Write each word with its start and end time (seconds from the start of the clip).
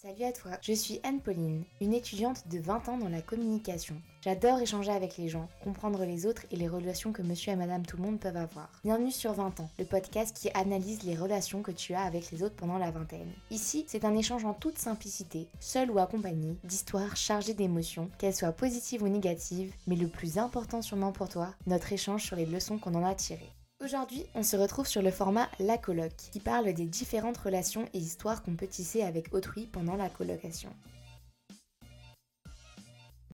Salut 0.00 0.22
à 0.22 0.30
toi, 0.30 0.52
je 0.62 0.72
suis 0.72 1.00
Anne-Pauline, 1.02 1.64
une 1.80 1.92
étudiante 1.92 2.46
de 2.46 2.60
20 2.60 2.88
ans 2.88 2.98
dans 2.98 3.08
la 3.08 3.20
communication. 3.20 4.00
J'adore 4.20 4.60
échanger 4.60 4.92
avec 4.92 5.16
les 5.16 5.28
gens, 5.28 5.48
comprendre 5.64 6.04
les 6.04 6.24
autres 6.24 6.44
et 6.52 6.56
les 6.56 6.68
relations 6.68 7.10
que 7.10 7.20
monsieur 7.20 7.50
et 7.50 7.56
madame 7.56 7.84
tout 7.84 7.96
le 7.96 8.04
monde 8.04 8.20
peuvent 8.20 8.36
avoir. 8.36 8.70
Bienvenue 8.84 9.10
sur 9.10 9.32
20 9.32 9.58
ans, 9.58 9.68
le 9.76 9.84
podcast 9.84 10.36
qui 10.36 10.50
analyse 10.54 11.02
les 11.02 11.16
relations 11.16 11.62
que 11.62 11.72
tu 11.72 11.94
as 11.94 12.02
avec 12.02 12.30
les 12.30 12.44
autres 12.44 12.54
pendant 12.54 12.78
la 12.78 12.92
vingtaine. 12.92 13.32
Ici, 13.50 13.86
c'est 13.88 14.04
un 14.04 14.14
échange 14.14 14.44
en 14.44 14.54
toute 14.54 14.78
simplicité, 14.78 15.48
seul 15.58 15.90
ou 15.90 15.98
accompagné, 15.98 16.56
d'histoires 16.62 17.16
chargées 17.16 17.54
d'émotions, 17.54 18.08
qu'elles 18.18 18.36
soient 18.36 18.52
positives 18.52 19.02
ou 19.02 19.08
négatives, 19.08 19.74
mais 19.88 19.96
le 19.96 20.06
plus 20.06 20.38
important 20.38 20.80
sûrement 20.80 21.10
pour 21.10 21.28
toi, 21.28 21.56
notre 21.66 21.92
échange 21.92 22.24
sur 22.24 22.36
les 22.36 22.46
leçons 22.46 22.78
qu'on 22.78 22.94
en 22.94 23.04
a 23.04 23.16
tirées. 23.16 23.52
Aujourd'hui, 23.84 24.24
on 24.34 24.42
se 24.42 24.56
retrouve 24.56 24.88
sur 24.88 25.02
le 25.02 25.12
format 25.12 25.48
La 25.60 25.78
Coloc, 25.78 26.12
qui 26.32 26.40
parle 26.40 26.72
des 26.72 26.84
différentes 26.84 27.38
relations 27.38 27.88
et 27.94 27.98
histoires 27.98 28.42
qu'on 28.42 28.56
peut 28.56 28.66
tisser 28.66 29.02
avec 29.02 29.32
autrui 29.32 29.66
pendant 29.66 29.94
la 29.94 30.08
colocation. 30.08 30.74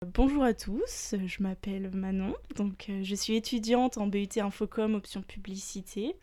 Bonjour 0.05 0.43
à 0.45 0.53
tous, 0.53 1.15
je 1.25 1.43
m'appelle 1.43 1.91
Manon, 1.95 2.35
donc 2.57 2.91
euh, 2.91 3.03
je 3.03 3.15
suis 3.15 3.37
étudiante 3.37 3.97
en 3.97 4.07
BUT 4.07 4.29
Infocom 4.37 4.95
option 4.95 5.23
publicité. 5.23 6.15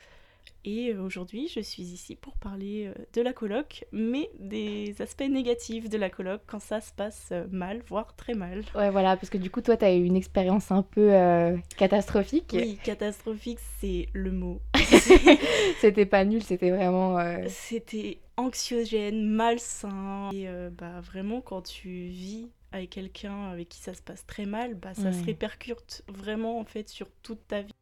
Et 0.63 0.93
euh, 0.93 1.01
aujourd'hui, 1.01 1.47
je 1.47 1.59
suis 1.59 1.83
ici 1.83 2.15
pour 2.15 2.37
parler 2.37 2.87
euh, 2.87 3.05
de 3.13 3.21
la 3.21 3.33
coloc, 3.33 3.85
mais 3.91 4.29
des 4.39 4.95
aspects 4.99 5.27
négatifs 5.27 5.89
de 5.89 5.97
la 5.97 6.09
coloc 6.09 6.41
quand 6.45 6.59
ça 6.59 6.81
se 6.81 6.91
passe 6.93 7.29
euh, 7.31 7.45
mal, 7.51 7.81
voire 7.87 8.15
très 8.15 8.35
mal. 8.35 8.63
Ouais, 8.75 8.91
voilà, 8.91 9.17
parce 9.17 9.29
que 9.29 9.37
du 9.39 9.49
coup, 9.49 9.61
toi, 9.61 9.75
tu 9.75 9.85
as 9.85 9.93
eu 9.93 10.03
une 10.03 10.15
expérience 10.15 10.71
un 10.71 10.83
peu 10.83 11.11
catastrophique. 11.77 12.51
Oui, 12.53 12.77
catastrophique, 12.83 13.59
c'est 13.79 14.07
le 14.13 14.31
mot. 14.31 14.61
c'était 15.79 16.05
pas 16.05 16.25
nul, 16.25 16.43
c'était 16.43 16.69
vraiment. 16.69 17.17
C'était 17.47 18.19
anxiogène, 18.37 19.25
malsain. 19.25 20.29
Et 20.33 20.47
bah, 20.77 21.01
vraiment, 21.01 21.41
quand 21.41 21.61
tu 21.61 21.89
vis 21.89 22.49
avec 22.71 22.91
quelqu'un 22.91 23.49
avec 23.49 23.69
qui 23.69 23.79
ça 23.79 23.93
se 23.93 24.01
passe 24.01 24.25
très 24.25 24.45
mal, 24.45 24.75
bah, 24.75 24.93
ça 24.93 25.11
se 25.11 25.23
répercute 25.25 26.03
vraiment 26.07 26.59
en 26.59 26.65
fait 26.65 26.87
sur 26.89 27.07
toute 27.23 27.47
ta 27.47 27.61
vie. 27.61 27.73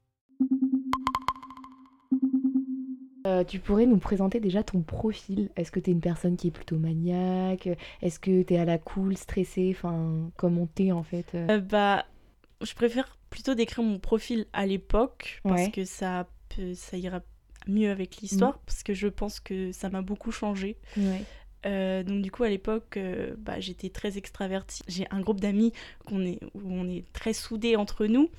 Euh, 3.29 3.43
tu 3.43 3.59
pourrais 3.59 3.85
nous 3.85 3.97
présenter 3.97 4.39
déjà 4.39 4.63
ton 4.63 4.81
profil. 4.81 5.49
Est-ce 5.55 5.71
que 5.71 5.79
tu 5.79 5.91
es 5.91 5.93
une 5.93 6.01
personne 6.01 6.35
qui 6.35 6.47
est 6.47 6.51
plutôt 6.51 6.77
maniaque? 6.77 7.69
Est-ce 8.01 8.19
que 8.19 8.41
tu 8.41 8.53
es 8.53 8.57
à 8.57 8.65
la 8.65 8.77
cool, 8.77 9.15
stressée? 9.15 9.73
Enfin, 9.75 10.31
comment 10.35 10.67
t'es 10.67 10.91
en 10.91 11.03
fait 11.03 11.25
euh? 11.35 11.47
Euh, 11.51 11.59
Bah, 11.59 12.05
je 12.61 12.73
préfère 12.73 13.17
plutôt 13.29 13.53
décrire 13.53 13.83
mon 13.83 13.99
profil 13.99 14.47
à 14.53 14.65
l'époque 14.65 15.41
parce 15.43 15.69
que 15.69 15.85
ça, 15.85 16.27
ça 16.73 16.97
ira 16.97 17.21
mieux 17.67 17.91
avec 17.91 18.17
l'histoire 18.17 18.53
mm. 18.53 18.61
parce 18.65 18.83
que 18.83 18.93
je 18.93 19.07
pense 19.07 19.39
que 19.39 19.71
ça 19.71 19.89
m'a 19.89 20.01
beaucoup 20.01 20.31
changé. 20.31 20.77
donc 20.95 22.21
du 22.21 22.31
coup 22.31 22.43
à 22.43 22.49
l'époque 22.49 22.97
bah, 23.37 23.59
j'étais 23.59 23.89
très 23.89 24.17
extravertie. 24.17 24.81
J'ai 24.87 25.05
un 25.11 25.21
groupe 25.21 25.39
d'amis 25.39 25.71
qu'on 26.05 26.25
est, 26.25 26.39
où 26.55 26.61
on 26.65 26.89
est 26.89 27.05
très 27.13 27.33
soudés 27.33 27.75
entre 27.75 28.07
nous. 28.07 28.29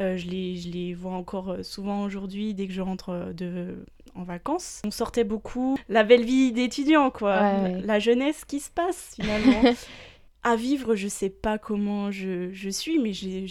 je, 0.00 0.26
les, 0.26 0.56
je 0.56 0.70
les 0.70 0.94
vois 0.94 1.12
encore 1.12 1.58
souvent 1.62 2.04
aujourd'hui 2.04 2.54
dès 2.54 2.66
que 2.66 2.72
je 2.72 2.80
rentre 2.80 3.34
de, 3.36 3.84
en 4.18 4.24
vacances. 4.24 4.82
On 4.84 4.90
sortait 4.90 5.24
beaucoup. 5.24 5.78
La 5.88 6.04
belle 6.04 6.24
vie 6.24 6.52
d'étudiant, 6.52 7.10
quoi. 7.10 7.68
La 7.68 7.98
jeunesse 7.98 8.44
qui 8.44 8.60
se 8.60 8.70
passe, 8.70 9.14
finalement. 9.16 9.62
à 10.42 10.56
vivre, 10.56 10.94
je 10.94 11.08
sais 11.08 11.30
pas 11.30 11.58
comment 11.58 12.10
je, 12.10 12.50
je 12.52 12.70
suis, 12.70 12.98
mais 12.98 13.12
je 13.12 13.46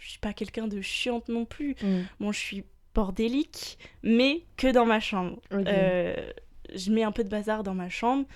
suis 0.00 0.18
pas 0.20 0.32
quelqu'un 0.32 0.66
de 0.66 0.80
chiante 0.80 1.28
non 1.28 1.44
plus. 1.44 1.76
Mm. 1.82 2.00
Bon, 2.20 2.32
je 2.32 2.38
suis 2.38 2.64
bordélique, 2.94 3.78
mais 4.02 4.44
que 4.56 4.68
dans 4.68 4.86
ma 4.86 5.00
chambre. 5.00 5.40
Euh, 5.52 6.14
je 6.74 6.90
mets 6.90 7.02
un 7.02 7.12
peu 7.12 7.24
de 7.24 7.28
bazar 7.28 7.62
dans 7.62 7.74
ma 7.74 7.88
chambre. 7.88 8.26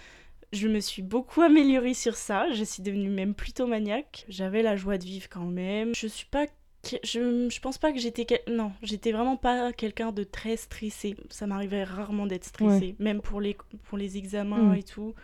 Je 0.52 0.66
me 0.66 0.80
suis 0.80 1.02
beaucoup 1.02 1.42
améliorée 1.42 1.94
sur 1.94 2.16
ça. 2.16 2.50
Je 2.52 2.64
suis 2.64 2.82
devenue 2.82 3.10
même 3.10 3.34
plutôt 3.34 3.66
maniaque. 3.66 4.24
J'avais 4.28 4.62
la 4.62 4.76
joie 4.76 4.98
de 4.98 5.04
vivre 5.04 5.28
quand 5.28 5.44
même. 5.44 5.94
Je 5.94 6.06
suis 6.06 6.26
pas 6.26 6.46
je, 6.84 7.48
je 7.50 7.60
pense 7.60 7.78
pas 7.78 7.92
que 7.92 7.98
j'étais. 7.98 8.26
Non, 8.48 8.72
j'étais 8.82 9.12
vraiment 9.12 9.36
pas 9.36 9.72
quelqu'un 9.72 10.12
de 10.12 10.24
très 10.24 10.56
stressé. 10.56 11.16
Ça 11.30 11.46
m'arrivait 11.46 11.84
rarement 11.84 12.26
d'être 12.26 12.44
stressé, 12.44 12.94
même 12.98 13.20
pour 13.20 13.40
les, 13.40 13.56
pour 13.84 13.98
les 13.98 14.16
examens 14.16 14.74
mm. 14.74 14.76
et 14.76 14.82
tout. 14.82 15.14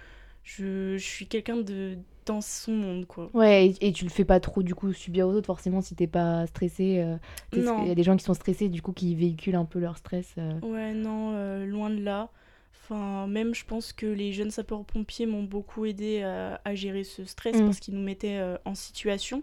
Je, 0.42 0.96
je 0.98 1.04
suis 1.04 1.26
quelqu'un 1.26 1.56
de 1.56 1.96
dans 2.26 2.40
son 2.40 2.72
monde 2.72 3.06
quoi. 3.06 3.30
Ouais, 3.34 3.74
et, 3.80 3.92
tu 3.92 4.04
le 4.04 4.10
fais 4.10 4.24
pas 4.24 4.40
trop 4.40 4.62
du 4.62 4.74
coup 4.74 4.92
subir 4.92 5.28
aux 5.28 5.32
autres 5.32 5.46
forcément 5.46 5.80
si 5.80 5.94
t'es 5.94 6.06
pas 6.06 6.46
stressé. 6.46 7.00
Euh, 7.00 7.16
il 7.52 7.86
y 7.86 7.90
a 7.90 7.94
des 7.94 8.02
gens 8.02 8.16
qui 8.16 8.24
sont 8.24 8.34
stressés 8.34 8.68
du 8.68 8.82
coup 8.82 8.92
qui 8.92 9.14
véhiculent 9.14 9.56
un 9.56 9.64
peu 9.64 9.78
leur 9.78 9.96
stress. 9.96 10.34
Euh. 10.38 10.58
Ouais, 10.60 10.94
non, 10.94 11.32
euh, 11.34 11.66
loin 11.66 11.90
de 11.90 12.02
là. 12.02 12.30
Enfin, 12.72 13.26
même 13.26 13.54
je 13.54 13.64
pense 13.64 13.92
que 13.92 14.06
les 14.06 14.32
jeunes 14.32 14.50
sapeurs-pompiers 14.50 15.26
m'ont 15.26 15.42
beaucoup 15.42 15.86
aidé 15.86 16.22
à, 16.22 16.60
à, 16.64 16.74
gérer 16.74 17.04
ce 17.04 17.24
stress 17.24 17.56
mm. 17.56 17.64
parce 17.64 17.80
qu'ils 17.80 17.94
nous 17.94 18.02
mettaient 18.04 18.40
en 18.64 18.74
situation. 18.74 19.42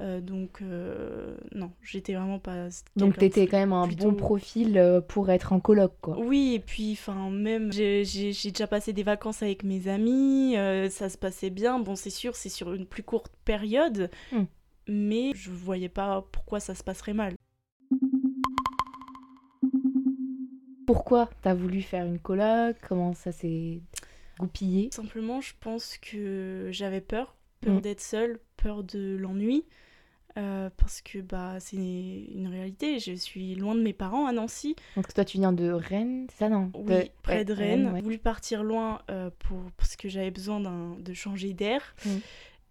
Euh, 0.00 0.20
donc, 0.20 0.62
euh, 0.62 1.36
non, 1.54 1.70
j'étais 1.82 2.14
vraiment 2.14 2.38
pas. 2.38 2.68
Donc, 2.96 3.18
t'étais 3.18 3.46
quand 3.46 3.58
même 3.58 3.72
un 3.72 3.86
bon 3.86 4.14
profil 4.14 4.78
euh, 4.78 5.00
pour 5.00 5.30
être 5.30 5.52
en 5.52 5.60
coloc, 5.60 5.92
quoi. 6.00 6.18
Oui, 6.18 6.54
et 6.54 6.60
puis, 6.60 6.92
enfin, 6.92 7.30
même, 7.30 7.72
j'ai 7.72 8.02
déjà 8.32 8.66
passé 8.66 8.92
des 8.92 9.02
vacances 9.02 9.42
avec 9.42 9.64
mes 9.64 9.88
amis, 9.88 10.54
ça 10.90 11.08
se 11.08 11.18
passait 11.18 11.50
bien. 11.50 11.78
Bon, 11.78 11.94
c'est 11.94 12.10
sûr, 12.10 12.36
c'est 12.36 12.48
sur 12.48 12.72
une 12.72 12.86
plus 12.86 13.02
courte 13.02 13.32
période, 13.44 14.10
hmm. 14.32 14.44
mais 14.88 15.32
je 15.34 15.50
voyais 15.50 15.88
pas 15.88 16.24
pourquoi 16.32 16.58
ça 16.58 16.74
se 16.74 16.82
passerait 16.82 17.14
mal. 17.14 17.34
Pourquoi 20.86 21.30
t'as 21.42 21.54
voulu 21.54 21.80
faire 21.80 22.04
une 22.04 22.18
coloc? 22.18 22.76
Comment 22.88 23.14
ça 23.14 23.30
s'est 23.30 23.80
goupillé? 24.38 24.90
Simplement, 24.92 25.40
je 25.40 25.52
pense 25.60 25.96
que 25.98 26.68
j'avais 26.70 27.00
peur, 27.00 27.36
peur 27.62 27.76
hmm. 27.76 27.80
d'être 27.80 28.00
seule, 28.00 28.40
peur 28.56 28.84
de 28.84 29.16
l'ennui. 29.16 29.64
Euh, 30.38 30.70
parce 30.78 31.02
que 31.02 31.18
bah, 31.18 31.56
c'est 31.60 31.76
une 31.76 32.48
réalité. 32.48 32.98
Je 32.98 33.12
suis 33.12 33.54
loin 33.54 33.74
de 33.74 33.82
mes 33.82 33.92
parents 33.92 34.26
à 34.26 34.32
Nancy. 34.32 34.76
Donc 34.96 35.12
toi, 35.12 35.24
tu 35.24 35.38
viens 35.38 35.52
de 35.52 35.70
Rennes, 35.70 36.26
ça 36.38 36.48
non? 36.48 36.70
Oui, 36.74 37.10
près 37.22 37.44
de 37.44 37.52
Rennes. 37.52 37.92
J'ai 37.94 38.02
voulu 38.02 38.18
partir 38.18 38.62
loin 38.62 39.02
euh, 39.10 39.30
pour... 39.40 39.58
parce 39.76 39.96
que 39.96 40.08
j'avais 40.08 40.30
besoin 40.30 40.60
de 40.98 41.12
changer 41.12 41.52
d'air. 41.52 41.94
Mm. 42.06 42.10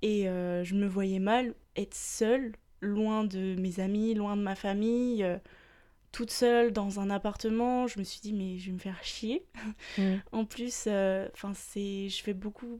Et 0.01 0.28
euh, 0.28 0.63
je 0.63 0.74
me 0.74 0.88
voyais 0.88 1.19
mal 1.19 1.53
être 1.75 1.94
seule, 1.94 2.53
loin 2.81 3.24
de 3.24 3.56
mes 3.59 3.80
amis, 3.80 4.16
loin 4.16 4.35
de 4.35 4.41
ma 4.41 4.56
famille, 4.56 5.24
toute 6.12 6.31
seule 6.31 6.72
dans 6.72 7.00
un 7.00 7.12
appartement. 7.12 7.85
Je 7.85 8.00
me 8.00 8.03
suis 8.03 8.22
dit, 8.22 8.34
mais 8.34 8.57
je 8.57 8.68
vais 8.68 8.74
me 8.74 8.80
faire 8.80 9.03
chier. 9.03 9.46
Mm. 10.00 10.16
en 10.31 10.46
plus, 10.46 10.88
enfin 10.88 11.53
c'est 11.53 12.09
je 12.09 12.24
fais 12.24 12.34
beaucoup... 12.34 12.80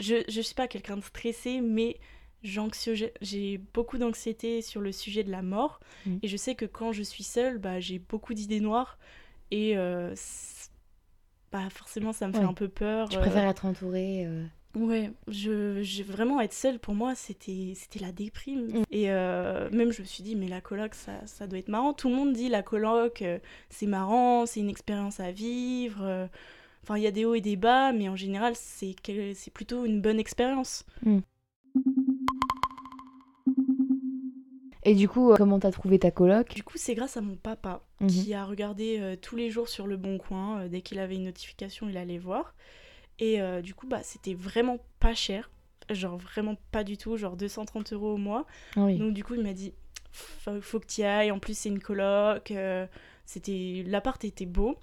Je 0.00 0.16
ne 0.16 0.42
suis 0.42 0.54
pas 0.54 0.68
quelqu'un 0.68 0.96
de 0.96 1.02
stressé, 1.02 1.60
mais 1.60 1.98
j'ai 2.42 3.58
beaucoup 3.72 3.98
d'anxiété 3.98 4.62
sur 4.62 4.80
le 4.80 4.92
sujet 4.92 5.24
de 5.24 5.30
la 5.30 5.42
mort. 5.42 5.80
Mm. 6.06 6.16
Et 6.22 6.28
je 6.28 6.36
sais 6.36 6.54
que 6.54 6.66
quand 6.66 6.92
je 6.92 7.02
suis 7.02 7.24
seule, 7.24 7.58
bah, 7.58 7.80
j'ai 7.80 7.98
beaucoup 7.98 8.34
d'idées 8.34 8.60
noires. 8.60 8.98
Et 9.50 9.76
euh, 9.76 10.14
bah, 11.52 11.70
forcément, 11.70 12.12
ça 12.12 12.28
me 12.28 12.32
fait 12.32 12.40
un 12.40 12.54
peu 12.54 12.68
peur. 12.68 13.08
Tu 13.08 13.18
préfères 13.18 13.46
euh. 13.46 13.50
être 13.50 13.64
entourée 13.66 14.26
euh. 14.26 14.44
Ouais, 14.74 15.12
je, 15.28 16.02
vraiment 16.02 16.40
être 16.40 16.52
seule 16.52 16.80
pour 16.80 16.94
moi, 16.94 17.14
c'était 17.14 17.74
la 18.00 18.10
déprime. 18.10 18.66
Mm. 18.66 18.82
Et 18.90 19.06
même 19.06 19.92
je 19.92 20.02
me 20.02 20.06
suis 20.06 20.22
dit, 20.22 20.34
mais 20.34 20.48
la 20.48 20.60
coloc, 20.60 20.94
ça, 20.94 21.26
ça 21.26 21.46
doit 21.46 21.58
être 21.58 21.68
marrant. 21.68 21.94
Tout 21.94 22.08
le 22.08 22.16
monde 22.16 22.32
dit 22.32 22.48
la 22.48 22.62
coloc, 22.62 23.24
c'est 23.70 23.86
marrant, 23.86 24.46
c'est 24.46 24.60
une 24.60 24.70
expérience 24.70 25.20
à 25.20 25.30
vivre. 25.30 26.28
Enfin, 26.84 26.98
il 26.98 27.02
y 27.02 27.06
a 27.06 27.10
des 27.10 27.24
hauts 27.24 27.34
et 27.34 27.40
des 27.40 27.56
bas, 27.56 27.92
mais 27.92 28.10
en 28.10 28.16
général, 28.16 28.52
c'est 28.56 28.94
plutôt 29.54 29.86
une 29.86 30.02
bonne 30.02 30.20
expérience. 30.20 30.84
Mm. 31.02 31.20
Et 34.84 34.94
du 34.94 35.08
coup, 35.08 35.32
euh, 35.32 35.36
comment 35.36 35.58
t'as 35.58 35.70
trouvé 35.70 35.98
ta 35.98 36.10
coloc? 36.10 36.54
Du 36.54 36.62
coup, 36.62 36.76
c'est 36.76 36.94
grâce 36.94 37.16
à 37.16 37.22
mon 37.22 37.36
papa 37.36 37.80
mhm. 38.00 38.08
qui 38.08 38.34
a 38.34 38.44
regardé 38.44 38.98
euh, 39.00 39.16
tous 39.16 39.34
les 39.34 39.50
jours 39.50 39.70
sur 39.70 39.86
le 39.86 39.96
Bon 39.96 40.18
Coin. 40.18 40.60
Euh, 40.60 40.68
dès 40.68 40.82
qu'il 40.82 40.98
avait 40.98 41.14
une 41.14 41.24
notification, 41.24 41.88
il 41.88 41.96
allait 41.96 42.18
voir. 42.18 42.54
Et 43.18 43.38
du 43.62 43.74
coup, 43.74 43.86
bah, 43.86 44.00
c'était 44.02 44.34
vraiment 44.34 44.78
pas 44.98 45.14
cher. 45.14 45.48
Genre 45.88 46.18
vraiment 46.18 46.56
pas 46.72 46.82
du 46.82 46.98
tout, 46.98 47.16
genre 47.16 47.36
230 47.36 47.92
euros 47.92 48.14
au 48.14 48.16
mois. 48.16 48.44
Ah 48.76 48.92
Donc 48.92 49.14
du 49.14 49.22
coup, 49.22 49.36
il 49.36 49.42
m'a 49.42 49.52
dit, 49.52 49.72
faut, 50.10 50.60
faut 50.60 50.80
que 50.80 50.86
tu 50.86 51.02
ailles. 51.02 51.30
En 51.30 51.38
plus, 51.38 51.56
c'est 51.56 51.68
une 51.68 51.78
coloc. 51.78 52.52
c'était 53.24 53.84
L'appart 53.86 54.22
était 54.24 54.46
beau. 54.46 54.76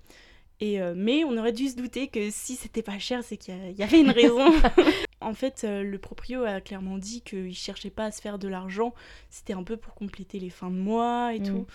Et, 0.62 0.80
mais 0.96 1.24
on 1.24 1.36
aurait 1.38 1.52
dû 1.52 1.68
se 1.68 1.76
douter 1.76 2.08
que 2.08 2.30
si 2.30 2.56
c'était 2.56 2.84
pas 2.84 3.00
cher, 3.00 3.24
c'est 3.24 3.36
qu'il 3.36 3.54
y, 3.76 3.84
avait 3.84 4.00
une 4.00 4.12
raison. 4.12 4.52
En 5.22 5.36
fait, 5.36 5.64
euh, 5.64 5.84
le 5.84 5.98
proprio 6.00 6.44
a 6.44 6.60
clairement 6.62 6.98
dit 6.98 7.22
qu'il 7.22 7.56
cherchait 7.56 7.92
pas 7.92 8.06
à 8.06 8.12
se 8.12 8.20
faire 8.22 8.40
de 8.40 8.48
l'argent, 8.48 8.94
c'était 9.30 9.54
un 9.54 9.64
peu 9.64 9.78
pour 9.78 9.94
compléter 9.94 10.40
les 10.40 10.50
fins 10.50 10.72
de 10.72 10.76
mois 10.76 11.34
et 11.36 11.40
mm. 11.40 11.44
tout. 11.44 11.68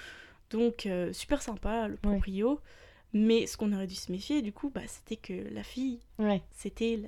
Donc, 0.50 0.87
euh, 0.87 1.12
super 1.12 1.41
sympa 1.43 1.88
le 1.88 1.97
proprio. 1.97 2.61
Mais 3.12 3.47
ce 3.47 3.56
qu'on 3.56 3.73
aurait 3.73 3.87
dû 3.87 3.94
se 3.94 4.11
méfier, 4.11 4.43
du 4.43 4.53
coup, 4.53 4.69
bah, 4.69 4.83
c'était 4.87 5.17
que 5.17 5.49
la 5.55 5.62
fille, 5.62 6.00
c'était. 6.50 7.00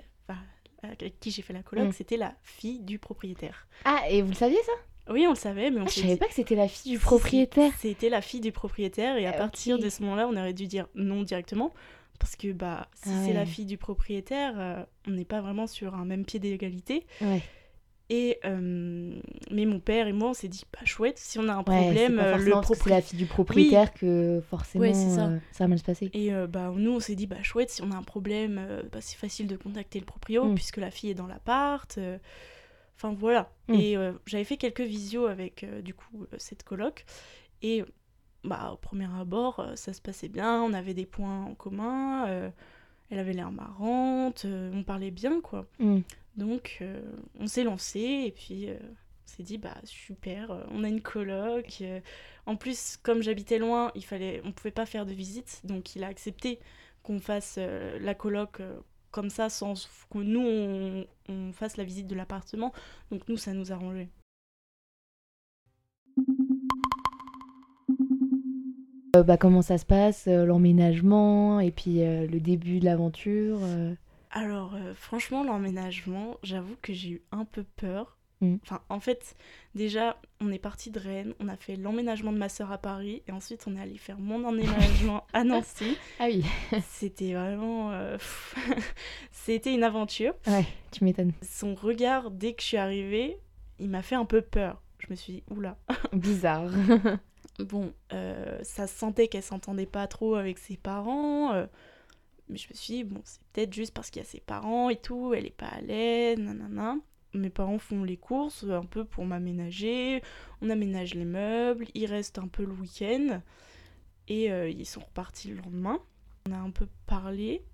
avec 0.82 1.18
qui 1.18 1.32
j'ai 1.32 1.42
fait 1.42 1.52
la 1.52 1.62
colloque, 1.62 1.88
mm. 1.88 1.92
c'était 1.92 2.16
la 2.16 2.34
fille 2.42 2.80
du 2.80 3.00
propriétaire. 3.00 3.66
Ah, 3.84 4.02
et 4.08 4.22
vous 4.22 4.28
le 4.28 4.36
saviez 4.36 4.62
ça? 4.62 4.72
Oui, 5.10 5.26
on 5.26 5.30
le 5.30 5.36
savait, 5.36 5.70
mais 5.70 5.80
on 5.80 5.84
ah, 5.84 5.88
Je 5.88 6.00
savais 6.00 6.16
pas 6.16 6.26
que 6.26 6.34
c'était 6.34 6.54
la 6.54 6.68
fille 6.68 6.92
du 6.92 6.98
propriétaire. 6.98 7.72
C'était 7.78 8.08
la 8.08 8.20
fille 8.20 8.40
du 8.40 8.52
propriétaire, 8.52 9.16
et 9.16 9.26
à 9.26 9.30
ah, 9.30 9.38
partir 9.38 9.78
de 9.78 9.88
ce 9.88 10.02
moment-là, 10.02 10.28
on 10.28 10.36
aurait 10.36 10.52
dû 10.52 10.66
dire 10.66 10.86
non 10.94 11.22
directement 11.22 11.72
Parce 12.18 12.36
que 12.36 12.52
bah, 12.52 12.88
si 12.94 13.10
ah 13.12 13.22
c'est 13.24 13.32
la 13.32 13.46
fille 13.46 13.66
du 13.66 13.78
propriétaire, 13.78 14.54
euh, 14.58 14.84
on 15.06 15.12
n'est 15.12 15.24
pas 15.24 15.40
vraiment 15.40 15.66
sur 15.66 15.94
un 15.94 16.04
même 16.04 16.24
pied 16.24 16.38
d'égalité. 16.38 17.06
Ouais. 17.20 17.42
Et 18.10 18.38
euh, 18.46 19.20
mais 19.50 19.66
mon 19.66 19.80
père 19.80 20.08
et 20.08 20.14
moi, 20.14 20.30
on 20.30 20.34
s'est 20.34 20.48
dit, 20.48 20.64
bah 20.72 20.78
chouette, 20.84 21.18
si 21.18 21.38
on 21.38 21.46
a 21.46 21.52
un 21.52 21.62
problème, 21.62 22.18
euh, 22.18 22.38
le 22.38 22.52
propriétaire. 22.52 22.82
C'est 22.82 22.90
la 22.90 23.02
fille 23.02 23.18
du 23.18 23.26
propriétaire 23.26 23.92
que 23.92 24.42
forcément 24.48 24.94
ça. 24.94 25.30
ça. 25.52 25.64
va 25.64 25.68
mal 25.68 25.78
se 25.78 25.84
passer. 25.84 26.10
Et 26.14 26.30
bah 26.48 26.72
nous, 26.74 26.92
on 26.92 27.00
s'est 27.00 27.16
dit, 27.16 27.26
bah 27.26 27.42
chouette, 27.42 27.68
si 27.70 27.82
on 27.82 27.90
a 27.90 27.96
un 27.96 28.02
problème, 28.02 28.82
bah, 28.90 29.00
c'est 29.02 29.18
facile 29.18 29.46
de 29.46 29.56
contacter 29.56 29.98
le 29.98 30.06
proprio 30.06 30.46
mm. 30.46 30.54
puisque 30.54 30.78
la 30.78 30.90
fille 30.90 31.10
est 31.10 31.14
dans 31.14 31.26
l'appart. 31.26 31.98
Enfin 32.98 33.14
voilà. 33.14 33.50
Mm. 33.68 33.74
Et 33.74 33.96
j'avais 34.26 34.44
fait 34.44 34.56
quelques 34.58 34.82
visios 34.82 35.26
avec 35.26 35.64
du 35.82 35.94
coup 35.94 36.26
cette 36.36 36.64
coloc. 36.64 37.06
Et 37.62 37.84
bah, 38.44 38.70
au 38.72 38.76
premier 38.76 39.08
abord, 39.20 39.60
euh, 39.60 39.76
ça 39.76 39.92
se 39.92 40.00
passait 40.00 40.28
bien, 40.28 40.62
on 40.62 40.72
avait 40.72 40.94
des 40.94 41.06
points 41.06 41.44
en 41.44 41.54
commun, 41.54 42.28
euh, 42.28 42.50
elle 43.10 43.18
avait 43.18 43.32
l'air 43.32 43.50
marrante, 43.50 44.44
euh, 44.44 44.70
on 44.72 44.84
parlait 44.84 45.10
bien, 45.10 45.40
quoi. 45.40 45.66
Mm. 45.78 46.00
Donc, 46.36 46.84
on 47.40 47.48
s'est 47.48 47.64
lancé 47.64 47.98
et 47.98 48.30
puis 48.30 48.68
on 48.70 49.26
s'est 49.26 49.42
dit, 49.42 49.58
bah 49.58 49.74
super, 49.82 50.64
on 50.70 50.84
a 50.84 50.88
une 50.88 51.00
coloc. 51.00 51.82
en 52.46 52.54
plus, 52.54 52.96
comme 53.02 53.22
j'habitais 53.22 53.58
loin, 53.58 53.90
il 53.96 54.04
fallait, 54.04 54.40
on 54.44 54.52
pouvait 54.52 54.70
pas 54.70 54.86
faire 54.86 55.04
de 55.04 55.12
visite, 55.12 55.62
donc 55.64 55.96
il 55.96 56.04
a 56.04 56.06
accepté 56.06 56.60
qu'on 57.02 57.18
fasse 57.18 57.58
la 57.58 58.14
coloc 58.14 58.62
comme 59.10 59.30
ça, 59.30 59.48
sans 59.48 59.74
que 60.10 60.18
nous, 60.18 60.40
on, 60.40 61.06
on 61.28 61.52
fasse 61.52 61.76
la 61.76 61.84
visite 61.84 62.06
de 62.06 62.14
l'appartement. 62.14 62.72
Donc 63.10 63.28
nous, 63.28 63.36
ça 63.36 63.52
nous 63.52 63.72
arrangeait. 63.72 64.08
Euh, 69.16 69.22
bah, 69.22 69.36
comment 69.36 69.62
ça 69.62 69.78
se 69.78 69.86
passe, 69.86 70.26
euh, 70.28 70.44
l'emménagement 70.44 71.60
et 71.60 71.70
puis 71.70 72.02
euh, 72.02 72.26
le 72.26 72.40
début 72.40 72.78
de 72.78 72.84
l'aventure 72.84 73.58
Alors, 74.30 74.76
franchement, 74.94 75.44
l'emménagement, 75.44 76.36
j'avoue 76.42 76.76
que 76.82 76.92
j'ai 76.92 77.10
eu 77.10 77.22
un 77.32 77.44
peu 77.44 77.64
peur. 77.76 78.17
Mm. 78.40 78.56
Enfin, 78.62 78.80
en 78.88 79.00
fait, 79.00 79.34
déjà, 79.74 80.20
on 80.40 80.50
est 80.52 80.58
parti 80.58 80.90
de 80.90 80.98
Rennes, 80.98 81.34
on 81.40 81.48
a 81.48 81.56
fait 81.56 81.76
l'emménagement 81.76 82.32
de 82.32 82.38
ma 82.38 82.48
soeur 82.48 82.70
à 82.72 82.78
Paris, 82.78 83.22
et 83.26 83.32
ensuite 83.32 83.64
on 83.66 83.76
est 83.76 83.80
allé 83.80 83.98
faire 83.98 84.18
mon 84.18 84.44
emménagement 84.44 85.26
à 85.32 85.44
Nancy. 85.44 85.96
Ah 86.20 86.26
oui. 86.26 86.44
C'était 86.88 87.34
vraiment. 87.34 87.92
C'était 89.32 89.74
une 89.74 89.84
aventure. 89.84 90.34
Ouais, 90.46 90.66
tu 90.90 91.04
m'étonnes. 91.04 91.32
Son 91.42 91.74
regard, 91.74 92.30
dès 92.30 92.54
que 92.54 92.62
je 92.62 92.68
suis 92.68 92.76
arrivée, 92.76 93.38
il 93.78 93.88
m'a 93.88 94.02
fait 94.02 94.16
un 94.16 94.24
peu 94.24 94.42
peur. 94.42 94.82
Je 94.98 95.06
me 95.10 95.14
suis 95.14 95.34
dit, 95.34 95.42
oula. 95.50 95.76
Bizarre. 96.12 96.70
Bon, 97.58 97.92
euh, 98.12 98.58
ça 98.62 98.86
se 98.86 98.96
sentait 98.96 99.28
qu'elle 99.28 99.42
s'entendait 99.42 99.86
pas 99.86 100.06
trop 100.06 100.36
avec 100.36 100.58
ses 100.58 100.76
parents. 100.76 101.52
Euh, 101.52 101.66
mais 102.48 102.56
je 102.56 102.68
me 102.68 102.74
suis 102.74 102.94
dit, 102.94 103.04
bon, 103.04 103.20
c'est 103.24 103.40
peut-être 103.52 103.72
juste 103.72 103.92
parce 103.92 104.10
qu'il 104.10 104.22
y 104.22 104.24
a 104.24 104.28
ses 104.28 104.40
parents 104.40 104.90
et 104.90 104.96
tout, 104.96 105.34
elle 105.34 105.46
est 105.46 105.50
pas 105.56 105.66
à 105.66 105.80
l'aise, 105.80 106.38
nanana. 106.38 106.96
Mes 107.34 107.50
parents 107.50 107.78
font 107.78 108.04
les 108.04 108.16
courses 108.16 108.64
un 108.64 108.84
peu 108.84 109.04
pour 109.04 109.24
m'aménager. 109.24 110.22
On 110.62 110.70
aménage 110.70 111.14
les 111.14 111.24
meubles, 111.24 111.86
ils 111.94 112.06
restent 112.06 112.38
un 112.38 112.48
peu 112.48 112.64
le 112.64 112.72
week-end. 112.72 113.42
Et 114.28 114.50
euh, 114.50 114.68
ils 114.68 114.86
sont 114.86 115.00
repartis 115.00 115.48
le 115.48 115.56
lendemain. 115.56 116.00
On 116.48 116.52
a 116.52 116.58
un 116.58 116.70
peu 116.70 116.86
parlé. 117.06 117.64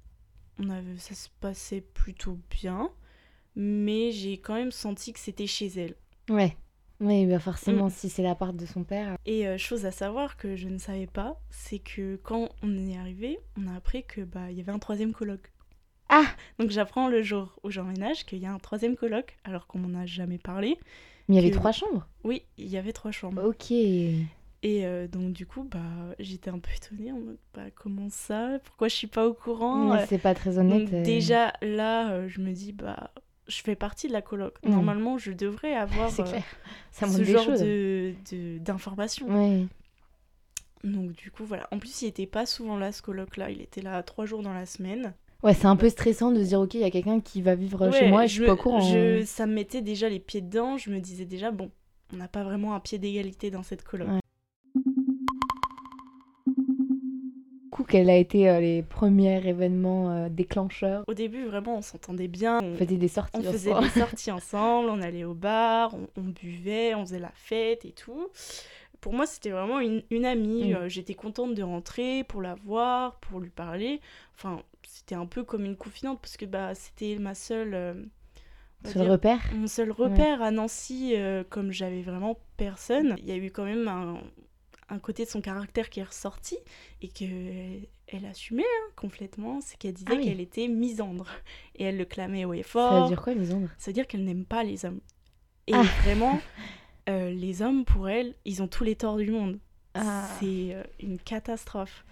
On 0.58 0.70
avait, 0.70 0.98
ça 0.98 1.14
se 1.14 1.28
passait 1.40 1.80
plutôt 1.80 2.38
bien. 2.50 2.90
Mais 3.56 4.10
j'ai 4.12 4.38
quand 4.38 4.54
même 4.54 4.72
senti 4.72 5.12
que 5.12 5.20
c'était 5.20 5.46
chez 5.46 5.66
elle. 5.66 5.94
Ouais. 6.28 6.56
Oui, 7.00 7.26
bah 7.26 7.40
forcément, 7.40 7.86
mm. 7.86 7.90
si 7.90 8.08
c'est 8.08 8.22
la 8.22 8.34
part 8.34 8.52
de 8.52 8.66
son 8.66 8.84
père. 8.84 9.18
Et 9.26 9.46
euh, 9.46 9.58
chose 9.58 9.84
à 9.84 9.90
savoir 9.90 10.36
que 10.36 10.56
je 10.56 10.68
ne 10.68 10.78
savais 10.78 11.08
pas, 11.08 11.40
c'est 11.50 11.80
que 11.80 12.16
quand 12.22 12.48
on 12.62 12.76
est 12.86 12.96
arrivé, 12.96 13.40
on 13.56 13.66
a 13.66 13.74
appris 13.74 14.04
que 14.04 14.20
bah 14.20 14.50
il 14.50 14.56
y 14.56 14.60
avait 14.60 14.72
un 14.72 14.78
troisième 14.78 15.12
colloque. 15.12 15.52
Ah 16.14 16.24
Donc 16.58 16.70
j'apprends 16.70 17.08
le 17.08 17.22
jour 17.22 17.58
où 17.64 17.70
j'emménage 17.70 18.24
qu'il 18.24 18.38
y 18.38 18.46
a 18.46 18.52
un 18.52 18.58
troisième 18.58 18.96
colloque, 18.96 19.36
alors 19.44 19.66
qu'on 19.66 19.78
m'en 19.78 19.98
a 19.98 20.06
jamais 20.06 20.38
parlé. 20.38 20.78
Mais 21.28 21.36
il 21.36 21.42
y 21.42 21.46
avait 21.46 21.54
trois 21.54 21.72
chambres 21.72 22.06
Oui, 22.22 22.42
il 22.56 22.68
y 22.68 22.76
avait 22.76 22.92
trois 22.92 23.10
chambres. 23.10 23.42
Ok. 23.44 23.70
Et 23.70 24.86
euh, 24.86 25.08
donc 25.08 25.32
du 25.32 25.44
coup, 25.44 25.64
bah, 25.64 25.80
j'étais 26.18 26.50
un 26.50 26.58
peu 26.58 26.70
étonnée 26.74 27.12
en 27.12 27.18
mode, 27.18 27.38
bah, 27.52 27.64
comment 27.74 28.08
ça? 28.10 28.58
Pourquoi 28.64 28.88
je 28.88 28.94
suis 28.94 29.06
pas 29.06 29.26
au 29.26 29.34
courant? 29.34 29.98
C'est 30.06 30.18
pas 30.18 30.34
très 30.34 30.58
honnête. 30.58 30.88
Euh. 30.92 31.02
Déjà 31.02 31.52
là, 31.62 32.28
je 32.28 32.40
me 32.40 32.52
dis, 32.52 32.72
bah, 32.72 33.10
je 33.48 33.60
fais 33.60 33.74
partie 33.74 34.08
de 34.08 34.12
la 34.12 34.22
coloc. 34.22 34.56
Mm. 34.62 34.70
Normalement, 34.70 35.18
je 35.18 35.32
devrais 35.32 35.74
avoir 35.74 36.08
euh, 36.20 36.24
ce 36.92 37.24
genre 37.24 37.46
de, 37.46 38.14
d'informations. 38.58 39.26
Oui. 39.28 39.68
Donc 40.84 41.12
du 41.12 41.30
coup, 41.30 41.44
voilà. 41.44 41.66
En 41.70 41.78
plus, 41.78 42.02
il 42.02 42.08
était 42.08 42.26
pas 42.26 42.46
souvent 42.46 42.76
là, 42.76 42.92
ce 42.92 43.02
coloc-là. 43.02 43.50
Il 43.50 43.60
était 43.60 43.82
là 43.82 44.02
trois 44.02 44.26
jours 44.26 44.42
dans 44.42 44.52
la 44.52 44.66
semaine. 44.66 45.14
Ouais, 45.44 45.52
c'est 45.52 45.66
un 45.66 45.76
peu 45.76 45.90
stressant 45.90 46.30
de 46.30 46.42
se 46.42 46.48
dire, 46.48 46.60
ok, 46.60 46.72
il 46.74 46.80
y 46.80 46.84
a 46.84 46.90
quelqu'un 46.90 47.20
qui 47.20 47.42
va 47.42 47.54
vivre 47.54 47.92
chez 47.92 48.08
moi 48.08 48.24
et 48.24 48.28
je, 48.28 48.32
suis 48.32 48.46
pas 48.46 48.54
au 48.54 48.56
courant. 48.56 48.80
Je, 48.80 49.22
ça 49.26 49.46
me 49.46 49.52
mettait 49.52 49.82
déjà 49.82 50.08
les 50.08 50.18
pieds 50.18 50.40
dedans. 50.40 50.78
Je 50.78 50.90
me 50.90 51.00
disais 51.00 51.26
déjà, 51.26 51.50
bon, 51.50 51.70
on 52.14 52.16
n'a 52.16 52.28
pas 52.28 52.42
vraiment 52.42 52.74
un 52.74 52.80
pied 52.80 52.98
d'égalité 52.98 53.50
dans 53.50 53.62
cette 53.62 53.84
coloc. 53.84 54.08
quels 57.94 58.10
a 58.10 58.16
été 58.16 58.48
euh, 58.48 58.60
les 58.60 58.82
premiers 58.82 59.46
événements 59.46 60.10
euh, 60.10 60.28
déclencheurs? 60.28 61.04
Au 61.06 61.14
début, 61.14 61.44
vraiment, 61.44 61.76
on 61.78 61.82
s'entendait 61.82 62.26
bien. 62.26 62.58
On, 62.62 62.74
faisait 62.74 62.96
des 62.96 63.08
sorties. 63.08 63.38
On 63.38 63.42
faisait 63.42 63.72
des 63.72 64.00
sorties 64.00 64.30
ensemble, 64.32 64.88
on 64.90 65.00
allait 65.00 65.24
au 65.24 65.34
bar, 65.34 65.94
on, 66.16 66.22
buvait, 66.22 66.94
on 66.94 67.04
faisait 67.04 67.20
la 67.20 67.32
fête 67.34 67.84
et 67.84 67.92
tout. 67.92 68.28
Pour 69.04 69.12
moi, 69.12 69.26
c'était 69.26 69.50
vraiment 69.50 69.80
une, 69.80 70.02
une 70.10 70.24
amie. 70.24 70.72
Mm. 70.72 70.76
Euh, 70.76 70.88
j'étais 70.88 71.14
contente 71.14 71.54
de 71.54 71.62
rentrer 71.62 72.24
pour 72.24 72.40
la 72.40 72.54
voir, 72.54 73.16
pour 73.20 73.38
lui 73.38 73.50
parler. 73.50 74.00
Enfin, 74.34 74.62
c'était 74.82 75.14
un 75.14 75.26
peu 75.26 75.44
comme 75.44 75.66
une 75.66 75.76
confidente 75.76 76.22
parce 76.22 76.38
que 76.38 76.46
bah, 76.46 76.74
c'était 76.74 77.16
ma 77.18 77.34
seule. 77.34 78.08
Seul 78.86 79.10
repère 79.10 79.40
Mon 79.54 79.66
seul 79.66 79.90
repère 79.90 80.40
à 80.40 80.50
Nancy, 80.50 81.14
comme 81.50 81.70
j'avais 81.70 82.00
vraiment 82.00 82.38
personne. 82.56 83.14
Il 83.18 83.26
y 83.26 83.32
a 83.32 83.36
eu 83.36 83.50
quand 83.50 83.64
même 83.64 83.88
un, 83.88 84.22
un 84.88 84.98
côté 84.98 85.26
de 85.26 85.30
son 85.30 85.42
caractère 85.42 85.90
qui 85.90 86.00
est 86.00 86.04
ressorti 86.04 86.56
et 87.02 87.08
que 87.08 87.24
elle 88.06 88.26
assumait 88.26 88.62
hein, 88.62 88.92
complètement, 88.96 89.60
c'est 89.60 89.76
qu'elle 89.78 89.94
disait 89.94 90.08
ah 90.12 90.16
qu'elle 90.16 90.40
était 90.40 90.68
misandre 90.68 91.26
et 91.74 91.84
elle 91.84 91.96
le 91.96 92.04
clamait 92.04 92.44
haut 92.44 92.52
et 92.52 92.62
fort. 92.62 92.92
Ça 92.92 93.00
veut 93.02 93.08
dire 93.08 93.22
quoi 93.22 93.34
misandre? 93.34 93.68
Ça 93.78 93.90
veut 93.90 93.94
dire 93.94 94.06
qu'elle 94.06 94.24
n'aime 94.24 94.44
pas 94.44 94.62
les 94.62 94.84
hommes. 94.84 95.00
Et 95.66 95.74
ah. 95.74 95.82
vraiment, 96.02 96.40
euh, 97.08 97.30
les 97.30 97.62
hommes 97.62 97.84
pour 97.84 98.08
elle, 98.08 98.34
ils 98.44 98.62
ont 98.62 98.68
tous 98.68 98.84
les 98.84 98.96
torts 98.96 99.16
du 99.16 99.30
monde. 99.30 99.58
Ah. 99.94 100.28
C'est 100.38 100.74
euh, 100.74 100.82
une 101.00 101.18
catastrophe. 101.18 102.04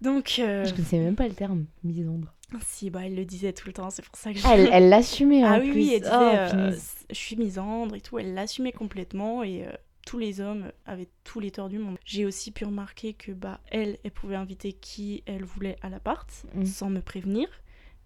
Donc. 0.00 0.36
Euh... 0.38 0.64
Je 0.64 0.72
connaissais 0.72 0.98
même 0.98 1.16
pas 1.16 1.28
le 1.28 1.34
terme 1.34 1.66
misandre. 1.84 2.32
Si, 2.66 2.90
bah 2.90 3.00
elle 3.06 3.14
le 3.14 3.24
disait 3.24 3.54
tout 3.54 3.66
le 3.66 3.72
temps, 3.72 3.88
c'est 3.88 4.04
pour 4.04 4.16
ça 4.16 4.30
que 4.30 4.38
je... 4.38 4.46
Elle, 4.46 4.68
elle 4.72 4.90
l'assumait 4.90 5.42
en 5.42 5.52
ah, 5.52 5.58
plus. 5.58 5.70
oui, 5.70 5.74
oui, 5.74 5.92
elle 5.94 6.02
disait 6.02 6.76
oh, 6.76 6.98
je 7.08 7.14
suis 7.14 7.36
misandre 7.36 7.94
et 7.94 8.02
tout, 8.02 8.18
elle 8.18 8.34
l'assumait 8.34 8.72
complètement 8.72 9.42
et 9.42 9.66
tous 10.06 10.18
les 10.18 10.40
hommes 10.40 10.70
avaient 10.84 11.08
tous 11.24 11.40
les 11.40 11.50
torts 11.50 11.68
du 11.68 11.78
monde. 11.78 11.96
J'ai 12.04 12.26
aussi 12.26 12.50
pu 12.50 12.64
remarquer 12.64 13.14
que 13.14 13.32
bah 13.32 13.60
elle, 13.70 13.98
elle 14.04 14.10
pouvait 14.10 14.36
inviter 14.36 14.72
qui 14.72 15.22
elle 15.26 15.44
voulait 15.44 15.76
à 15.82 15.88
l'appart 15.88 16.28
mm. 16.54 16.66
sans 16.66 16.90
me 16.90 17.00
prévenir, 17.00 17.48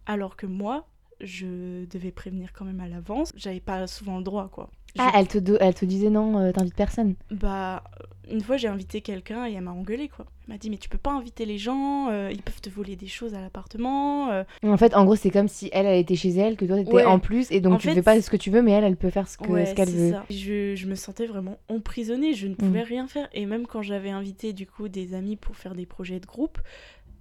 alors 0.06 0.36
que 0.36 0.46
moi, 0.46 0.86
je 1.20 1.84
devais 1.86 2.12
prévenir 2.12 2.52
quand 2.52 2.64
même 2.64 2.80
à 2.80 2.88
l'avance. 2.88 3.32
J'avais 3.36 3.60
pas 3.60 3.86
souvent 3.86 4.18
le 4.18 4.24
droit, 4.24 4.48
quoi. 4.48 4.70
Ah, 4.98 5.12
elle 5.14 5.28
te, 5.28 5.38
elle 5.60 5.74
te 5.74 5.84
disait 5.84 6.10
non, 6.10 6.38
euh, 6.38 6.52
t'invites 6.52 6.74
personne 6.74 7.14
Bah, 7.30 7.82
une 8.30 8.40
fois 8.40 8.56
j'ai 8.56 8.68
invité 8.68 9.00
quelqu'un 9.00 9.46
et 9.46 9.52
elle 9.52 9.62
m'a 9.62 9.72
engueulé, 9.72 10.08
quoi. 10.08 10.26
Elle 10.46 10.54
m'a 10.54 10.58
dit, 10.58 10.70
mais 10.70 10.78
tu 10.78 10.88
peux 10.88 10.98
pas 10.98 11.12
inviter 11.12 11.44
les 11.44 11.58
gens, 11.58 12.08
euh, 12.10 12.30
ils 12.32 12.42
peuvent 12.42 12.60
te 12.60 12.70
voler 12.70 12.96
des 12.96 13.06
choses 13.06 13.34
à 13.34 13.40
l'appartement. 13.40 14.30
Euh. 14.30 14.44
En 14.62 14.76
fait, 14.76 14.94
en 14.94 15.04
gros, 15.04 15.16
c'est 15.16 15.30
comme 15.30 15.48
si 15.48 15.68
elle, 15.72 15.86
elle 15.86 15.98
était 15.98 16.16
chez 16.16 16.30
elle, 16.30 16.56
que 16.56 16.64
toi 16.64 16.76
t'étais 16.76 17.04
en 17.04 17.18
plus, 17.18 17.50
et 17.50 17.60
donc 17.60 17.80
tu 17.80 17.90
fais 17.90 18.02
pas 18.02 18.20
ce 18.20 18.30
que 18.30 18.36
tu 18.36 18.50
veux, 18.50 18.62
mais 18.62 18.72
elle, 18.72 18.84
elle 18.84 18.96
peut 18.96 19.10
faire 19.10 19.28
ce 19.28 19.38
qu'elle 19.38 19.66
ce 19.66 19.74
qu'elle 19.74 19.90
veut. 19.90 20.10
Ça. 20.12 20.24
Je, 20.30 20.74
je, 20.76 20.86
me 20.86 20.94
sentais 20.94 21.26
vraiment 21.26 21.58
emprisonnée, 21.68 22.34
je 22.34 22.46
ne 22.46 22.52
mm. 22.52 22.56
pouvais 22.56 22.82
rien 22.82 23.06
faire. 23.06 23.28
Et 23.32 23.46
même 23.46 23.66
quand 23.66 23.82
j'avais 23.82 24.10
invité, 24.10 24.52
du 24.52 24.66
coup, 24.66 24.88
des 24.88 25.14
amis 25.14 25.36
pour 25.36 25.56
faire 25.56 25.74
des 25.74 25.86
projets 25.86 26.20
de 26.20 26.26
groupe, 26.26 26.58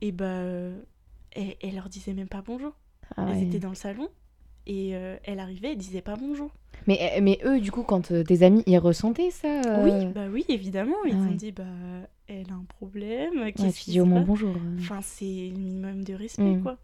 et 0.02 0.12
bah, 0.12 0.42
elle, 1.32 1.56
elle 1.62 1.76
leur 1.76 1.90
disait 1.90 2.14
même 2.14 2.28
pas 2.28 2.44
bonjour. 2.46 2.74
Ah 3.18 3.28
Elles 3.32 3.44
étaient 3.44 3.60
dans 3.60 3.70
le 3.70 3.76
salon 3.76 4.10
et 4.68 4.96
euh, 4.96 5.18
elle 5.24 5.40
arrivait 5.40 5.74
et 5.74 5.76
disait 5.76 6.02
pas 6.02 6.16
bonjour. 6.16 6.52
Mais, 6.88 7.00
euh, 7.02 7.20
mais 7.22 7.40
eux, 7.46 7.60
du 7.60 7.72
coup, 7.72 7.84
quand 7.84 8.12
euh, 8.12 8.24
tes 8.24 8.44
amis, 8.44 8.64
ils 8.68 8.78
ressentaient 8.78 9.32
ça 9.32 9.62
Oui, 9.84 10.06
bah 10.08 10.28
oui, 10.32 10.46
évidemment. 10.50 11.04
Ils 11.06 11.14
ah 11.14 11.30
ont 11.30 11.32
dit, 11.32 11.52
bah, 11.52 11.64
elle 12.28 12.50
a 12.52 12.56
un 12.56 12.66
problème. 12.68 13.52
Qu'est-ce 13.54 13.92
ouais, 13.92 14.00
au 14.00 14.06
moins 14.06 14.22
bonjour. 14.22 14.56
Enfin, 14.80 15.00
c'est 15.02 15.26
le 15.26 15.58
minimum 15.58 16.04
de 16.04 16.14
respect, 16.14 16.44
mm. 16.44 16.62
quoi. 16.62 16.78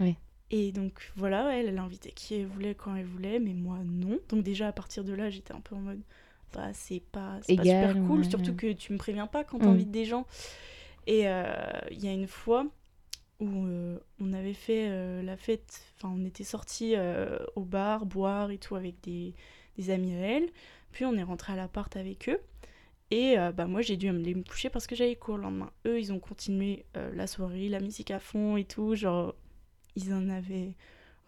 Oui. 0.00 0.16
Et 0.50 0.72
donc, 0.72 1.12
voilà, 1.16 1.54
elle, 1.56 1.68
elle 1.68 1.78
invitait 1.78 2.10
qui 2.10 2.34
elle 2.34 2.46
voulait 2.46 2.74
quand 2.74 2.94
elle 2.94 3.04
voulait, 3.04 3.38
mais 3.38 3.52
moi, 3.52 3.78
non. 3.84 4.18
Donc, 4.28 4.42
déjà, 4.42 4.68
à 4.68 4.72
partir 4.72 5.04
de 5.04 5.12
là, 5.12 5.28
j'étais 5.30 5.52
un 5.52 5.60
peu 5.60 5.74
en 5.74 5.80
mode, 5.80 6.00
bah, 6.54 6.68
c'est 6.72 7.02
pas, 7.12 7.38
pas 7.46 7.64
super 7.64 7.94
cool, 8.06 8.24
surtout 8.24 8.54
que 8.54 8.72
tu 8.72 8.92
me 8.92 8.98
préviens 8.98 9.26
pas 9.26 9.44
quand 9.44 9.58
mm. 9.58 9.62
t'invites 9.62 9.90
des 9.90 10.04
gens. 10.04 10.26
Et 11.06 11.22
il 11.22 12.04
y 12.04 12.08
a 12.08 12.12
une 12.12 12.26
fois, 12.26 12.66
où 13.40 13.66
euh, 13.66 13.98
on 14.20 14.32
avait 14.32 14.54
fait 14.54 14.88
euh, 14.88 15.22
la 15.22 15.36
fête, 15.36 15.80
enfin 15.96 16.12
on 16.14 16.24
était 16.24 16.44
sortis 16.44 16.94
euh, 16.96 17.38
au 17.56 17.62
bar, 17.62 18.04
boire 18.06 18.50
et 18.50 18.58
tout 18.58 18.74
avec 18.74 19.00
des, 19.02 19.34
des, 19.76 19.90
amis 19.90 20.14
à 20.14 20.18
elle, 20.18 20.48
puis 20.92 21.04
on 21.04 21.14
est 21.14 21.22
rentré 21.22 21.52
à 21.52 21.56
l'appart 21.56 21.94
avec 21.96 22.28
eux, 22.28 22.40
Et 23.10 23.38
euh, 23.38 23.52
bah, 23.52 23.66
moi, 23.66 23.80
j'ai 23.80 23.96
dû 23.96 24.08
aller 24.08 24.34
me 24.34 24.42
coucher 24.42 24.70
parce 24.70 24.86
que 24.86 24.96
j'avais 24.96 25.14
cours 25.16 25.36
le 25.36 25.44
lendemain. 25.44 25.70
Eux, 25.86 26.00
ils 26.00 26.12
ont 26.12 26.18
continué 26.18 26.84
la 26.94 27.26
soirée, 27.26 27.68
la 27.68 27.80
musique 27.80 28.10
à 28.10 28.18
fond 28.18 28.56
et 28.56 28.64
tout. 28.64 28.94
Genre, 28.94 29.34
ils 29.96 30.12
en 30.12 30.28
avaient 30.28 30.74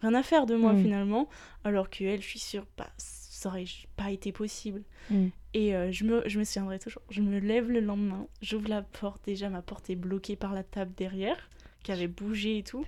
rien 0.01 0.13
à 0.13 0.23
faire 0.23 0.45
de 0.45 0.55
moi 0.55 0.73
mm. 0.73 0.81
finalement. 0.81 1.29
Alors 1.63 1.89
que 1.89 2.03
elle, 2.03 2.21
je 2.21 2.27
suis 2.27 2.39
sûre, 2.39 2.65
bah, 2.77 2.89
ça 2.97 3.49
aurait 3.49 3.65
pas 3.95 4.11
été 4.11 4.31
possible. 4.31 4.83
Mm. 5.09 5.27
Et 5.53 5.75
euh, 5.75 5.91
je, 5.91 6.03
me, 6.03 6.27
je 6.27 6.39
me 6.39 6.43
souviendrai 6.43 6.79
toujours. 6.79 7.03
Je 7.09 7.21
me 7.21 7.39
lève 7.39 7.69
le 7.69 7.79
lendemain, 7.79 8.27
j'ouvre 8.41 8.69
la 8.69 8.81
porte. 8.81 9.23
Déjà, 9.25 9.49
ma 9.49 9.61
porte 9.61 9.89
est 9.89 9.95
bloquée 9.95 10.35
par 10.35 10.53
la 10.53 10.63
table 10.63 10.93
derrière 10.95 11.49
qui 11.83 11.91
avait 11.91 12.07
bougé 12.07 12.59
et 12.59 12.63
tout. 12.63 12.85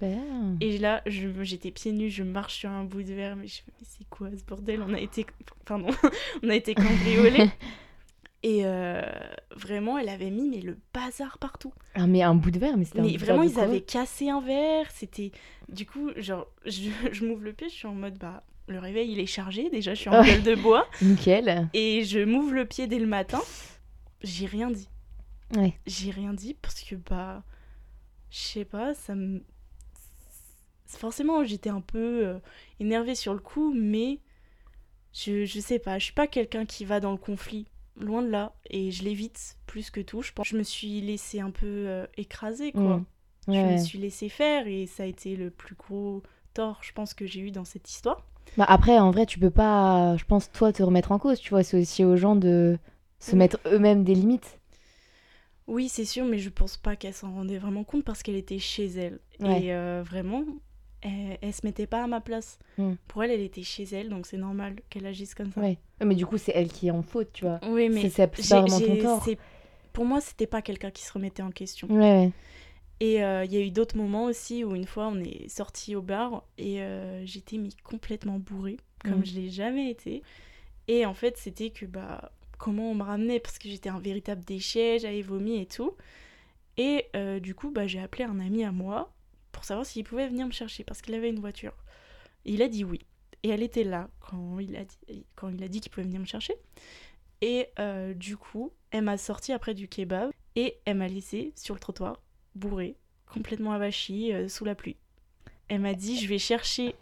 Et 0.61 0.77
là, 0.77 1.01
j'étais 1.05 1.71
pieds 1.71 1.91
nus, 1.91 2.09
je 2.09 2.23
marche 2.23 2.55
sur 2.55 2.69
un 2.69 2.83
bout 2.83 3.03
de 3.03 3.13
verre, 3.13 3.35
mais 3.35 3.47
je 3.47 3.61
mais 3.67 3.85
c'est 3.87 4.07
quoi 4.09 4.29
ce 4.37 4.43
bordel? 4.43 4.81
On 4.81 4.93
a 4.93 4.99
été, 4.99 5.25
pardon, 5.65 5.87
on 6.43 6.49
a 6.49 6.55
été 6.55 6.75
cambriolés. 6.75 7.49
Et 8.45 8.65
euh, 8.65 9.01
vraiment, 9.55 9.97
elle 9.97 10.09
avait 10.09 10.29
mis 10.29 10.49
mais 10.49 10.59
le 10.59 10.77
bazar 10.93 11.37
partout. 11.37 11.73
Ah, 11.95 12.07
mais 12.07 12.23
un 12.23 12.35
bout 12.35 12.51
de 12.51 12.59
verre, 12.59 12.75
mais 12.75 12.83
c'était 12.83 13.01
Mais 13.01 13.15
vraiment, 13.15 13.43
ils 13.43 13.57
avaient 13.57 13.79
cassé 13.79 14.29
un 14.29 14.41
verre. 14.41 14.91
C'était. 14.91 15.31
Du 15.69 15.85
coup, 15.85 16.11
genre, 16.17 16.47
je, 16.65 16.89
je 17.13 17.25
m'ouvre 17.25 17.41
le 17.41 17.53
pied, 17.53 17.69
je 17.69 17.73
suis 17.73 17.87
en 17.87 17.93
mode, 17.93 18.17
bah, 18.17 18.43
le 18.67 18.79
réveil, 18.79 19.13
il 19.13 19.19
est 19.21 19.27
chargé. 19.27 19.69
Déjà, 19.69 19.93
je 19.93 20.01
suis 20.01 20.09
en 20.09 20.21
gueule 20.21 20.43
de 20.43 20.55
bois. 20.55 20.85
Nickel. 21.01 21.69
Et 21.73 22.03
je 22.03 22.19
m'ouvre 22.19 22.51
le 22.51 22.65
pied 22.65 22.85
dès 22.85 22.99
le 22.99 23.07
matin. 23.07 23.39
J'ai 24.23 24.45
rien 24.45 24.69
dit. 24.69 24.89
Ouais. 25.55 25.73
J'ai 25.87 26.11
rien 26.11 26.33
dit 26.33 26.53
parce 26.61 26.81
que, 26.81 26.95
bah. 26.95 27.43
Je 28.33 28.39
sais 28.39 28.65
pas, 28.65 28.95
ça 28.95 29.13
me. 29.13 29.43
Forcément, 30.87 31.43
j'étais 31.43 31.69
un 31.69 31.81
peu 31.81 32.25
euh, 32.25 32.39
énervée 32.79 33.13
sur 33.13 33.33
le 33.33 33.39
coup, 33.39 33.73
mais. 33.73 34.19
Je, 35.13 35.45
je 35.45 35.59
sais 35.59 35.77
pas, 35.77 35.99
je 35.99 36.05
suis 36.05 36.13
pas 36.13 36.25
quelqu'un 36.25 36.65
qui 36.65 36.85
va 36.85 36.99
dans 36.99 37.11
le 37.11 37.19
conflit 37.19 37.67
loin 37.95 38.23
de 38.23 38.29
là. 38.29 38.55
Et 38.71 38.89
je 38.89 39.03
l'évite 39.03 39.57
plus 39.67 39.91
que 39.91 40.01
tout. 40.01 40.23
Je 40.23 40.33
pense 40.33 40.47
je 40.47 40.57
me 40.57 40.63
suis 40.63 40.99
laissée 41.01 41.39
un 41.39 41.51
peu 41.51 41.67
euh, 41.67 42.07
écraser, 42.17 42.71
quoi. 42.71 42.97
Mm. 42.97 43.05
Je 43.49 43.73
me 43.73 43.77
suis 43.77 43.99
laissée 43.99 44.29
faire 44.29 44.65
et 44.65 44.87
ça 44.87 45.03
a 45.03 45.05
été 45.05 45.35
le 45.35 45.51
plus 45.51 45.75
gros 45.75 46.23
tort, 46.55 46.79
je 46.81 46.91
pense, 46.93 47.13
que 47.13 47.27
j'ai 47.27 47.41
eu 47.41 47.51
dans 47.51 47.65
cette 47.65 47.87
histoire. 47.87 48.25
Bah 48.57 48.65
après, 48.67 48.97
en 48.97 49.11
vrai, 49.11 49.27
tu 49.27 49.37
peux 49.37 49.51
pas, 49.51 50.17
je 50.17 50.25
pense, 50.25 50.51
toi, 50.51 50.73
te 50.73 50.81
remettre 50.81 51.11
en 51.11 51.19
cause. 51.19 51.39
Tu 51.39 51.51
vois, 51.51 51.61
c'est 51.61 51.79
aussi 51.79 52.03
aux 52.03 52.15
gens 52.15 52.35
de 52.35 52.79
se 53.19 53.35
mettre 53.35 53.59
eux-mêmes 53.67 54.03
des 54.03 54.15
limites. 54.15 54.59
Oui, 55.67 55.89
c'est 55.89 56.05
sûr, 56.05 56.25
mais 56.25 56.39
je 56.39 56.49
pense 56.49 56.77
pas 56.77 56.95
qu'elle 56.95 57.13
s'en 57.13 57.31
rendait 57.31 57.57
vraiment 57.57 57.83
compte 57.83 58.03
parce 58.03 58.21
qu'elle 58.23 58.35
était 58.35 58.59
chez 58.59 58.85
elle. 58.85 59.19
Et 59.39 59.73
euh, 59.73 60.03
vraiment, 60.05 60.43
elle, 61.01 61.53
se 61.53 61.65
mettait 61.65 61.87
pas 61.87 62.03
à 62.03 62.07
ma 62.07 62.21
place. 62.21 62.59
Hmm. 62.77 62.93
Pour 63.07 63.23
elle, 63.23 63.31
elle 63.31 63.41
était 63.41 63.63
chez 63.63 63.83
elle, 63.83 64.09
donc 64.09 64.25
c'est 64.25 64.37
normal 64.37 64.75
qu'elle 64.89 65.05
agisse 65.05 65.35
comme 65.35 65.51
ça. 65.51 65.61
Ouais. 65.61 65.77
Mais 66.03 66.15
du 66.15 66.25
coup, 66.25 66.37
c'est 66.37 66.51
elle 66.53 66.69
qui 66.69 66.87
est 66.87 66.91
en 66.91 67.01
faute, 67.01 67.31
tu 67.33 67.45
vois. 67.45 67.59
Oui, 67.67 67.89
mais 67.89 68.09
c'est 68.09 68.27
pas 68.27 68.61
vraiment 68.61 68.79
ton 68.79 68.97
tort. 68.97 69.27
Pour 69.93 70.05
moi, 70.05 70.21
c'était 70.21 70.47
pas 70.47 70.61
quelqu'un 70.61 70.91
qui 70.91 71.03
se 71.03 71.13
remettait 71.13 71.43
en 71.43 71.51
question. 71.51 71.87
Ouais. 71.89 72.31
Et 72.99 73.23
euh, 73.23 73.43
il 73.45 73.53
y 73.53 73.57
a 73.57 73.59
eu 73.59 73.71
d'autres 73.71 73.97
moments 73.97 74.25
aussi 74.25 74.63
où 74.63 74.75
une 74.75 74.85
fois 74.85 75.07
on 75.07 75.19
est 75.19 75.49
sorti 75.49 75.95
au 75.95 76.01
bar 76.01 76.43
et 76.57 76.81
euh, 76.81 77.25
j'étais 77.25 77.57
mis 77.57 77.75
complètement 77.83 78.39
bourrée, 78.39 78.77
comme 79.03 79.19
hmm. 79.19 79.25
je 79.25 79.33
l'ai 79.35 79.49
jamais 79.49 79.89
été. 79.89 80.23
Et 80.87 81.05
en 81.05 81.13
fait, 81.13 81.37
c'était 81.37 81.69
que 81.69 81.85
bah 81.85 82.31
comment 82.57 82.91
on 82.91 82.95
me 82.95 83.03
ramenait 83.03 83.39
parce 83.39 83.57
que 83.59 83.69
j'étais 83.69 83.89
un 83.89 83.99
véritable 83.99 84.43
déchet, 84.43 84.99
j'avais 84.99 85.21
vomi 85.21 85.59
et 85.59 85.65
tout. 85.65 85.95
Et 86.77 87.05
euh, 87.15 87.39
du 87.39 87.55
coup, 87.55 87.71
bah, 87.71 87.87
j'ai 87.87 87.99
appelé 87.99 88.23
un 88.23 88.39
ami 88.39 88.63
à 88.63 88.71
moi 88.71 89.13
pour 89.51 89.63
savoir 89.63 89.85
s'il 89.85 90.03
pouvait 90.03 90.27
venir 90.27 90.47
me 90.47 90.51
chercher 90.51 90.83
parce 90.83 91.01
qu'il 91.01 91.13
avait 91.13 91.29
une 91.29 91.39
voiture. 91.39 91.73
il 92.45 92.61
a 92.61 92.67
dit 92.67 92.83
oui. 92.83 92.99
Et 93.43 93.49
elle 93.49 93.61
était 93.61 93.83
là 93.83 94.09
quand 94.21 94.59
il 94.59 94.75
a 94.77 94.85
dit, 95.67 95.81
qu'il 95.81 95.91
pouvait 95.91 96.05
venir 96.05 96.19
me 96.19 96.25
chercher. 96.25 96.55
Et 97.41 97.67
euh, 97.77 98.13
du 98.13 98.37
coup, 98.37 98.71
elle 98.91 99.03
m'a 99.03 99.17
sorti 99.17 99.51
après 99.51 99.73
du 99.73 99.89
kebab 99.89 100.31
et 100.55 100.77
elle 100.85 100.97
m'a 100.97 101.09
laissé 101.09 101.51
sur 101.55 101.73
le 101.73 101.79
trottoir, 101.81 102.21
bourrée, 102.55 102.95
complètement 103.25 103.73
avachie, 103.73 104.31
euh, 104.31 104.47
sous 104.47 104.63
la 104.63 104.75
pluie. 104.75 104.95
Elle 105.67 105.81
m'a 105.81 105.93
dit 105.93 106.17
je 106.17 106.27
vais 106.27 106.39
chercher 106.39 106.95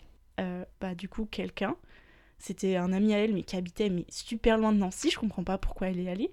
bah, 0.80 0.96
du 0.96 1.08
coup 1.08 1.26
quelqu'un. 1.26 1.76
C'était 2.42 2.76
un 2.76 2.92
ami 2.92 3.14
à 3.14 3.20
elle, 3.20 3.34
mais 3.34 3.44
qui 3.44 3.56
habitait 3.56 3.90
mais 3.90 4.06
super 4.10 4.58
loin 4.58 4.74
de 4.74 4.78
Nancy. 4.78 5.12
Je 5.12 5.20
comprends 5.20 5.44
pas 5.44 5.58
pourquoi 5.58 5.88
elle 5.90 6.00
est 6.00 6.10
allée. 6.10 6.32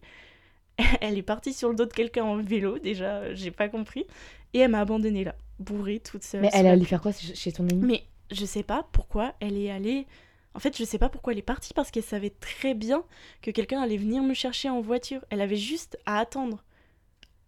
elle 1.00 1.18
est 1.18 1.22
partie 1.22 1.52
sur 1.52 1.68
le 1.68 1.74
dos 1.74 1.86
de 1.86 1.92
quelqu'un 1.92 2.24
en 2.24 2.36
vélo, 2.36 2.78
déjà, 2.78 3.34
j'ai 3.34 3.50
pas 3.50 3.68
compris. 3.68 4.06
Et 4.54 4.60
elle 4.60 4.70
m'a 4.70 4.80
abandonnée 4.80 5.24
là 5.24 5.34
bourrée 5.58 6.00
toute 6.00 6.22
seule. 6.22 6.40
Mais 6.40 6.50
elle 6.52 6.66
allait 6.66 6.84
faire 6.84 7.00
quoi 7.00 7.12
chez 7.12 7.52
ton 7.52 7.64
ami? 7.68 7.84
Mais 7.84 8.04
je 8.30 8.44
sais 8.44 8.62
pas 8.62 8.86
pourquoi 8.92 9.34
elle 9.40 9.58
est 9.58 9.70
allée. 9.70 10.06
En 10.54 10.60
fait, 10.60 10.76
je 10.76 10.84
sais 10.84 10.98
pas 10.98 11.08
pourquoi 11.08 11.32
elle 11.32 11.38
est 11.38 11.42
partie 11.42 11.74
parce 11.74 11.90
qu'elle 11.90 12.04
savait 12.04 12.30
très 12.30 12.74
bien 12.74 13.02
que 13.42 13.50
quelqu'un 13.50 13.80
allait 13.80 13.96
venir 13.96 14.22
me 14.22 14.34
chercher 14.34 14.70
en 14.70 14.80
voiture. 14.80 15.24
Elle 15.30 15.40
avait 15.40 15.56
juste 15.56 15.98
à 16.06 16.18
attendre. 16.18 16.64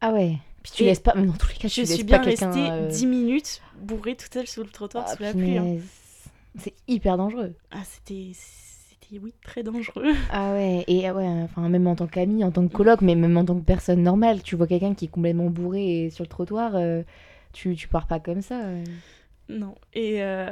Ah 0.01 0.13
ouais. 0.13 0.37
Puis 0.63 0.73
tu 0.75 0.85
laisses 0.85 1.01
pas, 1.01 1.15
mais 1.17 1.27
dans 1.27 1.33
tous 1.33 1.49
les 1.49 1.55
cas, 1.55 1.69
je 1.69 1.83
suis 1.85 2.05
bien 2.05 2.21
restée 2.21 2.47
euh... 2.47 2.89
10 2.89 3.07
minutes 3.07 3.63
bourrée 3.81 4.15
toute 4.15 4.33
seule 4.33 4.47
sur 4.47 4.63
le 4.63 4.69
trottoir 4.69 5.07
ah, 5.09 5.17
sous 5.17 5.23
la 5.23 5.33
pluie. 5.33 5.57
Hein. 5.57 5.79
C'est 6.57 6.75
hyper 6.89 7.17
dangereux. 7.17 7.55
Ah, 7.71 7.83
c'était 7.85 8.33
c'était 8.35 9.19
oui, 9.19 9.33
très 9.45 9.63
dangereux. 9.63 10.13
Ah 10.31 10.53
ouais, 10.53 10.85
et 10.87 11.11
ouais, 11.11 11.27
enfin 11.43 11.69
même 11.69 11.87
en 11.87 11.97
tant 11.97 12.07
qu'ami, 12.07 12.45
en 12.45 12.51
tant 12.51 12.67
que 12.67 12.73
coloc, 12.73 13.01
mais 13.03 13.15
même 13.15 13.37
en 13.37 13.45
tant 13.45 13.59
que 13.59 13.65
personne 13.65 14.03
normale, 14.03 14.43
tu 14.43 14.57
vois 14.57 14.67
quelqu'un 14.67 14.95
qui 14.95 15.07
est 15.07 15.09
complètement 15.09 15.51
bourré 15.51 16.11
sur 16.11 16.25
le 16.25 16.29
trottoir, 16.29 16.77
euh, 16.77 17.03
tu, 17.53 17.75
tu 17.75 17.89
pars 17.89 18.07
pas 18.07 18.21
comme 18.21 18.43
ça. 18.43 18.61
Non. 19.51 19.75
Et 19.95 20.23
euh, 20.23 20.49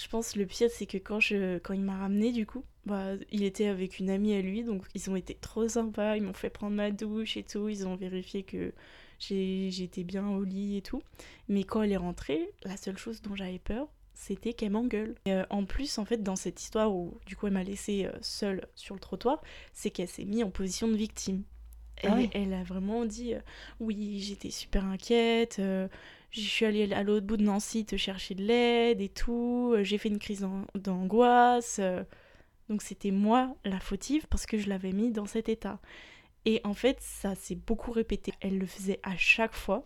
je 0.00 0.08
pense 0.08 0.36
le 0.36 0.46
pire, 0.46 0.70
c'est 0.70 0.86
que 0.86 0.96
quand, 0.96 1.20
je, 1.20 1.58
quand 1.58 1.74
il 1.74 1.82
m'a 1.82 1.96
ramené, 1.96 2.32
du 2.32 2.46
coup, 2.46 2.64
bah, 2.86 3.12
il 3.30 3.44
était 3.44 3.66
avec 3.66 3.98
une 3.98 4.10
amie 4.10 4.34
à 4.34 4.40
lui, 4.40 4.64
donc 4.64 4.84
ils 4.94 5.10
ont 5.10 5.16
été 5.16 5.34
trop 5.34 5.68
sympas, 5.68 6.16
ils 6.16 6.22
m'ont 6.22 6.32
fait 6.32 6.50
prendre 6.50 6.74
ma 6.74 6.90
douche 6.90 7.36
et 7.36 7.42
tout, 7.42 7.68
ils 7.68 7.86
ont 7.86 7.94
vérifié 7.94 8.42
que 8.42 8.72
j'étais 9.20 10.02
bien 10.02 10.28
au 10.28 10.44
lit 10.44 10.78
et 10.78 10.82
tout. 10.82 11.02
Mais 11.48 11.64
quand 11.64 11.82
elle 11.82 11.92
est 11.92 11.96
rentrée, 11.96 12.50
la 12.64 12.76
seule 12.76 12.96
chose 12.96 13.20
dont 13.20 13.36
j'avais 13.36 13.58
peur, 13.58 13.86
c'était 14.22 14.52
qu'elle 14.52 14.70
m'engueule. 14.70 15.14
Euh, 15.28 15.44
en 15.50 15.64
plus, 15.64 15.98
en 15.98 16.04
fait, 16.04 16.22
dans 16.22 16.36
cette 16.36 16.60
histoire 16.60 16.94
où 16.94 17.18
du 17.26 17.36
coup 17.36 17.46
elle 17.46 17.52
m'a 17.52 17.62
laissée 17.62 18.06
euh, 18.06 18.12
seule 18.20 18.66
sur 18.74 18.94
le 18.94 19.00
trottoir, 19.00 19.42
c'est 19.72 19.90
qu'elle 19.90 20.08
s'est 20.08 20.24
mise 20.24 20.44
en 20.44 20.50
position 20.50 20.88
de 20.88 20.94
victime. 20.94 21.42
Ah 22.04 22.18
elle, 22.32 22.52
a 22.52 22.64
vraiment 22.64 23.04
dit 23.04 23.34
oui, 23.78 24.18
j'étais 24.20 24.50
super 24.50 24.84
inquiète, 24.86 25.60
je 26.32 26.40
suis 26.40 26.64
allée 26.64 26.90
à 26.94 27.02
l'autre 27.02 27.26
bout 27.26 27.36
de 27.36 27.42
Nancy 27.42 27.84
te 27.84 27.96
chercher 27.96 28.34
de 28.34 28.42
l'aide 28.42 29.02
et 29.02 29.10
tout. 29.10 29.72
Euh, 29.74 29.84
j'ai 29.84 29.98
fait 29.98 30.08
une 30.08 30.18
crise 30.18 30.46
d'angoisse. 30.74 31.78
Euh. 31.78 32.02
Donc 32.70 32.80
c'était 32.80 33.10
moi 33.10 33.54
la 33.66 33.78
fautive 33.78 34.26
parce 34.28 34.46
que 34.46 34.56
je 34.56 34.68
l'avais 34.68 34.92
mis 34.92 35.12
dans 35.12 35.26
cet 35.26 35.50
état. 35.50 35.78
Et 36.46 36.62
en 36.64 36.72
fait, 36.72 36.96
ça 37.00 37.34
s'est 37.34 37.54
beaucoup 37.54 37.92
répété. 37.92 38.32
Elle 38.40 38.58
le 38.58 38.66
faisait 38.66 38.98
à 39.02 39.16
chaque 39.16 39.54
fois. 39.54 39.84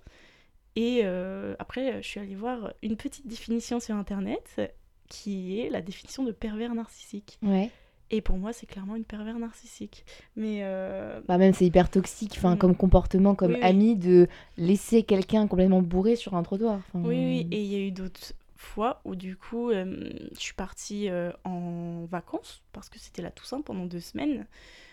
Et 0.77 1.01
euh, 1.05 1.55
après, 1.59 2.03
je 2.03 2.07
suis 2.07 2.21
allée 2.21 2.35
voir 2.35 2.73
une 2.83 2.97
petite 2.97 3.27
définition 3.27 3.81
sur 3.81 3.95
Internet 3.97 4.61
qui 5.09 5.61
est 5.61 5.71
la 5.71 5.81
définition 5.81 6.23
de 6.23 6.33
pervers 6.33 6.75
narcissique. 6.75 7.39
Ouais. 7.43 7.71
Et 8.11 8.21
pour 8.21 8.37
moi, 8.37 8.53
c'est 8.53 8.67
clairement 8.67 8.95
une 8.95 9.05
pervers 9.05 9.39
narcissique. 9.39 10.05
Mais 10.37 10.61
euh... 10.63 11.21
bah 11.27 11.39
même 11.39 11.53
c'est 11.53 11.67
hyper 11.67 11.91
toxique, 11.91 12.35
enfin 12.37 12.55
mm. 12.55 12.59
comme 12.59 12.77
comportement, 12.77 13.35
comme 13.35 13.57
ami 13.63 13.97
de 13.97 14.29
laisser 14.57 15.03
quelqu'un 15.03 15.49
complètement 15.49 15.83
bourré 15.83 16.15
sur 16.15 16.35
un 16.35 16.43
trottoir. 16.43 16.81
Oui, 16.95 17.17
oui. 17.17 17.49
Et 17.51 17.63
il 17.63 17.67
y 17.67 17.75
a 17.75 17.81
eu 17.81 17.91
d'autres 17.91 18.33
fois 18.55 19.01
où 19.05 19.17
du 19.17 19.37
coup, 19.37 19.71
euh, 19.71 20.09
je 20.35 20.41
suis 20.41 20.55
partie 20.55 21.09
euh, 21.09 21.33
en 21.45 22.05
vacances 22.05 22.63
parce 22.73 22.89
que 22.89 22.99
c'était 22.99 23.23
la 23.23 23.31
Toussaint 23.31 23.61
pendant 23.63 23.87
deux 23.87 24.01
semaines. 24.01 24.47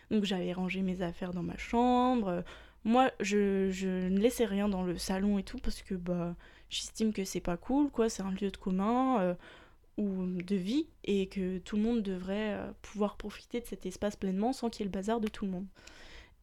Donc 0.10 0.24
j'avais 0.24 0.54
rangé 0.54 0.82
mes 0.82 1.02
affaires 1.02 1.34
dans 1.34 1.44
ma 1.44 1.58
chambre. 1.58 2.44
Moi, 2.86 3.12
je, 3.20 4.10
ne 4.10 4.20
laissais 4.20 4.46
rien 4.46 4.68
dans 4.68 4.84
le 4.84 4.98
salon 4.98 5.38
et 5.38 5.44
tout 5.44 5.58
parce 5.58 5.82
que 5.82 5.96
bah 5.96 6.36
j'estime 6.70 7.14
que 7.14 7.24
c'est 7.24 7.40
pas 7.40 7.58
cool, 7.58 7.90
quoi. 7.90 8.10
C'est 8.10 8.24
un 8.24 8.32
lieu 8.32 8.52
de 8.52 8.58
commun. 8.58 9.22
Euh, 9.22 9.34
ou 9.98 10.26
de 10.26 10.56
vie 10.56 10.88
et 11.04 11.28
que 11.28 11.60
tout 11.60 11.76
le 11.76 11.84
monde 11.84 12.02
devrait 12.02 12.54
euh, 12.54 12.72
pouvoir 12.82 13.16
profiter 13.16 13.60
de 13.62 13.66
cet 13.68 13.86
espace 13.86 14.16
pleinement 14.16 14.52
sans 14.52 14.72
qu'il 14.72 14.82
y 14.82 14.84
ait 14.84 14.92
le 14.92 14.92
bazar 14.92 15.20
de 15.20 15.28
tout 15.28 15.46
le 15.46 15.52
monde. 15.52 15.68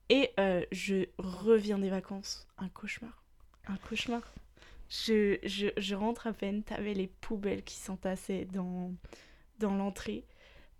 Et 0.09 0.31
euh, 0.39 0.65
je 0.73 1.07
reviens 1.19 1.79
des 1.79 1.91
vacances, 1.91 2.47
un 2.59 2.69
cauchemar, 2.69 3.25
un 3.67 3.77
cauchemar. 3.77 4.23
Je 4.89 5.95
rentre 5.95 6.27
à 6.27 6.33
peine, 6.33 6.63
t'avais 6.63 6.95
les 6.95 7.07
poubelles 7.07 7.63
qui 7.63 7.77
s'entassaient 7.77 8.45
dans, 8.45 8.93
dans 9.59 9.75
l'entrée, 9.75 10.25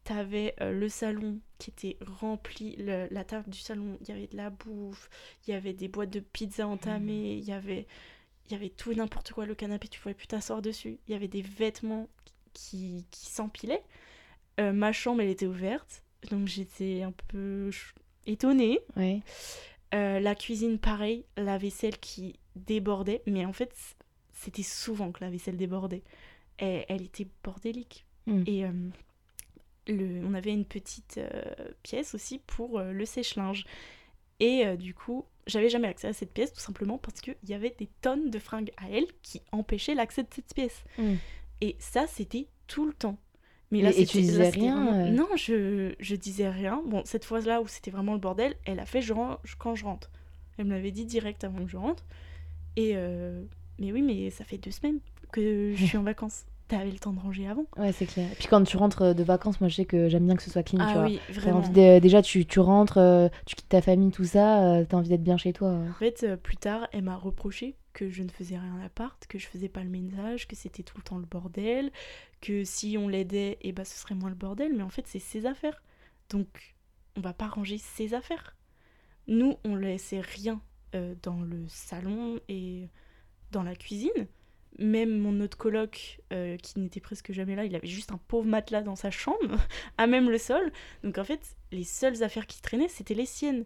t'avais 0.05 0.55
euh, 0.61 0.73
le 0.73 0.89
salon 0.89 1.41
qui 1.59 1.71
était 1.71 1.99
rempli, 2.21 2.77
la 2.77 3.25
table 3.25 3.51
du 3.51 3.59
salon, 3.59 3.99
il 4.01 4.09
y 4.09 4.13
avait 4.13 4.27
de 4.27 4.37
la 4.37 4.51
bouffe, 4.51 5.11
il 5.47 5.51
y 5.51 5.55
avait 5.55 5.75
des 5.75 5.89
boîtes 5.89 6.11
de 6.11 6.21
pizza 6.21 6.67
entamées, 6.67 7.35
il 7.35 7.45
y 7.45 7.53
avait 7.53 7.87
il 8.51 8.55
y 8.55 8.57
avait 8.57 8.71
tout 8.71 8.91
et 8.91 8.97
n'importe 8.97 9.33
quoi, 9.33 9.47
le 9.47 9.55
canapé, 9.55 9.87
tu 9.87 10.01
pouvais 10.01 10.15
plus 10.15 10.27
t'asseoir 10.27 10.61
dessus. 10.61 10.99
Il 11.07 11.13
y 11.13 11.15
avait 11.15 11.29
des 11.29 11.43
vêtements 11.43 12.09
qui, 12.53 13.07
qui 13.13 13.27
s'empilait. 13.27 13.85
Euh, 14.59 14.73
ma 14.73 14.93
chambre, 14.93 15.21
elle 15.21 15.29
était 15.29 15.47
ouverte, 15.47 16.03
donc 16.31 16.49
j'étais 16.49 17.03
un 17.03 17.13
peu 17.29 17.71
étonnée. 18.27 18.81
Euh, 19.95 20.19
la 20.19 20.35
cuisine, 20.35 20.79
pareil, 20.79 21.25
la 21.37 21.59
vaisselle 21.59 21.99
qui 21.99 22.41
débordait, 22.57 23.23
mais 23.27 23.45
en 23.45 23.53
fait, 23.53 23.73
c'était 24.33 24.65
souvent 24.65 25.13
que 25.13 25.23
la 25.23 25.31
vaisselle 25.31 25.57
débordait. 25.57 26.03
Elle, 26.59 26.85
elle 26.89 27.03
était 27.03 27.29
bordélique. 27.45 28.05
Hmm. 28.27 28.43
Et 28.47 28.65
le, 29.87 30.25
on 30.27 30.35
avait 30.35 30.53
une 30.53 30.65
petite 30.65 31.21
pièce 31.83 32.15
aussi 32.15 32.41
pour 32.47 32.81
le 32.81 33.05
sèche-linge. 33.05 33.65
Et 34.41 34.67
euh, 34.67 34.77
du 34.77 34.95
coup, 34.95 35.27
j'avais 35.47 35.69
jamais 35.69 35.89
accès 35.89 36.09
à 36.09 36.13
cette 36.13 36.33
pièce 36.33 36.53
tout 36.53 36.61
simplement 36.61 36.99
parce 36.99 37.21
qu'il 37.21 37.37
y 37.47 37.55
avait 37.55 37.75
des 37.79 37.89
tonnes 38.01 38.31
de 38.31 38.39
fringues 38.39 38.73
à 38.79 38.89
elle 38.91 39.07
qui 39.23 39.43
empêchaient 39.53 39.95
l'accès 39.95 40.23
de 40.23 40.29
cette 40.35 40.53
pièce. 40.55 40.83
Mm. 40.99 41.15
Et 41.61 41.77
ça, 41.79 42.07
c'était 42.07 42.49
tout 42.67 42.87
le 42.87 42.95
temps. 42.95 43.19
Mais 43.71 43.83
là, 43.83 43.91
et, 43.91 44.07
tu 44.07 44.21
disais 44.21 44.49
rien 44.49 44.95
euh 44.95 45.11
Non, 45.11 45.29
je, 45.37 45.95
je 46.01 46.17
disais 46.17 46.49
rien. 46.49 46.83
Bon, 46.87 47.03
cette 47.05 47.25
fois-là 47.25 47.61
où 47.61 47.69
c'était 47.69 47.93
vraiment 47.93 48.15
le 48.15 48.19
bordel, 48.19 48.57
elle 48.65 48.81
a 48.81 48.87
fait 48.87 49.03
je 49.03 49.13
quand 49.59 49.75
je 49.77 49.85
rentre. 49.85 50.11
Elle 50.57 50.65
me 50.65 50.73
l'avait 50.73 50.91
dit 50.91 51.05
direct 51.05 51.45
avant 51.45 51.65
que 51.65 51.71
je 51.71 51.77
rentre. 51.77 52.05
Et 52.77 52.93
euh, 52.95 53.45
mais 53.79 53.93
oui, 53.93 54.03
mais 54.03 54.31
ça 54.31 54.45
fait 54.45 54.59
deux 54.59 54.71
semaines 54.71 54.99
que 55.31 55.73
je 55.77 55.85
suis 55.87 55.99
en 55.99 56.03
vacances 56.03 56.47
t'avais 56.71 56.91
le 56.91 56.99
temps 56.99 57.13
de 57.13 57.21
ranger 57.21 57.49
avant. 57.49 57.67
Ouais, 57.77 57.93
c'est 57.93 58.07
clair. 58.07 58.29
Puis 58.39 58.47
quand 58.49 58.63
tu 58.63 58.77
rentres 58.77 59.15
de 59.15 59.23
vacances, 59.23 59.61
moi 59.61 59.69
je 59.69 59.77
sais 59.77 59.85
que 59.85 60.09
j'aime 60.09 60.27
bien 60.27 60.37
que 60.37 60.43
ce 60.43 60.51
soit 60.51 60.63
clean, 60.63 60.79
ah, 60.81 60.93
tu 60.93 60.99
oui, 61.01 61.21
vois. 61.41 62.01
déjà, 62.01 62.23
tu, 62.23 62.47
tu 62.47 62.61
rentres, 62.61 62.99
euh, 62.99 63.29
tu 63.45 63.57
quittes 63.57 63.69
ta 63.69 63.83
famille, 63.83 64.11
tout 64.11 64.25
ça, 64.25 64.65
euh, 64.65 64.85
t'as 64.89 64.97
envie 64.97 65.09
d'être 65.09 65.23
bien 65.23 65.37
chez 65.37 65.53
toi. 65.53 65.71
En 65.71 65.93
fait, 65.95 66.23
euh, 66.23 66.37
plus 66.37 66.57
tard, 66.57 66.89
elle 66.93 67.03
m'a 67.03 67.17
reproché 67.17 67.77
que 67.93 68.09
je 68.09 68.23
ne 68.23 68.29
faisais 68.29 68.57
rien 68.57 68.77
à 68.77 68.83
l'appart, 68.83 69.27
que 69.27 69.39
je 69.39 69.49
faisais 69.49 69.69
pas 69.69 69.83
le 69.83 69.91
ménage, 69.91 70.47
que 70.47 70.55
c'était 70.55 70.85
tout 70.85 70.97
le 70.97 71.03
temps 71.03 71.19
le 71.19 71.27
bordel, 71.27 71.91
que 72.41 72.65
si 72.65 72.97
on 72.97 73.09
l'aidait, 73.09 73.53
et 73.53 73.69
eh 73.69 73.73
ben, 73.73 73.85
ce 73.85 73.99
serait 73.99 74.15
moins 74.15 74.31
le 74.31 74.37
bordel, 74.37 74.73
mais 74.75 74.85
en 74.85 74.91
fait, 74.91 75.07
c'est 75.07 75.19
ses 75.19 75.47
affaires. 75.47 75.83
Donc, 76.31 76.77
on 77.17 77.21
va 77.21 77.33
pas 77.33 77.49
ranger 77.49 77.79
ses 77.79 78.15
affaires. 78.15 78.57
Nous, 79.27 79.57
on 79.65 79.75
laissait 79.75 80.21
rien 80.21 80.61
dans 81.23 81.41
le 81.41 81.69
salon 81.69 82.41
et 82.49 82.89
dans 83.53 83.63
la 83.63 83.77
cuisine 83.77 84.27
même 84.81 85.19
mon 85.19 85.41
autre 85.41 85.57
coloc, 85.57 86.21
euh, 86.33 86.57
qui 86.57 86.81
n'était 86.81 87.01
presque 87.01 87.33
jamais 87.33 87.55
là, 87.55 87.65
il 87.65 87.77
avait 87.77 87.87
juste 87.87 88.13
un 88.13 88.19
pauvre 88.29 88.47
matelas 88.47 88.83
dans 88.83 88.97
sa 88.97 89.11
chambre, 89.11 89.57
à 89.99 90.07
même 90.07 90.31
le 90.31 90.39
sol. 90.39 90.73
Donc 91.05 91.19
en 91.19 91.25
fait, 91.25 91.41
les 91.71 91.85
seules 91.85 92.23
affaires 92.23 92.47
qui 92.47 92.61
traînaient, 92.63 92.89
c'était 92.89 93.15
les 93.15 93.27
siennes. 93.27 93.65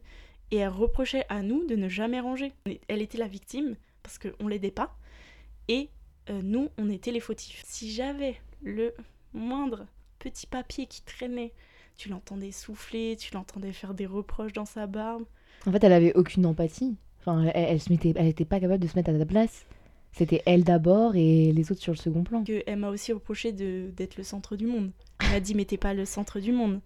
Et 0.50 0.58
elle 0.58 0.68
reprochait 0.68 1.24
à 1.28 1.42
nous 1.42 1.64
de 1.66 1.74
ne 1.74 1.88
jamais 1.88 2.20
ranger. 2.20 2.52
Elle 2.88 3.00
était 3.00 3.18
la 3.18 3.28
victime, 3.28 3.76
parce 4.02 4.18
qu'on 4.18 4.48
l'aidait 4.48 4.70
pas. 4.70 4.96
Et 5.68 5.88
euh, 6.30 6.42
nous, 6.42 6.68
on 6.78 6.90
était 6.90 7.12
les 7.12 7.20
fautifs. 7.20 7.62
Si 7.64 7.90
j'avais 7.92 8.36
le 8.62 8.94
moindre 9.32 9.86
petit 10.18 10.46
papier 10.46 10.86
qui 10.86 11.02
traînait, 11.02 11.52
tu 11.96 12.08
l'entendais 12.08 12.50
souffler, 12.50 13.16
tu 13.16 13.32
l'entendais 13.34 13.72
faire 13.72 13.94
des 13.94 14.06
reproches 14.06 14.52
dans 14.52 14.64
sa 14.64 14.86
barbe. 14.86 15.24
En 15.66 15.72
fait, 15.72 15.82
elle 15.84 15.92
avait 15.92 16.14
aucune 16.14 16.44
empathie. 16.44 16.96
Enfin, 17.20 17.44
elle, 17.54 17.78
elle, 17.78 18.14
elle 18.16 18.26
était 18.26 18.44
pas 18.44 18.60
capable 18.60 18.82
de 18.82 18.88
se 18.88 18.96
mettre 18.96 19.10
à 19.10 19.18
ta 19.18 19.24
place. 19.24 19.64
C'était 20.14 20.42
elle 20.46 20.62
d'abord 20.62 21.16
et 21.16 21.50
les 21.52 21.72
autres 21.72 21.80
sur 21.80 21.92
le 21.92 21.98
second 21.98 22.22
plan. 22.22 22.44
Que 22.44 22.62
elle 22.66 22.78
m'a 22.78 22.88
aussi 22.88 23.12
reproché 23.12 23.50
d'être 23.50 24.16
le 24.16 24.22
centre 24.22 24.54
du 24.54 24.66
monde. 24.66 24.92
Elle 25.20 25.30
m'a 25.30 25.40
dit 25.40 25.56
mais 25.56 25.64
t'es 25.64 25.76
pas 25.76 25.92
le 25.92 26.04
centre 26.04 26.38
du 26.38 26.52
monde. 26.52 26.80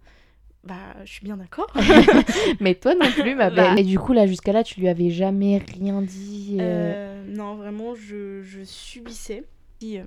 Bah, 0.63 0.95
je 1.05 1.11
suis 1.11 1.23
bien 1.23 1.37
d'accord. 1.37 1.71
mais 2.59 2.75
toi 2.75 2.95
non 2.95 3.09
plus, 3.11 3.35
ma 3.35 3.49
belle. 3.51 3.79
Et 3.79 3.83
du 3.83 3.99
coup, 3.99 4.13
là, 4.13 4.25
jusqu'à 4.25 4.51
là, 4.51 4.63
tu 4.63 4.79
lui 4.79 4.89
avais 4.89 5.09
jamais 5.09 5.59
rien 5.59 6.01
dit 6.01 6.57
euh 6.59 6.63
euh, 6.63 7.23
Non, 7.27 7.55
vraiment, 7.55 7.95
je, 7.95 8.41
je 8.41 8.63
subissais. 8.63 9.45
Puis, 9.79 9.99
euh, 9.99 10.05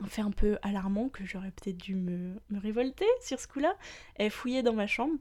un 0.00 0.06
fait 0.06 0.22
un 0.22 0.30
peu 0.30 0.56
alarmant 0.62 1.08
que 1.08 1.26
j'aurais 1.26 1.50
peut-être 1.50 1.76
dû 1.76 1.94
me, 1.94 2.36
me, 2.48 2.58
révolter 2.58 3.04
sur 3.20 3.38
ce 3.38 3.48
coup-là. 3.48 3.74
Elle 4.14 4.30
fouillait 4.30 4.62
dans 4.62 4.72
ma 4.72 4.86
chambre. 4.86 5.14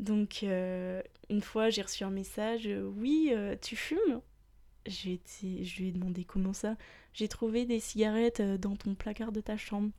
Donc, 0.00 0.42
une 0.42 1.40
fois, 1.40 1.70
j'ai 1.70 1.82
reçu 1.82 2.02
un 2.02 2.10
message 2.10 2.68
Oui, 2.96 3.32
tu 3.62 3.76
fumes? 3.76 4.20
J'ai 4.86 5.20
je 5.36 5.80
lui 5.80 5.88
ai 5.88 5.92
demandé 5.92 6.24
comment 6.24 6.52
ça. 6.52 6.76
J'ai 7.12 7.28
trouvé 7.28 7.64
des 7.64 7.80
cigarettes 7.80 8.40
euh, 8.40 8.58
dans 8.58 8.76
ton 8.76 8.94
placard 8.94 9.32
de 9.32 9.40
ta 9.40 9.56
chambre. 9.56 9.90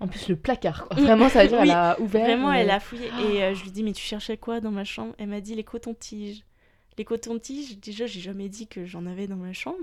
En 0.00 0.08
plus, 0.08 0.28
le 0.28 0.36
placard, 0.36 0.88
quoi. 0.88 1.00
Vraiment, 1.00 1.28
ça 1.28 1.42
veut 1.42 1.48
dire 1.48 1.58
qu'elle 1.58 1.70
a 1.70 2.00
ouvert. 2.00 2.24
Vraiment, 2.24 2.52
elle 2.52 2.70
a 2.70 2.80
fouillé. 2.80 3.06
Et 3.06 3.42
euh, 3.42 3.54
je 3.54 3.62
lui 3.62 3.68
ai 3.68 3.72
dit, 3.72 3.82
mais 3.84 3.92
tu 3.92 4.02
cherchais 4.02 4.36
quoi 4.36 4.60
dans 4.60 4.72
ma 4.72 4.84
chambre? 4.84 5.14
Elle 5.18 5.28
m'a 5.28 5.40
dit 5.40 5.54
les 5.54 5.62
cotons-tiges. 5.62 6.42
Les 6.98 7.04
cotons-tiges, 7.04 7.78
déjà, 7.78 8.06
j'ai 8.06 8.20
jamais 8.20 8.48
dit 8.48 8.66
que 8.66 8.84
j'en 8.84 9.06
avais 9.06 9.26
dans 9.26 9.36
ma 9.36 9.52
chambre. 9.52 9.78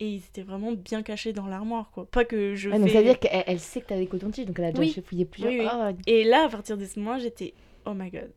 Et 0.00 0.08
ils 0.08 0.24
étaient 0.24 0.42
vraiment 0.42 0.72
bien 0.72 1.02
cachés 1.02 1.32
dans 1.32 1.46
l'armoire, 1.46 1.90
quoi. 1.92 2.06
Pas 2.06 2.24
que 2.24 2.56
je. 2.56 2.70
Ouais, 2.70 2.78
donc 2.78 2.88
ça 2.90 2.98
veut 2.98 3.04
dire 3.04 3.20
qu'elle 3.20 3.44
elle 3.46 3.60
sait 3.60 3.80
que 3.80 3.86
t'as 3.86 3.98
des 3.98 4.08
cotons-tiges, 4.08 4.46
donc 4.46 4.58
elle 4.58 4.64
a 4.64 4.72
déjà 4.72 5.00
fouillé 5.00 5.24
plusieurs. 5.24 5.52
Oui, 5.86 5.94
Et 6.06 6.24
là, 6.24 6.46
à 6.46 6.48
partir 6.48 6.76
de 6.76 6.84
ce 6.84 6.98
moment, 6.98 7.18
j'étais, 7.18 7.54
oh 7.86 7.94
my 7.94 8.10
god. 8.10 8.32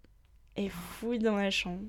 Elle 0.55 0.69
fouille 0.69 1.19
dans 1.19 1.35
la 1.35 1.49
chambre. 1.49 1.81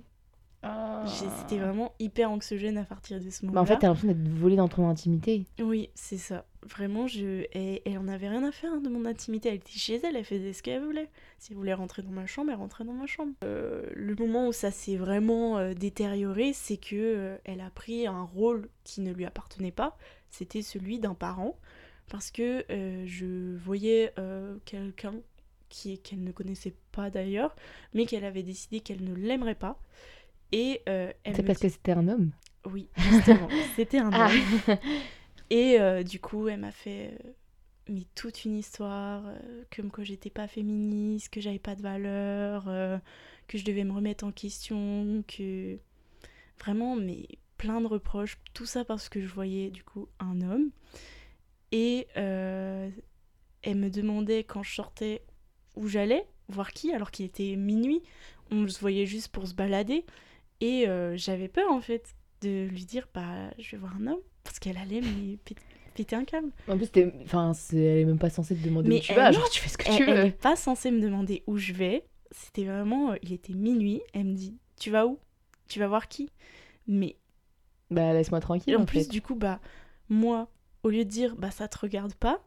C'était 1.06 1.60
ah. 1.60 1.64
vraiment 1.64 1.92
hyper 1.98 2.30
anxiogène 2.30 2.78
à 2.78 2.84
partir 2.84 3.20
de 3.20 3.30
ce 3.30 3.44
moment-là. 3.46 3.54
Bah 3.54 3.62
en 3.62 3.66
fait, 3.66 3.78
t'as 3.78 3.88
l'impression 3.88 4.08
d'être 4.08 4.28
volée 4.28 4.56
dans 4.56 4.68
ton 4.68 4.88
intimité. 4.88 5.46
Oui, 5.60 5.90
c'est 5.94 6.18
ça. 6.18 6.44
Vraiment, 6.62 7.06
je... 7.06 7.44
Et, 7.52 7.82
elle 7.84 7.98
en 7.98 8.08
avait 8.08 8.28
rien 8.28 8.44
à 8.44 8.52
faire 8.52 8.72
hein, 8.72 8.80
de 8.80 8.88
mon 8.88 9.04
intimité. 9.04 9.48
Elle 9.48 9.56
était 9.56 9.70
chez 9.70 10.00
elle, 10.02 10.16
elle 10.16 10.24
faisait 10.24 10.52
ce 10.52 10.62
qu'elle 10.62 10.82
voulait. 10.82 11.10
Si 11.38 11.52
elle 11.52 11.58
voulait 11.58 11.74
rentrer 11.74 12.02
dans 12.02 12.10
ma 12.10 12.26
chambre, 12.26 12.50
elle 12.50 12.58
rentrait 12.58 12.84
dans 12.84 12.92
ma 12.92 13.06
chambre. 13.06 13.32
Euh, 13.44 13.86
le 13.94 14.14
moment 14.14 14.48
où 14.48 14.52
ça 14.52 14.70
s'est 14.70 14.96
vraiment 14.96 15.58
euh, 15.58 15.74
détérioré, 15.74 16.52
c'est 16.52 16.76
que 16.76 16.96
euh, 16.96 17.36
elle 17.44 17.60
a 17.60 17.70
pris 17.70 18.06
un 18.06 18.22
rôle 18.22 18.68
qui 18.84 19.00
ne 19.00 19.12
lui 19.12 19.24
appartenait 19.24 19.72
pas. 19.72 19.96
C'était 20.30 20.62
celui 20.62 20.98
d'un 20.98 21.14
parent. 21.14 21.58
Parce 22.08 22.30
que 22.30 22.64
je 22.68 23.56
voyais 23.56 24.14
quelqu'un 24.64 25.14
qu'elle 25.68 26.22
ne 26.22 26.30
connaissait 26.30 26.76
pas 26.92 27.10
d'ailleurs, 27.10 27.56
mais 27.94 28.06
qu'elle 28.06 28.24
avait 28.24 28.44
décidé 28.44 28.78
qu'elle 28.78 29.02
ne 29.02 29.12
l'aimerait 29.12 29.56
pas. 29.56 29.80
Et 30.52 30.82
euh, 30.88 31.12
C'est 31.24 31.42
parce 31.42 31.58
que 31.58 31.68
c'était 31.68 31.92
un 31.92 32.08
homme 32.08 32.30
Oui, 32.70 32.88
justement, 32.96 33.48
c'était 33.76 33.98
un 33.98 34.10
ah. 34.12 34.28
homme. 34.30 34.78
Et 35.50 35.80
euh, 35.80 36.02
du 36.02 36.20
coup, 36.20 36.48
elle 36.48 36.60
m'a 36.60 36.72
fait 36.72 37.18
euh, 37.90 38.00
toute 38.14 38.44
une 38.44 38.56
histoire, 38.56 39.22
comme 39.74 39.90
que 39.90 40.02
j'étais 40.02 40.30
pas 40.30 40.48
féministe, 40.48 41.30
que 41.30 41.40
j'avais 41.40 41.58
pas 41.58 41.74
de 41.74 41.82
valeur, 41.82 42.64
que 43.46 43.58
je 43.58 43.64
devais 43.64 43.84
me 43.84 43.92
remettre 43.92 44.24
en 44.24 44.32
question, 44.32 45.22
que 45.28 45.78
vraiment, 46.58 46.96
mais 46.96 47.26
plein 47.58 47.80
de 47.80 47.86
reproches, 47.86 48.38
tout 48.54 48.66
ça 48.66 48.84
parce 48.84 49.08
que 49.08 49.20
je 49.20 49.28
voyais 49.28 49.70
du 49.70 49.84
coup 49.84 50.08
un 50.18 50.40
homme. 50.40 50.70
Et 51.70 52.08
elle 52.16 53.76
me 53.76 53.88
demandait 53.88 54.42
quand 54.42 54.64
je 54.64 54.74
sortais 54.74 55.22
où 55.76 55.86
j'allais, 55.86 56.26
voir 56.48 56.72
qui, 56.72 56.92
alors 56.92 57.10
qu'il 57.10 57.26
était 57.26 57.56
minuit. 57.56 58.02
On 58.50 58.66
se 58.68 58.80
voyait 58.80 59.06
juste 59.06 59.28
pour 59.28 59.46
se 59.46 59.54
balader. 59.54 60.04
Et 60.60 60.88
euh, 60.88 61.16
j'avais 61.16 61.48
peur 61.48 61.70
en 61.70 61.80
fait 61.80 62.14
de 62.42 62.66
lui 62.66 62.84
dire 62.84 63.08
bah 63.14 63.50
je 63.58 63.70
vais 63.72 63.76
voir 63.76 63.96
un 63.96 64.06
homme 64.06 64.20
parce 64.44 64.58
qu'elle 64.58 64.78
allait 64.78 65.00
me 65.00 65.36
péter 65.94 66.16
un 66.16 66.24
câble. 66.24 66.50
En 66.68 66.76
plus, 66.76 66.90
enfin, 67.24 67.52
elle 67.72 67.78
est 67.78 68.04
même 68.04 68.18
pas 68.18 68.30
censée 68.30 68.54
te 68.54 68.64
demander 68.64 68.96
où 68.96 69.00
tu 69.00 69.14
vas, 69.14 69.32
genre 69.32 69.48
tu 69.50 69.60
fais 69.60 69.68
ce 69.68 69.78
que 69.78 69.96
tu 69.96 70.04
veux. 70.04 70.12
Elle 70.12 70.26
est 70.28 70.30
pas 70.30 70.56
censée 70.56 70.90
me 70.90 71.00
demander 71.00 71.42
où 71.46 71.56
je 71.56 71.72
vais. 71.72 72.04
C'était 72.30 72.64
vraiment, 72.64 73.12
euh, 73.12 73.16
il 73.22 73.32
était 73.32 73.54
minuit. 73.54 74.00
Elle 74.12 74.24
me 74.24 74.34
dit 74.34 74.56
tu 74.78 74.90
vas 74.90 75.06
où? 75.06 75.18
Tu 75.68 75.78
vas 75.78 75.88
voir 75.88 76.08
qui? 76.08 76.30
Mais 76.86 77.16
bah 77.90 78.12
laisse-moi 78.12 78.40
tranquille. 78.40 78.76
En, 78.76 78.84
plus, 78.84 79.08
du 79.08 79.22
coup, 79.22 79.34
bah 79.34 79.60
moi, 80.08 80.48
au 80.82 80.90
lieu 80.90 81.04
de 81.04 81.10
dire 81.10 81.36
bah 81.36 81.50
ça 81.50 81.68
te 81.68 81.78
regarde 81.78 82.14
pas, 82.14 82.40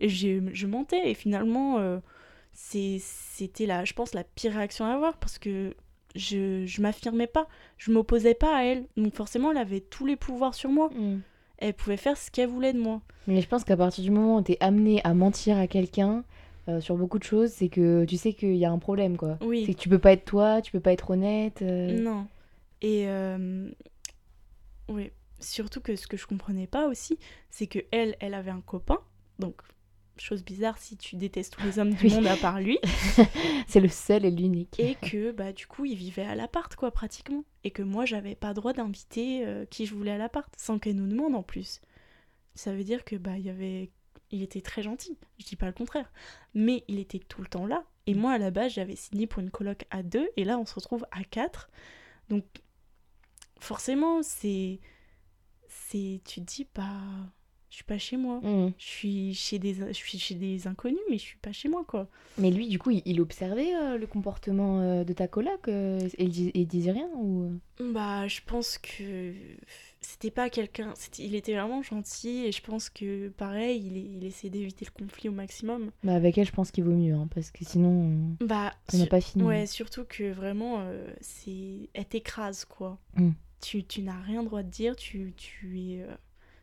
je, 0.00 0.48
je 0.52 0.66
mentais 0.66 1.10
et 1.10 1.14
finalement. 1.14 1.78
Euh, 1.78 1.98
c'était 2.56 3.66
la 3.66 3.84
je 3.84 3.92
pense 3.92 4.14
la 4.14 4.24
pire 4.24 4.52
réaction 4.52 4.86
à 4.86 4.94
avoir 4.94 5.18
parce 5.18 5.38
que 5.38 5.74
je, 6.16 6.64
je 6.66 6.82
m'affirmais 6.82 7.26
pas, 7.26 7.46
je 7.78 7.92
m'opposais 7.92 8.34
pas 8.34 8.56
à 8.56 8.64
elle. 8.64 8.86
Donc 8.96 9.14
forcément, 9.14 9.50
elle 9.50 9.58
avait 9.58 9.80
tous 9.80 10.06
les 10.06 10.16
pouvoirs 10.16 10.54
sur 10.54 10.70
moi. 10.70 10.90
Mm. 10.94 11.20
Elle 11.58 11.74
pouvait 11.74 11.96
faire 11.96 12.16
ce 12.16 12.30
qu'elle 12.30 12.48
voulait 12.48 12.72
de 12.72 12.80
moi. 12.80 13.00
Mais 13.26 13.40
je 13.40 13.48
pense 13.48 13.64
qu'à 13.64 13.76
partir 13.76 14.04
du 14.04 14.10
moment 14.10 14.36
où 14.36 14.42
tu 14.42 14.52
es 14.52 14.58
amené 14.60 15.00
à 15.04 15.14
mentir 15.14 15.56
à 15.56 15.66
quelqu'un 15.66 16.24
euh, 16.68 16.80
sur 16.80 16.96
beaucoup 16.96 17.18
de 17.18 17.24
choses, 17.24 17.50
c'est 17.50 17.68
que 17.68 18.04
tu 18.04 18.16
sais 18.16 18.32
qu'il 18.32 18.56
y 18.56 18.64
a 18.64 18.70
un 18.70 18.78
problème, 18.78 19.16
quoi. 19.16 19.38
Oui. 19.40 19.64
C'est 19.66 19.74
que 19.74 19.78
tu 19.78 19.88
peux 19.88 19.98
pas 19.98 20.12
être 20.12 20.24
toi, 20.24 20.60
tu 20.60 20.72
peux 20.72 20.80
pas 20.80 20.92
être 20.92 21.10
honnête. 21.10 21.62
Euh. 21.62 21.98
Non. 22.00 22.26
Et 22.82 23.08
euh, 23.08 23.70
oui, 24.88 25.10
surtout 25.40 25.80
que 25.80 25.96
ce 25.96 26.06
que 26.06 26.16
je 26.16 26.26
comprenais 26.26 26.66
pas 26.66 26.88
aussi, 26.88 27.18
c'est 27.50 27.66
que 27.66 27.78
elle, 27.90 28.16
elle 28.20 28.34
avait 28.34 28.50
un 28.50 28.60
copain, 28.60 28.98
donc 29.38 29.54
chose 30.18 30.44
bizarre 30.44 30.78
si 30.78 30.96
tu 30.96 31.16
détestes 31.16 31.54
tous 31.54 31.62
les 31.64 31.78
hommes 31.78 31.94
du 31.94 32.08
monde 32.08 32.26
à 32.26 32.36
part 32.36 32.60
lui. 32.60 32.78
c'est 33.66 33.80
le 33.80 33.88
seul 33.88 34.24
et 34.24 34.30
l'unique. 34.30 34.78
Et 34.78 34.94
que 34.94 35.32
bah 35.32 35.52
du 35.52 35.66
coup 35.66 35.84
il 35.84 35.96
vivait 35.96 36.24
à 36.24 36.34
l'appart 36.34 36.74
quoi 36.74 36.90
pratiquement. 36.90 37.44
Et 37.64 37.70
que 37.70 37.82
moi 37.82 38.04
j'avais 38.04 38.34
pas 38.34 38.54
droit 38.54 38.72
d'inviter 38.72 39.46
euh, 39.46 39.64
qui 39.66 39.86
je 39.86 39.94
voulais 39.94 40.12
à 40.12 40.18
l'appart 40.18 40.52
sans 40.56 40.78
qu'elle 40.78 40.96
nous 40.96 41.06
demande 41.06 41.34
en 41.34 41.42
plus. 41.42 41.80
Ça 42.54 42.72
veut 42.74 42.84
dire 42.84 43.04
que 43.04 43.16
bah 43.16 43.36
il 43.38 43.44
y 43.44 43.50
avait 43.50 43.90
il 44.30 44.42
était 44.42 44.60
très 44.60 44.82
gentil, 44.82 45.16
je 45.38 45.44
dis 45.44 45.56
pas 45.56 45.66
le 45.66 45.72
contraire. 45.72 46.10
Mais 46.54 46.84
il 46.88 46.98
était 46.98 47.20
tout 47.20 47.42
le 47.42 47.48
temps 47.48 47.66
là. 47.66 47.84
Et 48.06 48.14
moi 48.14 48.32
à 48.32 48.38
la 48.38 48.50
base 48.50 48.72
j'avais 48.72 48.96
signé 48.96 49.26
pour 49.26 49.40
une 49.40 49.50
coloc 49.50 49.84
à 49.90 50.02
deux 50.02 50.28
et 50.36 50.44
là 50.44 50.58
on 50.58 50.66
se 50.66 50.74
retrouve 50.74 51.06
à 51.10 51.24
quatre. 51.24 51.70
Donc 52.28 52.44
forcément 53.60 54.22
c'est 54.22 54.80
c'est 55.68 56.20
tu 56.24 56.40
te 56.40 56.46
dis 56.46 56.66
bah 56.74 57.00
je 57.76 57.80
suis 57.80 57.84
pas 57.84 57.98
chez 57.98 58.16
moi. 58.16 58.40
Mmh. 58.42 58.72
Je, 58.78 58.86
suis 58.86 59.34
chez 59.34 59.58
des, 59.58 59.74
je 59.74 59.92
suis 59.92 60.18
chez 60.18 60.34
des 60.34 60.66
inconnus, 60.66 60.98
mais 61.10 61.18
je 61.18 61.22
suis 61.24 61.36
pas 61.36 61.52
chez 61.52 61.68
moi, 61.68 61.84
quoi. 61.86 62.08
Mais 62.38 62.50
lui, 62.50 62.68
du 62.68 62.78
coup, 62.78 62.90
il, 62.90 63.20
observait 63.20 63.76
euh, 63.76 63.98
le 63.98 64.06
comportement 64.06 64.80
euh, 64.80 65.04
de 65.04 65.12
ta 65.12 65.28
coloc 65.28 65.68
euh, 65.68 66.00
et 66.16 66.24
il, 66.24 66.66
disait 66.66 66.92
rien 66.92 67.10
ou... 67.18 67.52
Bah, 67.78 68.28
je 68.28 68.40
pense 68.46 68.78
que 68.78 69.34
c'était 70.00 70.30
pas 70.30 70.48
quelqu'un. 70.48 70.94
Il 71.18 71.34
était 71.34 71.52
vraiment 71.52 71.82
gentil 71.82 72.46
et 72.46 72.52
je 72.52 72.62
pense 72.62 72.88
que 72.88 73.28
pareil, 73.28 73.82
il, 73.84 73.98
il 73.98 74.24
essaie 74.24 74.48
d'éviter 74.48 74.86
le 74.86 75.04
conflit 75.04 75.28
au 75.28 75.32
maximum. 75.32 75.90
Bah 76.02 76.14
avec 76.14 76.38
elle, 76.38 76.46
je 76.46 76.52
pense 76.52 76.70
qu'il 76.70 76.84
vaut 76.84 76.96
mieux 76.96 77.12
hein, 77.12 77.28
parce 77.34 77.50
que 77.50 77.62
sinon, 77.66 78.36
bah, 78.40 78.72
on 78.94 78.96
n'a 78.96 79.06
pas 79.06 79.20
fini. 79.20 79.44
Ouais, 79.44 79.66
surtout 79.66 80.06
que 80.08 80.32
vraiment, 80.32 80.76
euh, 80.78 81.12
c'est 81.20 81.90
elle 81.92 82.06
t'écrase 82.06 82.64
quoi. 82.64 82.98
Mm. 83.16 83.32
Tu, 83.60 83.84
tu 83.84 84.00
n'as 84.00 84.22
rien 84.22 84.42
droit 84.42 84.62
de 84.62 84.70
dire, 84.70 84.96
tu, 84.96 85.34
tu 85.36 85.78
es. 85.78 86.06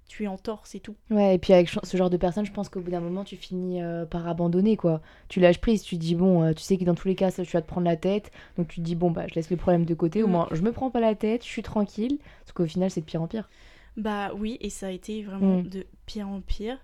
Tu 0.08 0.26
es 0.26 0.28
en 0.28 0.38
tort, 0.38 0.62
c'est 0.66 0.80
tout. 0.80 0.96
Ouais, 1.10 1.36
et 1.36 1.40
puis 1.40 1.54
avec 1.54 1.70
ce 1.70 1.98
genre 1.98 2.10
de 2.10 2.18
personne, 2.18 2.46
je 2.46 2.52
pense 2.52 2.70
qu'au 2.70 2.82
bout 2.82 2.92
d'un 2.92 3.00
moment, 3.00 3.24
tu 3.24 3.36
finis 3.36 3.82
euh, 3.82 4.06
par 4.06 4.28
abandonner, 4.28 4.78
quoi. 4.78 5.02
Tu 5.30 5.40
lâches 5.40 5.60
prise, 5.60 5.82
tu 5.82 5.96
dis, 5.98 6.16
bon, 6.16 6.44
euh, 6.44 6.54
tu 6.54 6.62
sais 6.62 6.78
que 6.78 6.84
dans 6.84 6.94
tous 6.94 7.08
les 7.08 7.16
cas, 7.16 7.32
ça, 7.32 7.44
tu 7.44 7.52
vas 7.52 7.62
te 7.62 7.68
prendre 7.68 7.86
la 7.86 7.96
tête, 7.96 8.32
donc 8.58 8.68
tu 8.68 8.82
te 8.82 8.86
dis, 8.86 8.96
bon, 8.96 9.12
bah, 9.12 9.26
je 9.28 9.36
laisse 9.36 9.50
le 9.50 9.58
problème 9.58 9.86
de 9.86 9.94
côté, 9.94 10.22
au 10.22 10.28
mm. 10.28 10.32
moins, 10.32 10.48
je 10.52 10.62
me 10.62 10.72
prends 10.72 10.92
pas 10.92 11.00
la 11.00 11.16
tête, 11.16 11.44
je 11.44 11.50
suis 11.50 11.64
tranquille, 11.64 12.20
parce 12.42 12.52
qu'au 12.52 12.66
final, 12.66 12.92
c'est 12.92 13.02
de 13.02 13.06
pire 13.06 13.22
en 13.22 13.28
pire. 13.28 13.50
Bah 13.96 14.32
oui, 14.36 14.58
et 14.60 14.70
ça 14.70 14.88
a 14.88 14.92
été 14.92 15.24
vraiment 15.24 15.60
mm. 15.60 15.68
de 15.70 15.86
pire 16.06 16.28
en 16.28 16.42
pire. 16.42 16.78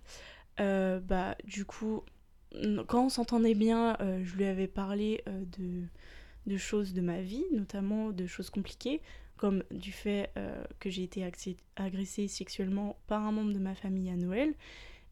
Euh, 0.59 0.99
bah, 0.99 1.35
du 1.45 1.65
coup, 1.65 2.03
quand 2.87 3.05
on 3.05 3.09
s'entendait 3.09 3.53
bien, 3.53 3.97
je 3.99 4.35
lui 4.35 4.45
avais 4.45 4.67
parlé 4.67 5.23
de, 5.27 5.83
de 6.47 6.57
choses 6.57 6.93
de 6.93 7.01
ma 7.01 7.21
vie, 7.21 7.43
notamment 7.53 8.09
de 8.09 8.25
choses 8.25 8.49
compliquées 8.49 9.01
comme 9.39 9.63
du 9.71 9.93
fait 9.93 10.31
euh, 10.35 10.61
que 10.79 10.89
j'ai 10.89 11.03
été 11.03 11.25
agressée 11.77 12.27
sexuellement 12.27 12.97
par 13.07 13.25
un 13.25 13.31
membre 13.31 13.53
de 13.53 13.59
ma 13.59 13.73
famille 13.73 14.09
à 14.09 14.17
Noël, 14.17 14.53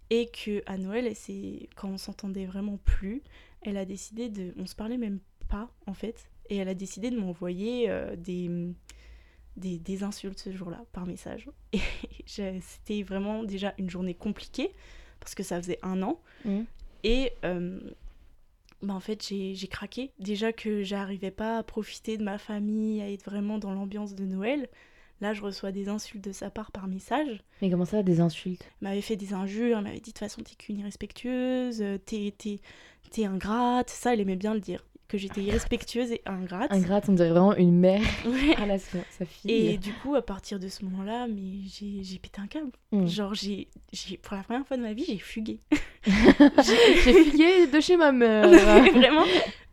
et 0.09 0.27
que 0.27 0.61
à 0.65 0.77
Noël, 0.77 1.09
c'est 1.15 1.69
quand 1.77 1.87
on 1.87 1.97
s'entendait 1.97 2.45
vraiment 2.45 2.77
plus, 2.83 3.23
elle 3.61 3.77
a 3.77 3.85
décidé 3.85 4.27
de, 4.27 4.53
on 4.57 4.65
se 4.65 4.75
parlait 4.75 4.97
même 4.97 5.19
pas 5.47 5.71
en 5.85 5.93
fait, 5.93 6.29
et 6.49 6.57
elle 6.57 6.67
a 6.67 6.73
décidé 6.73 7.09
de 7.09 7.17
m'envoyer 7.17 7.89
euh, 7.89 8.17
des, 8.17 8.49
des, 9.55 10.03
insultes 10.03 10.39
ce 10.39 10.51
jour-là 10.51 10.83
par 10.91 11.05
message. 11.05 11.49
Et 11.73 11.79
c'était 12.61 13.03
vraiment 13.03 13.43
déjà 13.43 13.73
une 13.77 13.89
journée 13.89 14.13
compliquée 14.13 14.73
parce 15.21 15.35
que 15.35 15.43
ça 15.43 15.61
faisait 15.61 15.79
un 15.83 16.03
an, 16.03 16.19
mmh. 16.43 16.61
et 17.05 17.31
euh, 17.45 17.79
bah 18.81 18.93
en 18.93 18.99
fait 18.99 19.25
j'ai 19.27 19.67
craqué. 19.67 20.11
Déjà 20.19 20.53
que 20.53 20.83
j'arrivais 20.83 21.31
pas 21.31 21.57
à 21.57 21.63
profiter 21.63 22.17
de 22.17 22.23
ma 22.23 22.37
famille, 22.37 23.01
à 23.01 23.11
être 23.11 23.25
vraiment 23.25 23.57
dans 23.57 23.73
l'ambiance 23.73 24.15
de 24.15 24.25
Noël. 24.25 24.69
Là, 25.19 25.33
je 25.33 25.41
reçois 25.41 25.71
des 25.71 25.89
insultes 25.89 26.23
de 26.23 26.31
sa 26.31 26.51
part 26.51 26.71
par 26.71 26.87
message. 26.87 27.41
Mais 27.63 27.71
comment 27.71 27.85
ça, 27.85 28.03
des 28.03 28.19
insultes? 28.19 28.63
Il 28.81 28.85
m'avait 28.85 29.01
fait 29.01 29.15
des 29.15 29.33
injures, 29.33 29.79
il 29.79 29.83
m'avait 29.83 29.95
dit 29.95 30.01
de 30.01 30.05
toute 30.05 30.19
façon, 30.19 30.43
t'es 30.43 30.53
qu'une 30.53 30.77
irrespectueuse, 30.77 31.83
t'es 32.05 33.25
ingrate. 33.25 33.89
Ça, 33.89 34.13
elle 34.13 34.19
aimait 34.19 34.35
bien 34.35 34.53
le 34.53 34.59
dire 34.59 34.85
que 35.07 35.17
j'étais 35.17 35.41
irrespectueuse 35.41 36.11
et 36.11 36.21
ingrate. 36.25 36.71
Ingrate, 36.71 37.07
on 37.07 37.13
dirait 37.13 37.29
vraiment 37.29 37.55
une 37.55 37.71
mère 37.71 38.01
à 38.57 38.65
la, 38.65 38.77
sa 38.77 39.25
fille. 39.25 39.51
Et 39.51 39.77
du 39.77 39.93
coup, 39.93 40.15
à 40.15 40.21
partir 40.21 40.59
de 40.59 40.67
ce 40.67 40.83
moment-là, 40.85 41.27
mais 41.27 41.61
j'ai 41.67 42.19
pété 42.19 42.41
un 42.41 42.47
câble. 42.47 42.71
Mm. 42.91 43.07
Genre, 43.07 43.33
j'ai 43.33 43.69
pour 44.21 44.35
la 44.35 44.43
première 44.43 44.67
fois 44.67 44.77
de 44.77 44.81
ma 44.81 44.93
vie, 44.93 45.05
j'ai 45.07 45.17
fugué. 45.17 45.59
j'ai 46.05 47.13
fugué 47.13 47.67
de 47.67 47.79
chez 47.79 47.95
ma 47.95 48.11
mère. 48.11 48.49
vraiment, 48.93 49.23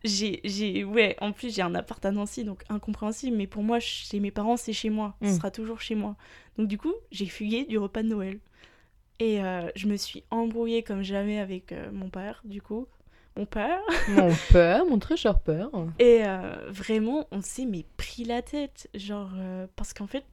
j'ai... 0.03 0.83
Ouais, 0.85 1.17
en 1.19 1.33
plus, 1.33 1.53
j'ai 1.53 1.61
un 1.61 1.75
appart 1.75 2.03
à 2.05 2.11
Nancy, 2.11 2.45
donc 2.45 2.63
incompréhensible. 2.69 3.35
Mais 3.35 3.47
pour 3.47 3.63
moi, 3.63 3.79
chez 3.79 4.19
mes 4.19 4.31
parents, 4.31 4.57
c'est 4.57 4.73
chez 4.73 4.89
moi. 4.89 5.15
Ce 5.21 5.27
mm. 5.27 5.35
sera 5.35 5.51
toujours 5.51 5.81
chez 5.81 5.95
moi. 5.95 6.15
Donc 6.57 6.67
du 6.67 6.77
coup, 6.77 6.93
j'ai 7.11 7.25
fugué 7.25 7.65
du 7.65 7.77
repas 7.77 8.03
de 8.03 8.07
Noël. 8.07 8.39
Et 9.19 9.41
euh, 9.41 9.69
je 9.75 9.87
me 9.87 9.95
suis 9.95 10.23
embrouillée 10.29 10.83
comme 10.83 11.01
jamais 11.01 11.39
avec 11.39 11.71
euh, 11.71 11.89
mon 11.91 12.09
père, 12.09 12.41
du 12.43 12.61
coup 12.61 12.87
mon 13.35 13.45
père. 13.45 13.79
Mon 14.09 14.33
père, 14.51 14.85
mon 14.85 14.99
très 14.99 15.17
cher 15.17 15.39
père. 15.39 15.69
Et 15.99 16.21
euh, 16.25 16.55
vraiment, 16.69 17.27
on 17.31 17.41
s'est 17.41 17.65
mais 17.65 17.85
pris 17.97 18.23
la 18.23 18.41
tête. 18.41 18.89
Genre, 18.93 19.31
euh, 19.37 19.67
parce 19.75 19.93
qu'en 19.93 20.07
fait, 20.07 20.25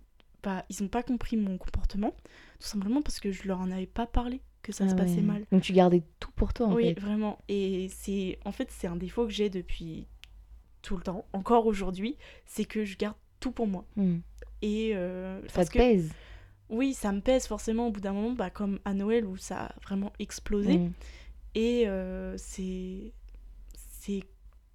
bah, 0.42 0.64
ils 0.70 0.82
n'ont 0.82 0.88
pas 0.88 1.02
compris 1.02 1.36
mon 1.36 1.58
comportement. 1.58 2.14
Tout 2.60 2.68
simplement 2.68 3.02
parce 3.02 3.20
que 3.20 3.32
je 3.32 3.46
leur 3.48 3.60
en 3.60 3.70
avais 3.70 3.86
pas 3.86 4.06
parlé, 4.06 4.40
que 4.62 4.72
ça 4.72 4.88
se 4.88 4.94
ah 4.94 4.96
passait 4.96 5.20
mal. 5.20 5.44
Donc 5.50 5.62
tu 5.62 5.72
gardais 5.72 6.02
tout 6.20 6.30
pour 6.32 6.52
toi, 6.52 6.68
en 6.68 6.74
oui, 6.74 6.84
fait. 6.84 7.00
Oui, 7.00 7.00
vraiment. 7.00 7.38
Et 7.48 7.88
c'est, 7.92 8.38
en 8.44 8.52
fait, 8.52 8.68
c'est 8.70 8.86
un 8.86 8.96
défaut 8.96 9.26
que 9.26 9.32
j'ai 9.32 9.50
depuis 9.50 10.06
tout 10.82 10.96
le 10.96 11.02
temps, 11.02 11.24
encore 11.32 11.66
aujourd'hui, 11.66 12.16
c'est 12.44 12.64
que 12.64 12.84
je 12.84 12.96
garde 12.96 13.16
tout 13.40 13.52
pour 13.52 13.66
moi. 13.66 13.84
Hmm. 13.96 14.18
Et 14.60 14.92
euh, 14.94 15.40
ça 15.48 15.64
te 15.64 15.72
pèse 15.72 16.12
Oui, 16.68 16.94
ça 16.94 17.12
me 17.12 17.20
pèse 17.20 17.46
forcément 17.46 17.88
au 17.88 17.90
bout 17.90 18.00
d'un 18.00 18.12
moment, 18.12 18.32
bah, 18.32 18.50
comme 18.50 18.78
à 18.84 18.92
Noël 18.94 19.24
où 19.24 19.36
ça 19.36 19.66
a 19.66 19.74
vraiment 19.82 20.12
explosé. 20.18 20.78
Hmm. 20.78 20.92
Et 21.54 21.84
euh, 21.86 22.36
c'est 22.38 23.12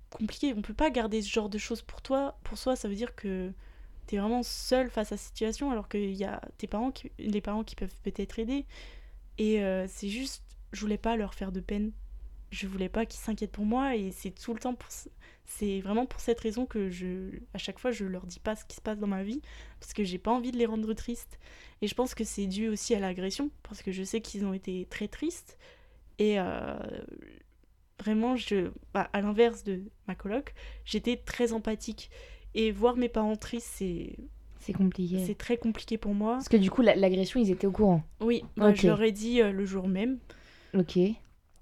compliqué. 0.10 0.54
On 0.56 0.62
peut 0.62 0.74
pas 0.74 0.90
garder 0.90 1.22
ce 1.22 1.30
genre 1.30 1.50
de 1.50 1.58
choses 1.58 1.82
pour 1.82 2.02
toi. 2.02 2.38
Pour 2.44 2.58
soi, 2.58 2.76
ça 2.76 2.88
veut 2.88 2.96
dire 2.96 3.16
que 3.16 3.52
tu 4.08 4.16
es 4.16 4.20
vraiment 4.20 4.44
seul 4.44 4.90
face 4.90 5.12
à 5.12 5.18
cette 5.18 5.28
situation 5.28 5.72
alors 5.72 5.90
qu'il 5.90 6.14
y 6.14 6.24
a 6.24 6.42
tes 6.58 6.68
parents 6.68 6.92
qui, 6.92 7.12
les 7.20 7.42
parents 7.42 7.64
qui 7.64 7.76
peuvent 7.76 7.96
peut-être 8.04 8.40
aider. 8.40 8.66
Et 9.38 9.64
euh, 9.64 9.86
c'est 9.88 10.10
juste, 10.10 10.44
je 10.72 10.82
voulais 10.82 10.98
pas 10.98 11.16
leur 11.16 11.34
faire 11.34 11.52
de 11.52 11.60
peine. 11.60 11.92
Je 12.50 12.66
voulais 12.68 12.90
pas 12.90 13.06
qu'ils 13.06 13.20
s'inquiètent 13.20 13.52
pour 13.52 13.66
moi 13.66 13.98
et 13.98 14.12
c'est 14.12 14.32
tout 14.32 14.54
le 14.54 14.60
temps 14.60 14.74
pour 14.74 14.90
c'est 15.44 15.82
vraiment 15.82 16.06
pour 16.06 16.22
cette 16.22 16.40
raison 16.40 16.66
que 16.66 16.90
je 16.90 17.40
à 17.54 17.58
chaque 17.58 17.78
fois 17.78 17.92
je 17.92 18.06
leur 18.06 18.26
dis 18.26 18.40
pas 18.40 18.56
ce 18.56 18.64
qui 18.64 18.78
se 18.78 18.82
passe 18.82 19.00
dans 19.00 19.08
ma 19.08 19.24
vie 19.24 19.42
parce 19.82 19.94
que 19.94 20.06
j'ai 20.06 20.18
pas 20.18 20.32
envie 20.32 20.52
de 20.52 20.58
les 20.58 20.66
rendre 20.66 20.94
tristes 20.94 21.40
et 21.82 21.88
je 21.88 21.96
pense 21.96 22.16
que 22.16 22.24
c'est 22.24 22.48
dû 22.48 22.70
aussi 22.70 22.96
à 22.96 23.00
l'agression 23.00 23.50
parce 23.64 23.82
que 23.82 23.92
je 23.92 24.04
sais 24.04 24.22
qu'ils 24.22 24.46
ont 24.46 24.54
été 24.54 24.86
très 24.90 25.10
tristes 25.10 25.58
et 26.20 26.40
euh, 26.40 26.76
vraiment, 28.00 28.36
je, 28.36 28.72
bah, 28.94 29.10
à 29.14 29.22
l'inverse 29.22 29.64
de 29.64 29.82
ma 30.08 30.16
coloc, 30.16 30.54
j'étais 30.86 31.18
très 31.18 31.54
empathique. 31.54 32.10
Et 32.54 32.72
voir 32.72 32.96
mes 32.96 33.10
parents 33.10 33.36
tristes, 33.36 33.70
c'est. 33.72 34.16
C'est 34.60 34.74
compliqué. 34.74 35.24
C'est 35.26 35.38
très 35.38 35.58
compliqué 35.58 35.98
pour 35.98 36.14
moi. 36.14 36.34
Parce 36.34 36.50
que 36.50 36.58
du 36.58 36.72
coup, 36.72 36.82
l'agression, 36.82 37.40
ils 37.40 37.52
étaient 37.52 37.68
au 37.68 37.72
courant. 37.72 38.04
Oui, 38.20 38.44
moi, 38.56 38.74
je 38.74 38.88
leur 38.88 39.02
ai 39.02 39.12
dit 39.12 39.42
euh, 39.42 39.52
le 39.52 39.66
jour 39.66 39.88
même. 39.88 40.18
Ok. 40.74 40.98
De 40.98 41.14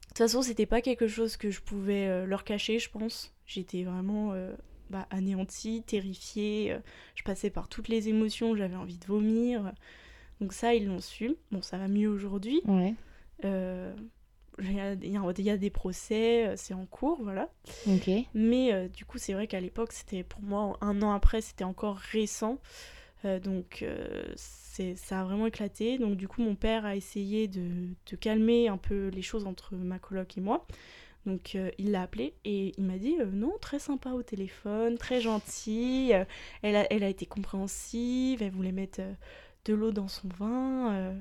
toute 0.08 0.18
façon, 0.18 0.42
c'était 0.42 0.66
pas 0.66 0.82
quelque 0.82 1.08
chose 1.08 1.36
que 1.38 1.52
je 1.52 1.62
pouvais 1.62 2.08
euh, 2.08 2.26
leur 2.26 2.44
cacher, 2.44 2.80
je 2.80 2.90
pense. 2.90 3.36
J'étais 3.46 3.84
vraiment 3.84 4.34
bah, 4.90 5.06
anéantie, 5.12 5.84
terrifiée. 5.86 6.76
je 7.14 7.24
passais 7.24 7.52
par 7.52 7.68
toutes 7.68 7.90
les 7.90 8.10
émotions, 8.10 8.56
j'avais 8.56 8.78
envie 8.78 8.98
de 8.98 9.06
vomir. 9.06 9.72
Donc 10.42 10.54
ça, 10.54 10.74
ils 10.74 10.88
l'ont 10.88 11.02
su. 11.02 11.36
Bon, 11.52 11.62
ça 11.62 11.78
va 11.78 11.88
mieux 11.88 12.10
aujourd'hui. 12.10 12.62
Ouais 12.66 12.96
il 14.62 15.42
y, 15.42 15.50
a, 15.50 15.58
des 15.58 15.70
procès, 15.70 16.48
euh, 16.48 16.54
c'est 16.56 16.74
en 16.74 16.86
cours, 16.86 17.22
voilà. 17.22 17.50
Mais 18.34 18.74
euh, 18.74 18.88
du 18.88 19.06
coup, 19.06 19.18
c'est 19.18 19.34
vrai 19.34 19.48
qu'à 19.48 19.60
l'époque, 19.60 19.92
c'était 19.92 20.24
pour 20.24 20.42
moi, 20.42 20.78
un 20.82 21.02
an 21.02 21.12
après, 21.12 21.42
c'était 21.42 21.64
encore 21.64 21.98
récent. 21.98 22.60
Euh, 23.26 23.40
donc, 23.40 23.86
c'est 24.36 24.96
ça 24.96 25.22
a 25.22 25.24
vraiment 25.24 25.48
éclaté. 25.48 25.98
Donc, 25.98 26.16
du 26.16 26.28
coup, 26.28 26.42
mon 26.42 26.56
père 26.56 26.86
a 26.86 26.96
essayé 26.96 27.48
de, 27.48 27.90
de 28.10 28.16
calmer 28.16 28.68
un 28.68 28.78
peu 28.78 29.08
les 29.08 29.22
choses 29.22 29.46
entre 29.46 29.76
ma 29.76 30.00
coloc 30.00 30.38
et 30.38 30.42
moi. 30.42 30.66
Donc, 31.26 31.58
il 31.80 31.90
l'a 31.90 32.04
appelé 32.04 32.36
et 32.46 32.74
il 32.78 32.84
m'a 32.84 33.00
dit 33.00 33.16
non, 33.34 33.54
très 33.60 33.80
sympa 33.80 34.12
au 34.12 34.22
téléphone, 34.22 34.98
très 35.00 35.22
gentille. 35.22 36.16
elle, 36.62 36.76
a, 36.76 36.86
elle 36.94 37.04
a 37.04 37.10
été 37.10 37.26
compréhensive, 37.26 38.44
elle 38.44 38.52
voulait 38.52 38.72
mettre 38.72 39.02
de 39.66 39.74
l'eau 39.74 39.92
dans 39.92 40.08
son 40.08 40.28
vin. 40.28 41.16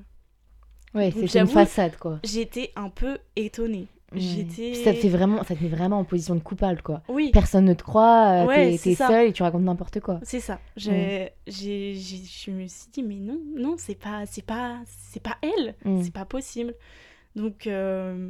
Ouais, 0.95 1.13
c'est 1.27 1.39
une 1.39 1.47
façade, 1.47 1.97
quoi. 1.97 2.19
J'étais 2.23 2.71
un 2.75 2.89
peu 2.89 3.17
étonnée. 3.35 3.87
J'étais... 4.13 4.75
Ça 4.75 4.93
te 4.93 4.97
fait 4.99 5.09
vraiment, 5.09 5.43
ça 5.43 5.55
te 5.55 5.63
met 5.63 5.69
vraiment 5.69 5.99
en 5.99 6.03
position 6.05 6.35
de 6.35 6.39
coupable, 6.39 6.81
quoi. 6.81 7.01
Oui. 7.09 7.31
Personne 7.33 7.65
ne 7.65 7.73
te 7.73 7.83
croit, 7.83 8.45
euh, 8.47 8.77
t'es, 8.77 8.95
seule 8.95 9.29
et 9.29 9.33
tu 9.33 9.43
racontes 9.43 9.63
n'importe 9.63 9.99
quoi. 9.99 10.19
C'est 10.23 10.39
ça. 10.39 10.59
J'ai, 10.77 11.31
j'ai, 11.47 11.95
je 11.95 12.51
me 12.51 12.67
suis 12.67 12.89
dit, 12.91 13.03
mais 13.03 13.15
non, 13.15 13.39
non, 13.55 13.75
c'est 13.77 13.95
pas, 13.95 14.25
c'est 14.25 14.45
pas, 14.45 14.79
c'est 14.85 15.21
pas 15.21 15.37
elle. 15.41 15.75
Mm. 15.83 16.03
C'est 16.03 16.13
pas 16.13 16.25
possible. 16.25 16.75
Donc, 17.35 17.67
euh, 17.67 18.29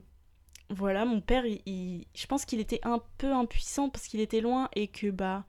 voilà, 0.70 1.06
mon 1.06 1.22
père, 1.22 1.46
il, 1.46 2.06
je 2.16 2.26
pense 2.26 2.46
qu'il 2.46 2.60
était 2.60 2.80
un 2.84 3.00
peu 3.18 3.32
impuissant 3.32 3.90
parce 3.90 4.08
qu'il 4.08 4.22
était 4.22 4.42
loin 4.42 4.70
et 4.76 4.88
que, 4.88 5.12
bah, 5.12 5.44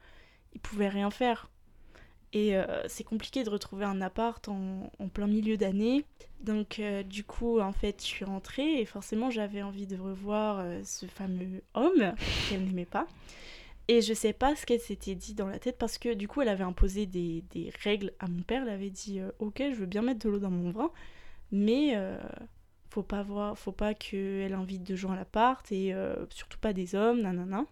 il 0.55 0.61
pouvait 0.61 0.89
rien 0.89 1.11
faire. 1.11 1.49
Et 2.37 2.55
euh, 2.55 2.67
c'est 2.87 3.03
compliqué 3.03 3.45
de 3.45 3.49
retrouver 3.49 3.87
un 3.87 4.03
appart 4.03 4.47
en, 4.47 4.91
plein 5.15 5.27
milieu 5.27 5.57
d'année. 5.57 6.05
Donc 6.43 6.81
euh, 6.81 7.03
du 7.03 7.25
coup, 7.25 7.61
en 7.61 7.73
fait, 7.73 8.03
je 8.03 8.07
suis 8.07 8.27
rentrée 8.27 8.79
et 8.79 8.85
forcément, 8.85 9.31
j'avais 9.31 9.63
envie 9.63 9.87
de 9.87 9.97
revoir 9.97 10.59
euh, 10.59 10.83
ce 10.85 11.07
fameux 11.07 11.63
homme 11.73 12.13
qu'elle 12.47 12.63
n'aimait 12.63 12.85
pas. 12.85 13.07
Et 13.89 14.03
je 14.03 14.13
sais 14.13 14.35
pas 14.35 14.55
ce 14.55 14.67
qu'elle 14.67 14.81
s'était 14.81 15.15
dit 15.15 15.33
dans 15.33 15.47
la 15.47 15.59
tête 15.59 15.79
parce 15.79 15.97
que 15.97 16.13
du 16.13 16.29
coup, 16.29 16.43
elle 16.43 16.51
avait 16.51 16.63
imposé 16.63 17.07
des, 17.07 17.43
des 17.53 17.73
règles 17.83 18.13
à 18.19 18.29
mon 18.29 18.43
père. 18.43 18.65
Elle 18.65 18.75
avait 18.75 18.91
dit 18.91 19.19
Ok, 19.39 19.63
je 19.71 19.75
veux 19.75 19.87
bien 19.87 20.03
mettre 20.03 20.27
de 20.27 20.29
l'eau 20.29 20.39
dans 20.39 20.51
mon 20.51 20.73
vin, 20.73 20.91
mais 21.53 21.97
faut 22.91 23.03
pas 23.03 23.23
voir, 23.23 23.57
faut 23.57 23.73
pas 23.73 23.95
qu'elle 23.95 24.53
invite 24.53 24.83
de 24.83 24.95
gens 24.95 25.13
à 25.13 25.17
l'appart 25.17 25.73
et 25.73 25.95
surtout 26.29 26.59
pas 26.59 26.75
des 26.75 26.95
hommes, 26.95 27.23
nanana. 27.23 27.65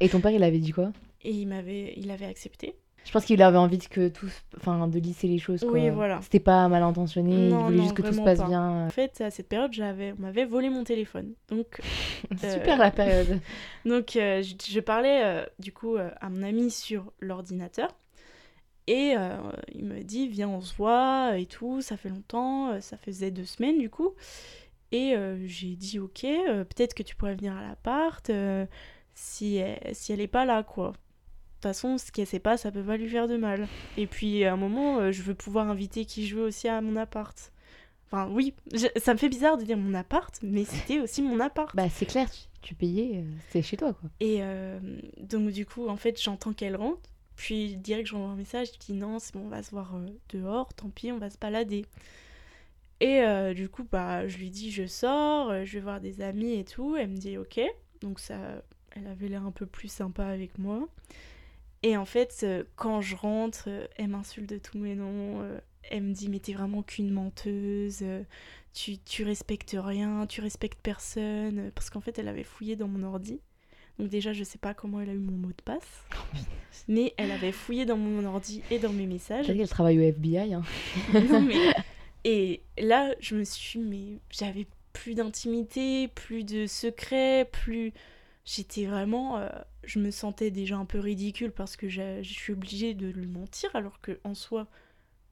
et 0.00 0.08
ton 0.08 0.20
père, 0.20 0.30
il 0.30 0.44
avait 0.44 0.58
dit 0.58 0.70
quoi? 0.70 0.92
Et 1.22 1.32
il 1.32 1.48
m'avait, 1.48 1.94
il 1.96 2.12
avait 2.12 2.26
accepté. 2.26 2.76
Je 3.04 3.10
pense 3.10 3.24
qu'il 3.24 3.42
avait 3.42 3.58
envie 3.58 3.78
de 3.78 3.84
que 3.84 4.08
tout, 4.08 4.28
enfin, 4.56 4.86
de 4.86 4.98
lisser 4.98 5.26
les 5.26 5.38
choses. 5.38 5.60
Quoi. 5.60 5.72
Oui, 5.72 5.90
voilà. 5.90 6.20
C'était 6.22 6.40
pas 6.40 6.68
mal 6.68 6.82
intentionné. 6.82 7.48
il 7.48 7.54
voulait 7.54 7.82
juste 7.82 7.94
que 7.94 8.02
tout 8.02 8.12
se 8.12 8.20
passe 8.20 8.44
bien. 8.44 8.86
En 8.86 8.90
fait, 8.90 9.20
à 9.20 9.30
cette 9.30 9.48
période, 9.48 9.72
j'avais, 9.72 10.12
on 10.18 10.22
m'avait 10.22 10.44
volé 10.44 10.70
mon 10.70 10.84
téléphone. 10.84 11.34
Donc. 11.48 11.80
Super 12.38 12.78
la 12.78 12.90
période. 12.90 13.40
donc, 13.84 14.16
euh, 14.16 14.42
je, 14.42 14.80
parlais 14.80 15.24
euh, 15.24 15.44
du 15.58 15.72
coup 15.72 15.96
euh, 15.96 16.10
à 16.20 16.28
mon 16.30 16.42
ami 16.42 16.70
sur 16.70 17.12
l'ordinateur. 17.20 17.88
Et 18.86 19.14
euh, 19.16 19.36
il 19.72 19.84
me 19.84 20.02
dit, 20.02 20.28
viens, 20.28 20.48
on 20.48 20.60
se 20.60 20.74
voit 20.74 21.38
et 21.38 21.46
tout, 21.46 21.82
ça 21.82 21.96
fait 21.96 22.08
longtemps, 22.08 22.80
ça 22.80 22.96
faisait 22.96 23.30
deux 23.30 23.44
semaines 23.44 23.78
du 23.78 23.90
coup. 23.90 24.14
Et 24.90 25.14
j'ai 25.46 25.74
dit, 25.76 25.98
ok, 25.98 26.20
peut-être 26.22 26.92
que 26.92 27.02
tu 27.02 27.16
pourrais 27.16 27.34
venir 27.34 27.56
à 27.56 27.62
l'appart 27.62 28.30
si, 29.14 29.56
elle, 29.56 29.94
si 29.94 30.12
elle 30.12 30.20
est 30.20 30.26
pas 30.26 30.44
là, 30.44 30.62
quoi. 30.62 30.92
De 31.62 31.68
toute 31.68 31.76
façon, 31.76 31.96
ce 31.96 32.10
qu'elle 32.10 32.26
sait 32.26 32.40
pas, 32.40 32.56
ça 32.56 32.72
peut 32.72 32.82
pas 32.82 32.96
lui 32.96 33.08
faire 33.08 33.28
de 33.28 33.36
mal. 33.36 33.68
Et 33.96 34.08
puis, 34.08 34.44
à 34.44 34.52
un 34.52 34.56
moment, 34.56 35.12
je 35.12 35.22
veux 35.22 35.34
pouvoir 35.34 35.68
inviter 35.68 36.04
qui 36.04 36.26
je 36.26 36.34
veux 36.34 36.44
aussi 36.44 36.66
à 36.66 36.80
mon 36.80 36.96
appart. 36.96 37.52
Enfin, 38.06 38.28
oui, 38.32 38.52
ça 38.96 39.14
me 39.14 39.18
fait 39.18 39.28
bizarre 39.28 39.56
de 39.58 39.64
dire 39.64 39.76
mon 39.76 39.94
appart, 39.94 40.36
mais 40.42 40.64
c'était 40.64 40.98
aussi 40.98 41.22
mon 41.22 41.38
appart. 41.38 41.74
Bah, 41.76 41.88
c'est 41.88 42.06
clair, 42.06 42.28
tu, 42.62 42.74
payais, 42.74 43.24
c'est 43.50 43.62
chez 43.62 43.76
toi, 43.76 43.92
quoi. 43.92 44.10
Et 44.18 44.42
donc, 45.20 45.52
du 45.52 45.64
coup, 45.64 45.86
en 45.86 45.96
fait, 45.96 46.20
j'entends 46.20 46.52
qu'elle 46.52 46.74
rentre. 46.74 47.12
Puis 47.36 47.76
direct, 47.76 48.08
j'envoie 48.08 48.30
un 48.30 48.36
message, 48.36 48.68
je 48.74 48.78
dis 48.78 48.92
non, 48.92 49.18
c'est 49.18 49.34
bon, 49.34 49.46
on 49.46 49.48
va 49.48 49.62
se 49.62 49.70
voir 49.70 49.96
euh, 49.96 50.06
dehors, 50.28 50.72
tant 50.74 50.90
pis, 50.90 51.12
on 51.12 51.18
va 51.18 51.30
se 51.30 51.38
balader. 51.38 51.84
Et 53.00 53.22
euh, 53.22 53.52
du 53.54 53.68
coup, 53.68 53.84
bah, 53.90 54.28
je 54.28 54.38
lui 54.38 54.50
dis 54.50 54.70
je 54.70 54.86
sors, 54.86 55.50
euh, 55.50 55.64
je 55.64 55.72
vais 55.72 55.80
voir 55.80 56.00
des 56.00 56.20
amis 56.20 56.54
et 56.54 56.64
tout. 56.64 56.96
Elle 56.96 57.08
me 57.08 57.16
dit 57.16 57.38
ok. 57.38 57.60
Donc 58.00 58.20
ça, 58.20 58.62
elle 58.94 59.06
avait 59.06 59.28
l'air 59.28 59.44
un 59.44 59.50
peu 59.50 59.66
plus 59.66 59.90
sympa 59.90 60.24
avec 60.26 60.58
moi. 60.58 60.88
Et 61.82 61.96
en 61.96 62.04
fait, 62.04 62.46
quand 62.76 63.00
je 63.00 63.16
rentre, 63.16 63.68
elle 63.96 64.08
m'insulte 64.08 64.48
de 64.48 64.58
tous 64.58 64.78
mes 64.78 64.94
noms. 64.94 65.42
elle 65.90 66.02
me 66.02 66.12
dit 66.12 66.28
mais 66.28 66.38
t'es 66.38 66.52
vraiment 66.52 66.82
qu'une 66.82 67.10
menteuse. 67.10 68.04
tu, 68.72 68.98
tu 68.98 69.24
respectes 69.24 69.76
rien, 69.78 70.26
tu 70.26 70.40
respectes 70.40 70.78
personne. 70.80 71.72
Parce 71.74 71.90
qu'en 71.90 72.00
fait, 72.00 72.18
elle 72.18 72.28
avait 72.28 72.44
fouillé 72.44 72.76
dans 72.76 72.88
mon 72.88 73.02
ordi. 73.02 73.40
Donc 73.98 74.08
déjà, 74.08 74.32
je 74.32 74.42
sais 74.42 74.58
pas 74.58 74.74
comment 74.74 75.00
elle 75.00 75.10
a 75.10 75.12
eu 75.12 75.18
mon 75.18 75.36
mot 75.36 75.48
de 75.48 75.62
passe. 75.64 76.06
Oh, 76.14 76.38
mais 76.88 77.14
elle 77.16 77.30
avait 77.30 77.52
fouillé 77.52 77.84
dans 77.84 77.96
mon 77.96 78.24
ordi 78.24 78.62
et 78.70 78.78
dans 78.78 78.92
mes 78.92 79.06
messages. 79.06 79.48
Elle 79.48 79.68
travaille 79.68 79.98
au 79.98 80.02
FBI. 80.02 80.54
Hein. 80.54 80.62
Et 82.24 82.62
là, 82.78 83.14
je 83.20 83.34
me 83.34 83.44
suis 83.44 83.80
mais 83.80 84.18
j'avais 84.30 84.66
plus 84.92 85.14
d'intimité, 85.14 86.08
plus 86.08 86.44
de 86.44 86.66
secret, 86.66 87.48
plus... 87.50 87.92
J'étais 88.44 88.86
vraiment... 88.86 89.38
Euh, 89.38 89.48
je 89.84 89.98
me 89.98 90.10
sentais 90.10 90.50
déjà 90.50 90.76
un 90.76 90.84
peu 90.84 90.98
ridicule 90.98 91.52
parce 91.52 91.76
que 91.76 91.88
je 91.88 92.22
suis 92.22 92.52
obligée 92.52 92.94
de 92.94 93.08
lui 93.08 93.26
mentir 93.26 93.74
alors 93.74 94.00
que 94.00 94.18
en 94.24 94.34
soi, 94.34 94.68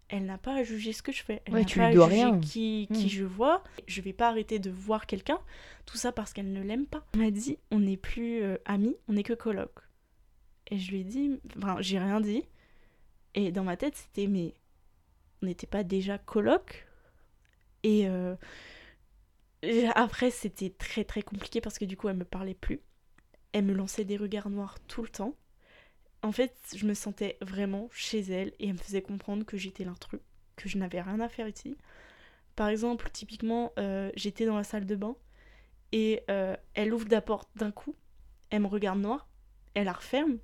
elle 0.09 0.27
n'a 0.27 0.39
pas 0.39 0.57
à 0.57 0.63
juger 0.63 0.93
ce 0.93 1.03
que 1.03 1.13
je 1.13 1.23
fais. 1.23 1.43
Elle 1.45 1.55
n'a 1.55 1.65
pas 1.65 1.87
à 1.87 1.93
juger 1.93 2.05
rien. 2.05 2.41
qui, 2.41 2.89
qui 2.93 3.07
hmm. 3.07 3.09
je 3.09 3.25
vois. 3.25 3.63
Je 3.87 4.01
vais 4.01 4.13
pas 4.13 4.29
arrêter 4.29 4.59
de 4.59 4.71
voir 4.71 5.07
quelqu'un, 5.07 5.39
tout 5.87 5.97
ça 5.97 6.13
parce 6.13 6.33
qu'elle 6.33 6.53
ne 6.53 6.63
l'aime 6.63 6.87
pas. 6.87 7.07
Elle 7.15 7.21
m'a 7.21 7.31
dit, 7.31 7.59
on 7.71 7.81
n'est 7.81 7.97
plus 7.97 8.43
euh, 8.43 8.57
amis, 8.65 8.97
on 9.09 9.15
n'est 9.15 9.23
que 9.23 9.35
coloc. 9.35 9.71
Et 10.71 10.79
je 10.79 10.91
lui 10.91 11.01
ai 11.01 11.05
dit, 11.05 11.41
enfin, 11.57 11.77
j'ai 11.81 11.99
rien 11.99 12.21
dit. 12.21 12.45
Et 13.35 13.53
dans 13.53 13.65
ma 13.65 13.77
tête, 13.77 13.97
c'était, 13.97 14.27
mais 14.27 14.55
on 15.43 15.47
n'était 15.47 15.67
pas 15.67 15.85
déjà 15.85 16.19
coloc 16.19 16.87
et, 17.83 18.09
euh, 18.09 18.35
après, 19.95 20.31
c'était 20.31 20.71
très 20.71 21.05
très 21.05 21.23
compliqué 21.23 21.61
parce 21.61 21.79
que 21.79 21.85
du 21.85 21.97
coup, 21.97 22.09
elle 22.09 22.17
me 22.17 22.25
parlait 22.25 22.55
plus. 22.55 22.81
Elle 23.53 23.65
me 23.65 23.75
lançait 23.75 24.05
des 24.05 24.17
regards 24.17 24.51
noirs 24.51 24.79
tout 24.87 25.03
le 25.03 25.09
temps. 25.09 25.35
En 26.23 26.33
fait, 26.33 26.55
je 26.75 26.87
me 26.87 26.95
sentais 26.95 27.39
vraiment 27.41 27.89
chez 27.93 28.21
elle 28.21 28.53
et 28.59 28.69
elle 28.69 28.75
me 28.75 28.79
faisait 28.79 29.03
comprendre 29.03 29.45
que 29.45 29.57
j'étais 29.57 29.85
l'intrus, 29.85 30.21
que 30.57 30.69
je 30.69 30.77
n'avais 30.79 31.01
rien 31.01 31.19
à 31.21 31.29
faire 31.29 31.49
ici. 31.49 31.77
Par 32.57 32.69
exemple, 32.69 33.09
typiquement, 33.11 33.73
euh, 33.79 34.11
j'étais 34.15 34.45
dans 34.45 34.57
la 34.57 34.65
salle 34.65 34.85
de 34.87 34.97
bain 34.97 35.17
et 35.93 36.23
euh, 36.31 36.57
elle 36.75 36.93
ouvre 36.93 37.07
la 37.11 37.23
porte 37.23 37.49
d'un 37.57 37.71
coup, 37.71 37.97
elle 38.51 38.63
me 38.63 38.67
regarde 38.67 39.01
noir, 39.01 39.29
elle 39.75 39.87
la 39.87 39.93
referme 39.93 40.39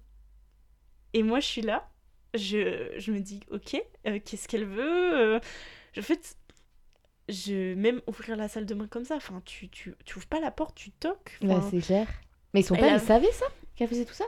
et 1.13 1.23
moi 1.23 1.41
je 1.41 1.47
suis 1.47 1.63
là, 1.63 1.89
je, 2.35 2.93
je 2.97 3.13
me 3.13 3.21
dis 3.21 3.41
ok, 3.51 3.77
euh, 4.07 4.19
qu'est-ce 4.25 4.49
qu'elle 4.49 4.65
veut 4.65 5.41
En 5.97 6.03
fait, 6.03 6.37
je 7.29 7.75
même 7.75 8.01
ouvrir 8.07 8.37
la 8.37 8.49
salle 8.49 8.67
de 8.67 8.75
bain 8.75 8.87
comme 8.87 9.05
ça, 9.05 9.17
enfin 9.17 9.43
tu, 9.45 9.69
tu, 9.69 9.95
tu 10.05 10.17
ouvres 10.17 10.27
pas 10.27 10.41
la 10.41 10.51
porte, 10.51 10.75
tu 10.77 10.91
toques. 10.91 11.39
Bah, 11.43 11.61
c'est 11.71 11.81
clair. 11.81 12.07
Mais 12.55 12.61
ils 12.61 12.65
sont 12.65 12.77
pas, 12.77 12.89
ils 12.89 13.01
savaient 13.01 13.33
ça 13.33 13.47
Qu'elle 13.75 13.89
faisait 13.89 14.05
tout 14.05 14.15
ça? 14.15 14.25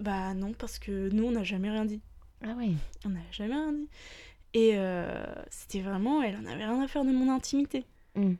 Bah 0.00 0.32
non, 0.32 0.54
parce 0.54 0.78
que 0.78 1.10
nous, 1.10 1.24
on 1.24 1.32
n'a 1.32 1.44
jamais 1.44 1.70
rien 1.70 1.84
dit. 1.84 2.00
Ah 2.42 2.54
oui. 2.56 2.76
On 3.04 3.10
n'a 3.10 3.20
jamais 3.32 3.54
rien 3.54 3.72
dit. 3.72 3.88
Et 4.54 4.72
euh, 4.74 5.24
c'était 5.50 5.80
vraiment, 5.80 6.22
elle 6.22 6.36
en 6.36 6.46
avait 6.46 6.64
rien 6.64 6.82
à 6.82 6.88
faire 6.88 7.04
de 7.04 7.12
mon 7.12 7.30
intimité. 7.30 7.84
Hmm. 8.14 8.34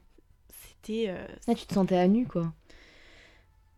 C'était. 0.49 1.07
Euh, 1.09 1.27
ah, 1.47 1.55
tu 1.55 1.67
te 1.67 1.75
sentais 1.75 1.97
à 1.97 2.09
nu, 2.09 2.27
quoi. 2.27 2.53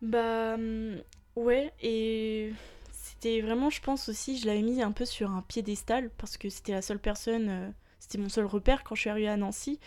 Bah 0.01 0.55
hum, 0.55 1.01
ouais, 1.35 1.71
et 1.81 2.51
c'était 2.91 3.41
vraiment, 3.41 3.69
je 3.69 3.81
pense 3.81 4.09
aussi, 4.09 4.37
je 4.37 4.47
l'avais 4.47 4.61
mis 4.61 4.81
un 4.81 4.91
peu 4.91 5.05
sur 5.05 5.31
un 5.31 5.41
piédestal 5.41 6.09
parce 6.17 6.37
que 6.37 6.49
c'était 6.49 6.73
la 6.73 6.81
seule 6.81 6.99
personne, 6.99 7.47
euh, 7.49 7.69
c'était 7.99 8.17
mon 8.17 8.29
seul 8.29 8.45
repère 8.45 8.83
quand 8.83 8.95
je 8.95 9.01
suis 9.01 9.09
arrivée 9.09 9.29
à 9.29 9.37
Nancy. 9.37 9.79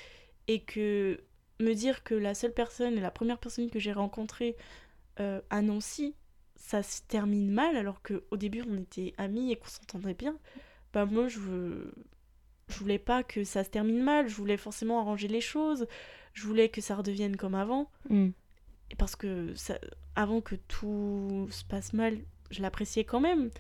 Et 0.49 0.61
que 0.61 1.21
me 1.59 1.75
dire 1.75 2.05
que 2.05 2.15
la 2.15 2.35
seule 2.35 2.53
personne 2.53 2.97
et 2.97 3.01
la 3.01 3.11
première 3.11 3.39
personne 3.39 3.69
que 3.69 3.81
j'ai 3.81 3.93
rencontrée 3.93 4.57
à 5.19 5.63
Nancy, 5.63 6.15
ça 6.57 6.83
se 6.83 7.03
termine 7.03 7.51
mal 7.51 7.77
alors 7.77 8.03
qu'au 8.03 8.37
début 8.37 8.63
on 8.69 8.79
était 8.79 9.15
amis 9.19 9.53
et 9.53 9.57
qu'on 9.57 9.69
s'entendait 9.69 10.15
bien, 10.15 10.37
bah 10.93 11.07
moi 11.07 11.29
je, 11.29 11.39
je 12.69 12.79
voulais 12.79 12.99
pas 12.99 13.23
que 13.23 13.45
ça 13.45 13.65
se 13.65 13.71
termine 13.71 14.03
mal, 14.03 14.29
je 14.29 14.35
voulais 14.35 14.57
forcément 14.57 15.01
arranger 15.01 15.29
les 15.29 15.41
choses, 15.41 15.87
je 16.33 16.47
voulais 16.47 16.69
que 16.69 16.81
ça 16.81 16.97
redevienne 16.97 17.37
comme 17.37 17.55
avant. 17.55 17.91
Mm. 18.09 18.31
Parce 18.99 19.17
que 19.17 19.55
ça, 19.55 19.79
avant 20.15 20.41
que 20.41 20.55
tout 20.55 21.49
se 21.51 21.65
passe 21.65 21.93
mal, 21.93 22.19
je 22.51 22.63
l'appréciais 22.63 23.05
quand 23.05 23.21
même. 23.21 23.51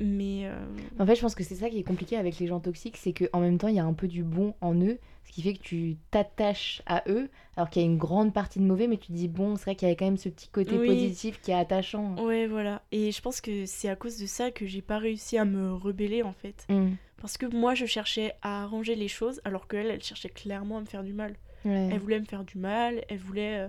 Mais. 0.00 0.46
Euh, 0.46 0.54
en 0.98 1.06
fait, 1.06 1.14
je 1.14 1.20
pense 1.20 1.34
que 1.34 1.44
c'est 1.44 1.54
ça 1.54 1.70
qui 1.70 1.78
est 1.78 1.84
compliqué 1.84 2.16
avec 2.16 2.38
les 2.38 2.46
gens 2.46 2.60
toxiques, 2.60 2.96
c'est 2.96 3.12
qu'en 3.12 3.40
même 3.40 3.58
temps, 3.58 3.68
il 3.68 3.76
y 3.76 3.80
a 3.80 3.84
un 3.84 3.92
peu 3.92 4.08
du 4.08 4.24
bon 4.24 4.54
en 4.60 4.74
eux, 4.74 4.98
ce 5.24 5.32
qui 5.32 5.42
fait 5.42 5.54
que 5.54 5.62
tu 5.62 5.96
t'attaches 6.10 6.82
à 6.86 7.04
eux, 7.08 7.28
alors 7.56 7.70
qu'il 7.70 7.82
y 7.82 7.84
a 7.84 7.88
une 7.88 7.98
grande 7.98 8.32
partie 8.32 8.58
de 8.58 8.64
mauvais, 8.64 8.88
mais 8.88 8.96
tu 8.96 9.08
te 9.08 9.12
dis, 9.12 9.28
bon, 9.28 9.56
c'est 9.56 9.64
vrai 9.64 9.76
qu'il 9.76 9.86
y 9.86 9.90
avait 9.90 9.96
quand 9.96 10.04
même 10.04 10.16
ce 10.16 10.28
petit 10.28 10.48
côté 10.48 10.76
positif 10.76 11.40
qui 11.40 11.52
est 11.52 11.54
attachant. 11.54 12.16
Ouais, 12.24 12.46
voilà. 12.46 12.82
Et 12.92 13.12
je 13.12 13.20
pense 13.20 13.40
que 13.40 13.66
c'est 13.66 13.88
à 13.88 13.96
cause 13.96 14.18
de 14.18 14.26
ça 14.26 14.50
que 14.50 14.66
j'ai 14.66 14.82
pas 14.82 14.98
réussi 14.98 15.38
à 15.38 15.44
me 15.44 15.72
rebeller, 15.72 16.22
en 16.22 16.32
fait. 16.32 16.66
Mm. 16.68 16.94
Parce 17.20 17.38
que 17.38 17.46
moi, 17.46 17.74
je 17.74 17.86
cherchais 17.86 18.34
à 18.42 18.64
arranger 18.64 18.96
les 18.96 19.08
choses, 19.08 19.40
alors 19.44 19.68
qu'elle, 19.68 19.86
elle 19.86 20.02
cherchait 20.02 20.28
clairement 20.28 20.78
à 20.78 20.80
me 20.80 20.86
faire 20.86 21.04
du 21.04 21.12
mal. 21.12 21.36
Elle 21.64 21.98
voulait 21.98 22.20
me 22.20 22.26
faire 22.26 22.44
du 22.44 22.58
mal, 22.58 23.02
elle 23.08 23.18
voulait, 23.18 23.60
euh, 23.60 23.68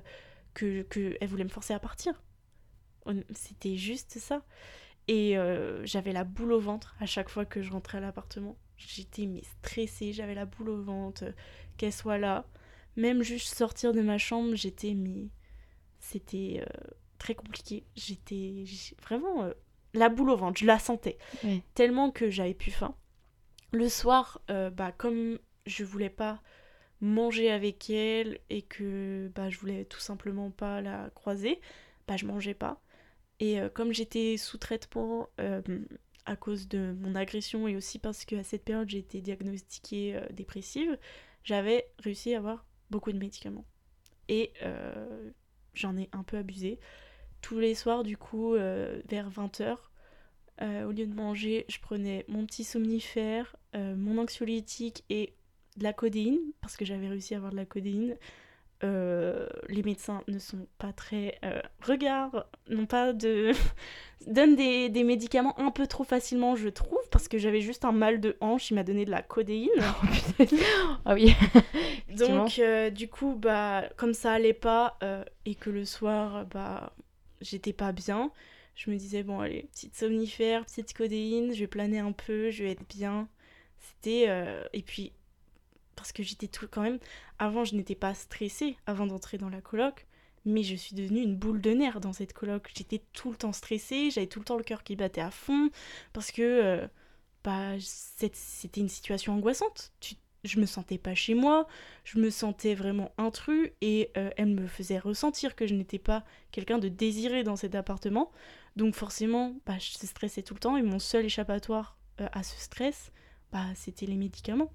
que, 0.53 0.81
que, 0.81 1.15
elle 1.21 1.29
voulait 1.29 1.45
me 1.45 1.49
forcer 1.49 1.73
à 1.73 1.79
partir. 1.79 2.21
C'était 3.33 3.77
juste 3.77 4.17
ça. 4.17 4.41
Et 5.07 5.37
euh, 5.37 5.85
j'avais 5.85 6.13
la 6.13 6.23
boule 6.23 6.53
au 6.53 6.59
ventre 6.59 6.95
à 6.99 7.05
chaque 7.05 7.29
fois 7.29 7.45
que 7.45 7.61
je 7.61 7.71
rentrais 7.71 7.99
à 7.99 8.01
l'appartement. 8.01 8.57
J'étais 8.77 9.25
mais 9.25 9.43
stressée, 9.43 10.13
j'avais 10.13 10.35
la 10.35 10.45
boule 10.45 10.69
au 10.69 10.81
ventre, 10.81 11.25
euh, 11.25 11.31
qu'elle 11.77 11.93
soit 11.93 12.17
là. 12.17 12.45
Même 12.95 13.21
juste 13.21 13.53
sortir 13.53 13.93
de 13.93 14.01
ma 14.01 14.17
chambre, 14.17 14.55
j'étais 14.55 14.93
mais 14.93 15.29
c'était 15.99 16.61
euh, 16.61 16.87
très 17.17 17.35
compliqué. 17.35 17.83
J'étais 17.95 18.63
vraiment 19.03 19.49
la 19.93 20.09
boule 20.09 20.29
au 20.29 20.37
ventre, 20.37 20.59
je 20.59 20.65
la 20.65 20.79
sentais. 20.79 21.17
Tellement 21.73 22.09
que 22.09 22.29
j'avais 22.29 22.53
plus 22.53 22.71
faim. 22.71 22.95
Le 23.71 23.89
soir, 23.89 24.41
bah 24.47 24.93
comme 24.97 25.39
je 25.65 25.83
voulais 25.83 26.09
pas 26.09 26.41
manger 27.01 27.51
avec 27.51 27.89
elle 27.89 28.39
et 28.49 28.61
que 28.61 29.29
bah 29.35 29.49
je 29.49 29.59
voulais 29.59 29.83
tout 29.85 29.99
simplement 29.99 30.51
pas 30.51 30.79
la 30.81 31.09
croiser, 31.13 31.59
bah 32.07 32.15
je 32.15 32.25
mangeais 32.25 32.53
pas. 32.53 32.81
Et 33.39 33.59
euh, 33.59 33.69
comme 33.69 33.93
j'étais 33.93 34.37
sous 34.37 34.57
traitement 34.57 35.29
euh, 35.39 35.61
à 36.25 36.35
cause 36.35 36.67
de 36.67 36.95
mon 36.99 37.15
agression 37.15 37.67
et 37.67 37.75
aussi 37.75 37.99
parce 37.99 38.25
qu'à 38.25 38.43
cette 38.43 38.63
période 38.63 38.89
j'ai 38.89 38.99
été 38.99 39.21
diagnostiquée 39.21 40.15
euh, 40.15 40.25
dépressive, 40.31 40.97
j'avais 41.43 41.87
réussi 41.99 42.33
à 42.33 42.37
avoir 42.37 42.65
beaucoup 42.89 43.11
de 43.11 43.17
médicaments. 43.17 43.65
Et 44.27 44.53
j'en 45.75 45.95
ai 45.97 46.09
un 46.11 46.23
peu 46.23 46.37
abusé. 46.37 46.79
Tous 47.41 47.59
les 47.59 47.75
soirs, 47.75 48.03
du 48.03 48.17
coup, 48.17 48.53
vers 48.53 49.29
20h, 49.29 49.77
au 50.61 50.91
lieu 50.91 51.05
de 51.05 51.13
manger, 51.13 51.65
je 51.69 51.77
prenais 51.77 52.25
mon 52.27 52.43
petit 52.47 52.63
somnifère, 52.63 53.55
mon 53.75 54.17
anxiolytique 54.17 55.03
et 55.11 55.35
de 55.77 55.83
la 55.83 55.93
codéine, 55.93 56.39
parce 56.61 56.75
que 56.75 56.85
j'avais 56.85 57.07
réussi 57.07 57.35
à 57.35 57.37
avoir 57.37 57.51
de 57.51 57.57
la 57.57 57.67
codéine. 57.67 58.17
Euh, 58.83 59.47
les 59.69 59.83
médecins 59.83 60.21
ne 60.27 60.37
sont 60.37 60.67
pas 60.77 60.91
très 60.91 61.39
euh, 61.45 61.61
regardent, 61.81 62.45
non 62.69 62.85
pas 62.85 63.13
de 63.13 63.53
donnent 64.27 64.57
des, 64.57 64.89
des, 64.89 65.05
médicaments 65.05 65.57
un 65.57 65.71
peu 65.71 65.87
trop 65.87 66.03
facilement 66.03 66.57
je 66.57 66.67
trouve 66.67 66.99
parce 67.09 67.29
que 67.29 67.37
j'avais 67.37 67.61
juste 67.61 67.85
un 67.85 67.93
mal 67.93 68.19
de 68.19 68.35
hanche 68.41 68.71
il 68.71 68.73
m'a 68.73 68.83
donné 68.83 69.05
de 69.05 69.11
la 69.11 69.21
codéine. 69.21 69.69
Ah 71.05 71.13
oui. 71.13 71.33
Donc 72.17 72.59
euh, 72.59 72.89
du 72.89 73.07
coup 73.07 73.35
bah 73.35 73.85
comme 73.95 74.13
ça 74.13 74.33
allait 74.33 74.51
pas 74.51 74.97
euh, 75.03 75.23
et 75.45 75.55
que 75.55 75.69
le 75.69 75.85
soir 75.85 76.45
bah 76.45 76.93
j'étais 77.39 77.73
pas 77.73 77.93
bien 77.93 78.29
je 78.75 78.91
me 78.91 78.97
disais 78.97 79.23
bon 79.23 79.39
allez 79.39 79.69
petite 79.71 79.95
somnifère 79.95 80.65
petite 80.65 80.93
codéine 80.93 81.53
je 81.53 81.61
vais 81.61 81.67
planer 81.67 81.99
un 81.99 82.11
peu 82.11 82.51
je 82.51 82.65
vais 82.65 82.71
être 82.71 82.87
bien. 82.89 83.29
C'était 83.77 84.27
et 84.73 84.81
puis 84.81 85.13
parce 85.95 86.11
que 86.11 86.23
j'étais 86.23 86.47
tout 86.47 86.67
quand 86.69 86.81
même 86.81 86.99
avant 87.39 87.65
je 87.65 87.75
n'étais 87.75 87.95
pas 87.95 88.13
stressée 88.13 88.77
avant 88.85 89.05
d'entrer 89.05 89.37
dans 89.37 89.49
la 89.49 89.61
coloc 89.61 90.05
mais 90.45 90.63
je 90.63 90.75
suis 90.75 90.95
devenue 90.95 91.21
une 91.21 91.35
boule 91.35 91.61
de 91.61 91.71
nerfs 91.71 92.01
dans 92.01 92.13
cette 92.13 92.33
coloc 92.33 92.71
j'étais 92.75 93.01
tout 93.13 93.31
le 93.31 93.37
temps 93.37 93.53
stressée 93.53 94.11
j'avais 94.11 94.27
tout 94.27 94.39
le 94.39 94.45
temps 94.45 94.57
le 94.57 94.63
cœur 94.63 94.83
qui 94.83 94.95
battait 94.95 95.21
à 95.21 95.31
fond 95.31 95.69
parce 96.13 96.31
que 96.31 96.41
euh, 96.41 96.87
bah, 97.45 97.73
c'était 97.79 98.81
une 98.81 98.89
situation 98.89 99.33
angoissante. 99.33 99.93
Tu, 99.99 100.15
je 100.43 100.59
me 100.59 100.65
sentais 100.65 100.97
pas 100.97 101.13
chez 101.13 101.35
moi, 101.35 101.67
je 102.03 102.17
me 102.17 102.31
sentais 102.31 102.73
vraiment 102.73 103.13
intrus 103.19 103.71
et 103.81 104.11
euh, 104.17 104.31
elle 104.35 104.47
me 104.47 104.67
faisait 104.67 104.97
ressentir 104.97 105.55
que 105.55 105.67
je 105.67 105.75
n'étais 105.75 105.99
pas 105.99 106.23
quelqu'un 106.51 106.79
de 106.79 106.87
désiré 106.87 107.43
dans 107.43 107.55
cet 107.55 107.75
appartement. 107.75 108.31
Donc 108.75 108.95
forcément, 108.95 109.55
bah, 109.67 109.77
je 109.77 109.91
stressais 110.05 110.41
tout 110.41 110.55
le 110.55 110.59
temps 110.59 110.75
et 110.75 110.81
mon 110.81 110.97
seul 110.97 111.25
échappatoire 111.25 111.97
euh, 112.19 112.27
à 112.31 112.41
ce 112.41 112.59
stress, 112.59 113.11
bah, 113.51 113.65
c'était 113.75 114.07
les 114.07 114.17
médicaments. 114.17 114.71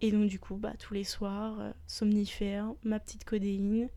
Et 0.00 0.12
donc 0.12 0.28
du 0.28 0.38
coup, 0.38 0.56
bah, 0.56 0.74
tous 0.78 0.94
les 0.94 1.04
soirs, 1.04 1.60
euh, 1.60 1.72
somnifère, 1.86 2.72
ma 2.82 3.00
petite 3.00 3.24
codéine. 3.24 3.88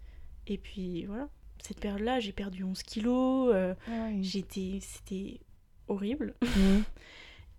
Et 0.48 0.58
puis 0.58 1.06
voilà, 1.06 1.30
cette 1.62 1.80
période-là, 1.80 2.20
j'ai 2.20 2.32
perdu 2.32 2.64
11 2.64 2.84
kilos. 2.84 3.54
Ah 3.88 4.10
j'étais, 4.22 4.80
c'était 4.82 5.40
horrible. 5.88 6.36
Mmh. 6.42 6.82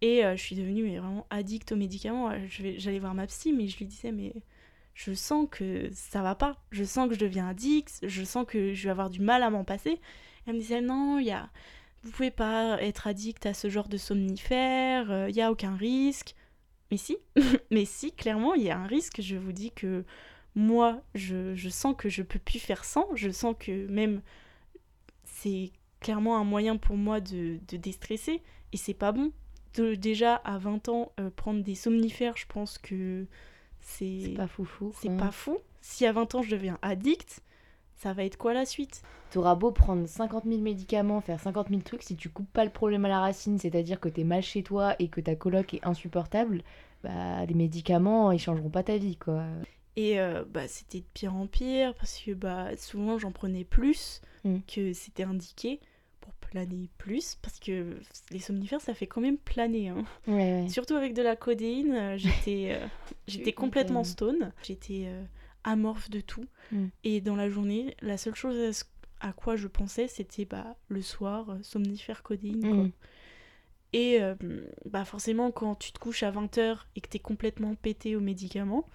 Et 0.02 0.24
euh, 0.24 0.36
je 0.36 0.42
suis 0.42 0.56
devenue 0.56 0.84
mais, 0.84 0.98
vraiment 0.98 1.26
addict 1.30 1.72
aux 1.72 1.76
médicaments. 1.76 2.30
Euh, 2.30 2.38
j'allais 2.48 2.98
voir 2.98 3.14
ma 3.14 3.26
psy, 3.26 3.52
mais 3.52 3.68
je 3.68 3.78
lui 3.78 3.86
disais, 3.86 4.12
mais 4.12 4.32
je 4.94 5.12
sens 5.12 5.46
que 5.50 5.90
ça 5.92 6.22
va 6.22 6.34
pas. 6.34 6.56
Je 6.70 6.84
sens 6.84 7.08
que 7.08 7.14
je 7.14 7.20
deviens 7.20 7.48
addict. 7.48 8.00
Je 8.02 8.24
sens 8.24 8.46
que 8.46 8.72
je 8.72 8.84
vais 8.84 8.90
avoir 8.90 9.10
du 9.10 9.20
mal 9.20 9.42
à 9.42 9.50
m'en 9.50 9.64
passer. 9.64 10.00
Elle 10.46 10.54
me 10.54 10.58
disait, 10.58 10.80
non, 10.80 11.18
il 11.18 11.26
y 11.26 11.32
a... 11.32 11.50
vous 12.02 12.10
pouvez 12.12 12.30
pas 12.30 12.80
être 12.80 13.06
addict 13.06 13.44
à 13.44 13.52
ce 13.52 13.68
genre 13.68 13.88
de 13.88 13.98
somnifères. 13.98 15.06
Il 15.06 15.12
euh, 15.12 15.30
n'y 15.30 15.42
a 15.42 15.52
aucun 15.52 15.76
risque. 15.76 16.34
Mais 16.90 16.96
si, 16.96 17.16
mais 17.70 17.84
si, 17.84 18.12
clairement, 18.12 18.54
il 18.54 18.62
y 18.62 18.70
a 18.70 18.78
un 18.78 18.86
risque. 18.86 19.20
Je 19.20 19.36
vous 19.36 19.52
dis 19.52 19.70
que 19.70 20.04
moi, 20.54 21.00
je, 21.14 21.54
je 21.54 21.68
sens 21.68 21.94
que 21.96 22.08
je 22.08 22.22
peux 22.22 22.38
plus 22.38 22.58
faire 22.58 22.84
sans. 22.84 23.08
Je 23.14 23.30
sens 23.30 23.54
que 23.58 23.86
même 23.86 24.22
c'est 25.24 25.72
clairement 26.00 26.38
un 26.38 26.44
moyen 26.44 26.76
pour 26.76 26.96
moi 26.96 27.20
de, 27.20 27.58
de 27.68 27.76
déstresser. 27.76 28.42
Et 28.72 28.76
c'est 28.76 28.94
pas 28.94 29.12
bon 29.12 29.32
déjà 29.72 30.36
à 30.36 30.58
20 30.58 30.88
ans 30.88 31.12
euh, 31.20 31.30
prendre 31.30 31.62
des 31.62 31.74
somnifères, 31.74 32.36
je 32.36 32.46
pense 32.46 32.78
que 32.78 33.26
c'est 33.80 34.22
c'est 34.24 34.34
pas 34.34 34.46
fou 34.46 34.64
fou. 34.64 34.92
C'est 35.00 35.16
pas 35.16 35.30
fou. 35.30 35.58
Si 35.80 36.06
à 36.06 36.12
20 36.12 36.34
ans 36.34 36.42
je 36.42 36.50
deviens 36.50 36.78
addict, 36.82 37.40
ça 38.00 38.12
va 38.14 38.24
être 38.24 38.36
quoi 38.36 38.54
la 38.54 38.64
suite? 38.64 39.02
T'auras 39.30 39.54
beau 39.54 39.70
prendre 39.70 40.08
50 40.08 40.44
000 40.44 40.60
médicaments, 40.60 41.20
faire 41.20 41.38
50 41.38 41.68
000 41.68 41.82
trucs, 41.82 42.02
si 42.02 42.16
tu 42.16 42.30
coupes 42.30 42.50
pas 42.50 42.64
le 42.64 42.70
problème 42.70 43.04
à 43.04 43.08
la 43.08 43.20
racine, 43.20 43.58
c'est-à-dire 43.58 44.00
que 44.00 44.08
t'es 44.08 44.24
mal 44.24 44.42
chez 44.42 44.62
toi 44.62 44.96
et 44.98 45.08
que 45.08 45.20
ta 45.20 45.34
coloc 45.34 45.74
est 45.74 45.84
insupportable, 45.84 46.62
bah 47.04 47.44
les 47.46 47.54
médicaments 47.54 48.32
ils 48.32 48.38
changeront 48.38 48.70
pas 48.70 48.82
ta 48.82 48.96
vie 48.96 49.16
quoi. 49.16 49.44
Et 49.96 50.18
euh, 50.18 50.44
bah 50.48 50.66
c'était 50.66 51.00
de 51.00 51.06
pire 51.12 51.34
en 51.34 51.46
pire 51.46 51.94
parce 51.94 52.18
que 52.18 52.32
bah 52.32 52.76
souvent 52.78 53.18
j'en 53.18 53.32
prenais 53.32 53.64
plus 53.64 54.22
mm. 54.44 54.58
que 54.66 54.92
c'était 54.92 55.24
indiqué 55.24 55.80
planer 56.50 56.88
plus 56.98 57.36
parce 57.42 57.58
que 57.58 57.96
les 58.30 58.38
somnifères 58.38 58.80
ça 58.80 58.92
fait 58.92 59.06
quand 59.06 59.20
même 59.20 59.38
planer 59.38 59.88
hein. 59.88 60.68
surtout 60.68 60.94
avec 60.94 61.14
de 61.14 61.22
la 61.22 61.36
codéine 61.36 61.94
euh, 61.94 62.18
j'étais 62.18 62.72
euh, 62.72 62.86
j'étais 63.28 63.52
complètement 63.52 64.04
stone 64.04 64.52
j'étais 64.62 65.04
euh, 65.06 65.22
amorphe 65.64 66.10
de 66.10 66.20
tout 66.20 66.46
mm. 66.72 66.86
et 67.04 67.20
dans 67.20 67.36
la 67.36 67.48
journée 67.48 67.96
la 68.00 68.16
seule 68.16 68.34
chose 68.34 68.84
à, 69.20 69.32
quoi 69.32 69.56
je 69.56 69.68
pensais 69.68 70.08
c'était 70.08 70.44
bah 70.44 70.76
le 70.88 71.02
soir 71.02 71.56
somnifère 71.62 72.22
codéine 72.22 72.60
quoi. 72.60 72.84
Mm. 72.84 72.92
et 73.92 74.20
bah 74.86 75.04
forcément 75.04 75.50
quand 75.50 75.74
tu 75.74 75.92
te 75.92 75.98
couches 75.98 76.22
à 76.22 76.30
20h 76.30 76.78
et 76.96 77.00
que 77.00 77.08
t'es 77.08 77.18
complètement 77.18 77.74
pété 77.74 78.16
aux 78.16 78.20
médicaments 78.20 78.86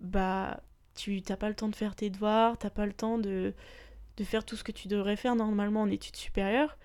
bah 0.00 0.62
tu 0.96 1.22
t'as 1.22 1.36
pas 1.36 1.48
le 1.48 1.54
temps 1.54 1.68
de 1.68 1.76
faire 1.76 1.94
tes 1.94 2.10
devoirs 2.10 2.58
t'as 2.58 2.70
pas 2.70 2.86
le 2.86 2.92
temps 2.92 3.18
de 3.18 3.54
de 4.20 4.24
faire 4.24 4.44
tout 4.44 4.54
ce 4.54 4.64
que 4.64 4.72
tu 4.72 4.86
devrais 4.86 5.16
faire 5.16 5.34
normalement 5.34 5.80
en 5.80 5.90
études 5.90 6.16
supérieures. 6.16 6.76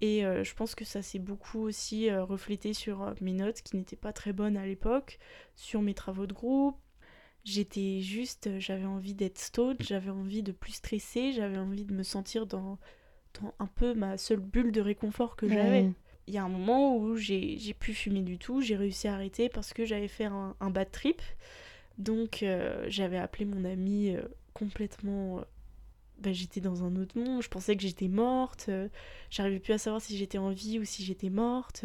Et 0.00 0.24
euh, 0.24 0.42
je 0.42 0.54
pense 0.54 0.74
que 0.74 0.86
ça 0.86 1.02
s'est 1.02 1.18
beaucoup 1.18 1.60
aussi 1.60 2.08
euh, 2.08 2.24
reflété 2.24 2.72
sur 2.72 3.02
euh, 3.02 3.12
mes 3.20 3.34
notes 3.34 3.60
qui 3.60 3.76
n'étaient 3.76 3.96
pas 3.96 4.12
très 4.12 4.32
bonnes 4.32 4.56
à 4.56 4.64
l'époque, 4.64 5.18
sur 5.54 5.82
mes 5.82 5.92
travaux 5.92 6.26
de 6.26 6.32
groupe. 6.32 6.78
J'étais 7.44 8.00
juste, 8.00 8.50
j'avais 8.58 8.84
envie 8.84 9.14
d'être 9.14 9.38
stone, 9.38 9.76
j'avais 9.80 10.10
envie 10.10 10.42
de 10.42 10.52
plus 10.52 10.72
stresser, 10.72 11.32
j'avais 11.32 11.58
envie 11.58 11.84
de 11.84 11.94
me 11.94 12.02
sentir 12.02 12.46
dans, 12.46 12.78
dans, 13.40 13.54
un 13.58 13.66
peu 13.66 13.94
ma 13.94 14.18
seule 14.18 14.40
bulle 14.40 14.72
de 14.72 14.80
réconfort 14.80 15.36
que 15.36 15.48
j'avais. 15.48 15.90
Il 16.26 16.34
y 16.34 16.38
a 16.38 16.44
un 16.44 16.48
moment 16.48 16.96
où 16.96 17.16
j'ai 17.16 17.74
pu 17.78 17.94
fumer 17.94 18.20
du 18.20 18.38
tout, 18.38 18.60
j'ai 18.60 18.76
réussi 18.76 19.08
à 19.08 19.14
arrêter 19.14 19.48
parce 19.48 19.72
que 19.72 19.86
j'avais 19.86 20.08
fait 20.08 20.26
un, 20.26 20.56
un, 20.60 20.70
bad 20.70 20.90
trip. 20.90 21.22
Donc 21.96 22.44
j'avais 22.88 23.18
appelé 23.18 23.46
mon 23.46 23.64
ami 23.64 24.14
complètement 24.52 25.42
bah, 26.20 26.32
j'étais 26.32 26.60
dans 26.60 26.82
un 26.82 26.96
autre 26.96 27.18
monde, 27.18 27.42
je 27.42 27.48
pensais 27.48 27.76
que 27.76 27.82
j'étais 27.82 28.08
morte, 28.08 28.66
euh, 28.68 28.88
j'arrivais 29.30 29.60
plus 29.60 29.72
à 29.72 29.78
savoir 29.78 30.02
si 30.02 30.16
j'étais 30.16 30.38
en 30.38 30.50
vie 30.50 30.78
ou 30.78 30.84
si 30.84 31.04
j'étais 31.04 31.30
morte. 31.30 31.84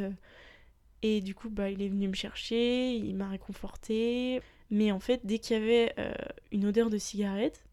Et 1.03 1.21
du 1.21 1.35
coup, 1.35 1.49
bah, 1.49 1.69
il 1.69 1.81
est 1.81 1.89
venu 1.89 2.07
me 2.07 2.13
chercher, 2.13 2.95
il 2.95 3.15
m'a 3.15 3.27
réconforté. 3.27 4.41
Mais 4.73 4.91
en 4.91 4.99
fait, 4.99 5.21
dès 5.23 5.37
qu'il 5.37 5.55
y 5.55 5.59
avait 5.59 5.93
euh, 5.99 6.11
une 6.51 6.65
odeur 6.65 6.89
de 6.89 6.97
cigarette, 6.97 7.63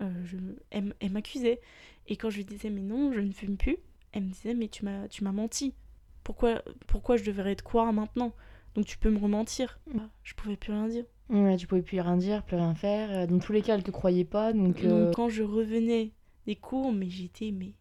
euh, 0.00 0.08
je... 0.24 0.36
elle, 0.70 0.94
m'accusait. 1.10 1.60
Et 2.06 2.16
quand 2.16 2.30
je 2.30 2.36
lui 2.36 2.44
disais, 2.44 2.70
mais 2.70 2.82
non, 2.82 3.12
je 3.12 3.18
ne 3.18 3.32
fume 3.32 3.56
plus, 3.56 3.78
elle 4.12 4.22
me 4.22 4.30
disait, 4.30 4.54
mais 4.54 4.68
tu 4.68 4.84
m'as, 4.84 5.08
tu 5.08 5.24
m'as 5.24 5.32
menti. 5.32 5.74
Pourquoi, 6.22 6.62
pourquoi 6.86 7.16
je 7.16 7.24
devrais 7.24 7.56
te 7.56 7.64
croire 7.64 7.92
maintenant? 7.92 8.32
Donc 8.76 8.84
tu 8.84 8.96
peux 8.96 9.10
me 9.10 9.18
rementir. 9.18 9.80
Mm. 9.92 10.02
Je 10.22 10.34
pouvais 10.34 10.56
plus 10.56 10.72
rien 10.72 10.86
dire. 10.86 11.04
Ouais, 11.30 11.56
tu 11.56 11.66
pouvais 11.66 11.82
plus 11.82 12.00
rien 12.00 12.16
dire, 12.16 12.44
plus 12.44 12.54
rien 12.54 12.76
faire. 12.76 13.10
Euh, 13.10 13.26
dans 13.26 13.40
tous 13.40 13.52
les 13.52 13.62
cas, 13.62 13.74
elle 13.74 13.82
te 13.82 13.90
croyait 13.90 14.24
pas. 14.24 14.52
Donc, 14.52 14.84
euh, 14.84 15.10
quand 15.16 15.28
je 15.28 15.42
revenais 15.42 16.12
des 16.46 16.54
cours, 16.54 16.92
mais 16.92 17.10
j'étais 17.10 17.50
mais 17.50 17.72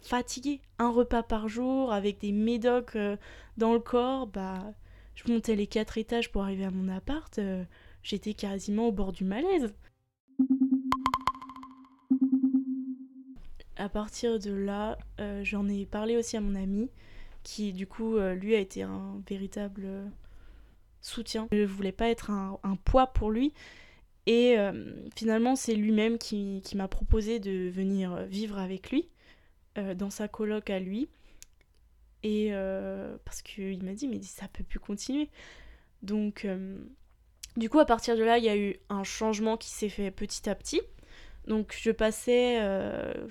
fatiguée. 0.00 0.62
Un 0.78 0.88
repas 0.88 1.22
par 1.22 1.48
jour 1.48 1.92
avec 1.92 2.18
des 2.18 2.32
médocs 2.32 2.96
dans 3.58 3.74
le 3.74 3.78
corps, 3.78 4.26
bah 4.26 4.72
je 5.14 5.32
montais 5.32 5.56
les 5.56 5.66
quatre 5.66 5.98
étages 5.98 6.30
pour 6.30 6.42
arriver 6.42 6.64
à 6.64 6.70
mon 6.70 6.88
appart. 6.88 7.40
j'étais 8.02 8.34
quasiment 8.34 8.88
au 8.88 8.92
bord 8.92 9.12
du 9.12 9.24
malaise. 9.24 9.72
À 13.76 13.88
partir 13.88 14.38
de 14.38 14.52
là, 14.52 14.98
j'en 15.42 15.68
ai 15.68 15.86
parlé 15.86 16.16
aussi 16.16 16.36
à 16.36 16.40
mon 16.40 16.54
ami, 16.54 16.90
qui 17.42 17.72
du 17.72 17.86
coup, 17.86 18.18
lui 18.18 18.54
a 18.54 18.58
été 18.58 18.82
un 18.82 19.20
véritable 19.28 20.10
soutien. 21.04 21.48
Je 21.52 21.64
voulais 21.64 21.92
pas 21.92 22.08
être 22.08 22.30
un, 22.30 22.76
poids 22.84 23.08
pour 23.08 23.30
lui. 23.30 23.52
Et 24.26 24.58
euh, 24.58 24.92
finalement, 25.14 25.54
c'est 25.54 25.74
lui-même 25.74 26.18
qui, 26.18 26.62
m'a 26.74 26.88
proposé 26.88 27.38
de 27.38 27.68
venir 27.68 28.24
vivre 28.24 28.58
avec 28.58 28.90
lui, 28.90 29.08
euh, 29.76 29.94
dans 29.94 30.10
sa 30.10 30.28
coloc 30.28 30.70
à 30.70 30.78
lui. 30.78 31.08
Et 32.24 32.48
euh, 32.50 33.16
parce 33.24 33.42
qu'il 33.42 33.84
m'a 33.84 33.92
dit, 33.92 34.08
mais 34.08 34.20
ça 34.22 34.48
peut 34.48 34.64
plus 34.64 34.80
continuer. 34.80 35.30
Donc, 36.02 36.46
du 37.56 37.70
coup, 37.70 37.78
à 37.78 37.86
partir 37.86 38.16
de 38.16 38.24
là, 38.24 38.38
il 38.38 38.44
y 38.44 38.48
a 38.48 38.56
eu 38.56 38.76
un 38.88 39.04
changement 39.04 39.56
qui 39.56 39.70
s'est 39.70 39.88
fait 39.88 40.10
petit 40.10 40.50
à 40.50 40.54
petit. 40.56 40.82
Donc, 41.46 41.74
je 41.80 41.92
passais 41.92 42.60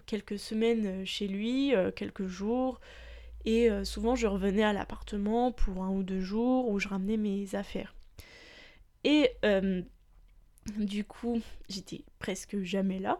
quelques 0.05 0.39
semaines 0.39 1.05
chez 1.05 1.27
lui, 1.27 1.73
quelques 1.95 2.25
jours. 2.25 2.79
Et 3.45 3.69
euh, 3.69 3.83
souvent, 3.83 4.15
je 4.15 4.27
revenais 4.27 4.63
à 4.63 4.73
l'appartement 4.73 5.51
pour 5.51 5.83
un 5.83 5.89
ou 5.89 6.03
deux 6.03 6.21
jours 6.21 6.69
où 6.69 6.79
je 6.79 6.87
ramenais 6.87 7.17
mes 7.17 7.55
affaires. 7.55 7.93
Et 9.03 9.31
euh, 9.43 9.81
du 10.77 11.03
coup, 11.03 11.41
j'étais 11.67 12.05
presque 12.19 12.61
jamais 12.61 12.99
là. 12.99 13.19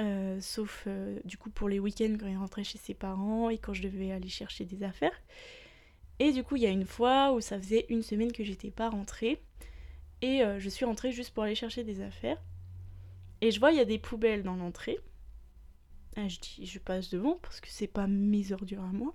Euh, 0.00 0.40
sauf 0.40 0.88
du 1.24 1.36
coup 1.36 1.50
pour 1.50 1.68
les 1.68 1.78
week-ends 1.78 2.16
quand 2.18 2.26
il 2.26 2.36
rentrait 2.36 2.64
chez 2.64 2.78
ses 2.78 2.94
parents 2.94 3.50
et 3.50 3.58
quand 3.58 3.74
je 3.74 3.82
devais 3.82 4.12
aller 4.12 4.28
chercher 4.28 4.64
des 4.64 4.82
affaires. 4.82 5.20
Et 6.18 6.32
du 6.32 6.42
coup, 6.42 6.56
il 6.56 6.62
y 6.62 6.66
a 6.66 6.70
une 6.70 6.86
fois 6.86 7.32
où 7.32 7.40
ça 7.40 7.58
faisait 7.58 7.86
une 7.88 8.02
semaine 8.02 8.32
que 8.32 8.44
j'étais 8.44 8.70
pas 8.70 8.90
rentrée. 8.90 9.42
Et 10.22 10.42
je 10.58 10.68
suis 10.68 10.84
rentrée 10.84 11.12
juste 11.12 11.32
pour 11.32 11.44
aller 11.44 11.54
chercher 11.54 11.82
des 11.82 12.02
affaires. 12.02 12.36
Et 13.40 13.50
je 13.50 13.58
vois, 13.58 13.72
il 13.72 13.78
y 13.78 13.80
a 13.80 13.86
des 13.86 13.98
poubelles 13.98 14.42
dans 14.42 14.56
l'entrée. 14.56 14.98
Ah, 16.16 16.28
je 16.28 16.38
dis, 16.40 16.66
je 16.66 16.78
passe 16.78 17.10
devant 17.10 17.36
parce 17.36 17.60
que 17.60 17.68
c'est 17.68 17.86
pas 17.86 18.06
mes 18.06 18.52
ordures 18.52 18.82
à 18.82 18.92
moi. 18.92 19.14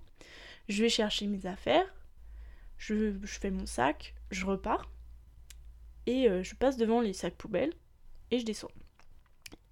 Je 0.68 0.82
vais 0.82 0.88
chercher 0.88 1.26
mes 1.26 1.46
affaires, 1.46 1.86
je, 2.78 3.14
fais 3.24 3.50
mon 3.50 3.66
sac, 3.66 4.14
je 4.30 4.44
repars 4.46 4.90
et 6.06 6.28
euh, 6.28 6.42
je 6.42 6.54
passe 6.54 6.76
devant 6.76 7.00
les 7.00 7.12
sacs 7.12 7.36
poubelles 7.36 7.72
et 8.30 8.38
je 8.40 8.44
descends. 8.44 8.70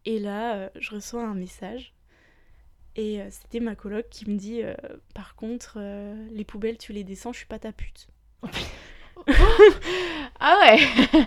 Et 0.05 0.19
là, 0.19 0.57
euh, 0.57 0.69
je 0.77 0.95
reçois 0.95 1.25
un 1.25 1.35
message 1.35 1.95
et 2.97 3.21
euh, 3.21 3.29
c'était 3.31 3.61
ma 3.61 3.75
coloc 3.75 4.09
qui 4.11 4.29
me 4.31 4.37
dit 4.37 4.63
par 5.15 5.35
contre, 5.35 5.79
les 6.31 6.45
poubelles, 6.45 6.79
tu 6.79 6.93
les 6.93 7.05
descends, 7.05 7.33
je 7.33 7.39
suis 7.39 7.47
pas 7.47 7.59
ta 7.59 7.73
pute. 7.73 8.09
ah 10.41 10.59
ouais 10.61 10.79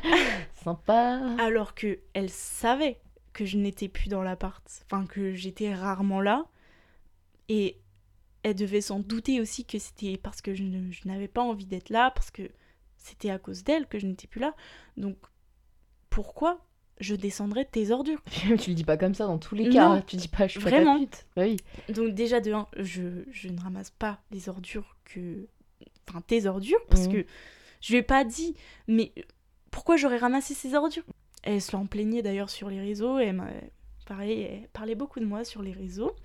Sympa 0.63 1.21
Alors 1.40 1.73
que 1.73 2.00
elle 2.13 2.30
savait 2.30 3.00
que 3.34 3.46
je 3.46 3.58
n'étais 3.58 3.88
plus 3.88 4.10
dans 4.10 4.23
l'appart, 4.23 4.67
enfin 4.86 5.06
que 5.06 5.34
j'étais 5.34 5.73
rarement 5.73 6.21
là. 6.21 6.46
Et 7.50 7.80
elle 8.44 8.56
devait 8.56 8.82
s'en 8.82 9.00
douter 9.00 9.40
aussi 9.42 9.65
que 9.65 9.78
c'était 9.80 10.17
parce 10.17 10.42
que 10.42 10.54
je, 10.54 10.63
n'avais 11.06 11.28
pas 11.28 11.42
envie 11.42 11.65
d'être 11.65 11.90
là, 11.90 12.12
parce 12.12 12.32
que 12.32 12.50
c'était 12.98 13.30
à 13.30 13.40
cause 13.40 13.63
d'elle 13.63 13.88
que 13.88 14.00
je 14.00 14.08
n'étais 14.08 14.28
plus 14.28 14.40
là. 14.40 14.56
Donc 14.98 15.17
pourquoi 16.10 16.65
je 17.00 17.15
descendrais 17.15 17.65
tes 17.65 17.91
ordures 17.91 18.21
Tu 18.60 18.69
le 18.69 18.75
dis 18.75 18.83
pas 18.83 18.98
comme 18.98 19.13
ça 19.13 19.25
dans 19.25 19.37
tous 19.37 19.56
les 19.56 19.69
cas. 19.69 19.87
Hein. 19.87 20.04
Tu 20.08 20.15
dis 20.15 20.27
pas 20.27 20.48
je 20.48 20.54
suis 20.54 20.62
Vraiment. 20.62 21.00
Pas 21.00 21.17
Bah 21.35 21.43
oui. 21.43 21.58
Donc 21.93 22.13
déjà 22.13 22.39
de 22.39 22.52
un, 22.54 22.67
je, 22.77 23.23
je 23.31 23.50
ne 23.50 23.60
ramasse 23.60 23.91
pas 23.91 24.19
les 24.31 24.50
ordures 24.50 24.95
que 25.06 25.48
enfin 26.10 26.21
tes 26.21 26.45
ordures, 26.45 26.83
parce 26.89 27.08
mmh. 27.08 27.12
que 27.12 27.25
je 27.81 27.91
lui 27.91 28.00
ai 28.00 28.04
pas 28.04 28.23
dit, 28.23 28.56
mais 28.87 29.12
pourquoi 29.71 29.98
j'aurais 29.98 30.17
ramassé 30.17 30.54
ces 30.54 30.73
ordures? 30.73 31.04
Elle 31.43 31.62
se 31.62 31.75
l'en 31.75 31.85
plaignait 31.85 32.21
d'ailleurs 32.21 32.50
sur 32.50 32.69
les 32.69 32.79
réseaux, 32.79 33.19
et 33.19 33.33
pareil, 34.06 34.41
elle 34.41 34.67
parlait 34.69 34.95
beaucoup 34.95 35.19
de 35.19 35.25
moi 35.25 35.43
sur 35.43 35.62
les 35.62 35.73
réseaux, 35.73 36.15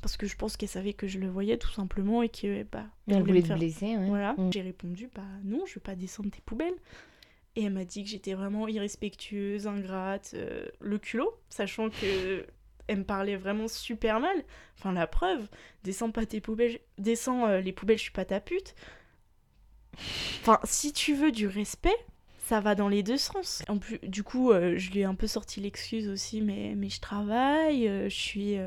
parce 0.00 0.16
que 0.16 0.26
je 0.26 0.36
pense 0.36 0.56
qu'elle 0.56 0.68
savait 0.68 0.92
que 0.92 1.06
je 1.06 1.18
le 1.18 1.28
voyais 1.28 1.58
tout 1.58 1.70
simplement 1.70 2.22
et 2.22 2.28
que 2.28 2.64
bah, 2.64 2.84
elle 3.08 3.22
voulait 3.22 3.42
me 3.42 3.56
blesser. 3.56 3.96
Voilà, 4.06 4.34
mmh. 4.36 4.52
j'ai 4.52 4.62
répondu 4.62 5.08
bah 5.14 5.22
non, 5.44 5.64
je 5.66 5.74
vais 5.74 5.82
pas 5.82 5.94
descendre 5.94 6.30
tes 6.30 6.40
poubelles. 6.44 6.74
Et 7.56 7.64
elle 7.64 7.72
m'a 7.72 7.86
dit 7.86 8.04
que 8.04 8.10
j'étais 8.10 8.34
vraiment 8.34 8.68
irrespectueuse, 8.68 9.66
ingrate, 9.66 10.32
euh, 10.34 10.66
le 10.80 10.98
culot, 10.98 11.34
sachant 11.48 11.88
que 11.88 12.46
elle 12.86 12.98
me 12.98 13.04
parlait 13.04 13.36
vraiment 13.36 13.66
super 13.66 14.20
mal. 14.20 14.36
Enfin, 14.78 14.92
la 14.92 15.06
preuve, 15.06 15.48
descends 15.82 16.10
pas 16.10 16.26
tes 16.26 16.42
poubelles, 16.42 16.78
descends 16.98 17.46
euh, 17.46 17.60
les 17.60 17.72
poubelles, 17.72 17.96
je 17.96 18.02
suis 18.02 18.12
pas 18.12 18.26
ta 18.26 18.40
pute. 18.40 18.74
Enfin, 20.42 20.60
si 20.64 20.92
tu 20.92 21.14
veux 21.14 21.32
du 21.32 21.48
respect, 21.48 21.96
ça 22.44 22.60
va 22.60 22.74
dans 22.74 22.90
les 22.90 23.02
deux 23.02 23.16
sens. 23.16 23.62
En 23.68 23.78
plus, 23.78 23.98
du 24.00 24.22
coup, 24.22 24.52
euh, 24.52 24.74
je 24.76 24.90
lui 24.90 25.00
ai 25.00 25.04
un 25.04 25.14
peu 25.14 25.26
sorti 25.26 25.60
l'excuse 25.60 26.08
aussi, 26.10 26.42
mais, 26.42 26.74
mais 26.76 26.90
je 26.90 27.00
travaille, 27.00 27.88
je 27.88 28.14
suis. 28.14 28.58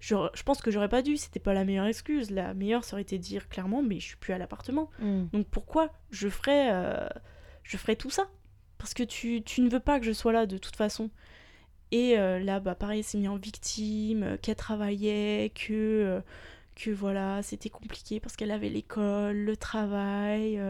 Je, 0.00 0.16
je, 0.32 0.42
pense 0.44 0.62
que 0.62 0.70
j'aurais 0.70 0.88
pas 0.88 1.02
dû, 1.02 1.18
c'était 1.18 1.40
pas 1.40 1.52
la 1.52 1.66
meilleure 1.66 1.84
excuse. 1.84 2.30
La 2.30 2.54
meilleure, 2.54 2.84
ça 2.84 2.94
aurait 2.94 3.02
été 3.02 3.18
de 3.18 3.22
dire 3.22 3.50
clairement, 3.50 3.82
mais 3.82 4.00
je 4.00 4.06
suis 4.06 4.16
plus 4.16 4.32
à 4.32 4.38
l'appartement. 4.38 4.88
Mm. 4.98 5.24
Donc 5.34 5.46
pourquoi 5.48 5.92
je 6.10 6.30
ferais 6.30 6.70
je 7.62 7.76
ferai 7.76 7.96
tout 7.96 8.10
ça. 8.10 8.28
Parce 8.78 8.94
que 8.94 9.02
tu, 9.02 9.42
tu, 9.42 9.60
ne 9.60 9.68
veux 9.68 9.80
pas 9.80 10.00
que 10.00 10.06
je 10.06 10.12
sois 10.12 10.32
là 10.32 10.46
de 10.46 10.56
toute 10.56 10.76
façon. 10.76 11.10
Et 11.92 12.18
euh, 12.18 12.38
là, 12.38 12.60
bah 12.60 12.74
pareil, 12.74 13.02
s'est 13.02 13.18
mis 13.18 13.28
en 13.28 13.36
victime, 13.36 14.22
euh, 14.22 14.36
qu'elle 14.40 14.54
travaillait, 14.54 15.52
que, 15.54 15.72
euh, 15.72 16.20
que 16.76 16.90
voilà, 16.90 17.42
c'était 17.42 17.68
compliqué 17.68 18.20
parce 18.20 18.36
qu'elle 18.36 18.52
avait 18.52 18.68
l'école, 18.68 19.36
le 19.36 19.56
travail, 19.56 20.60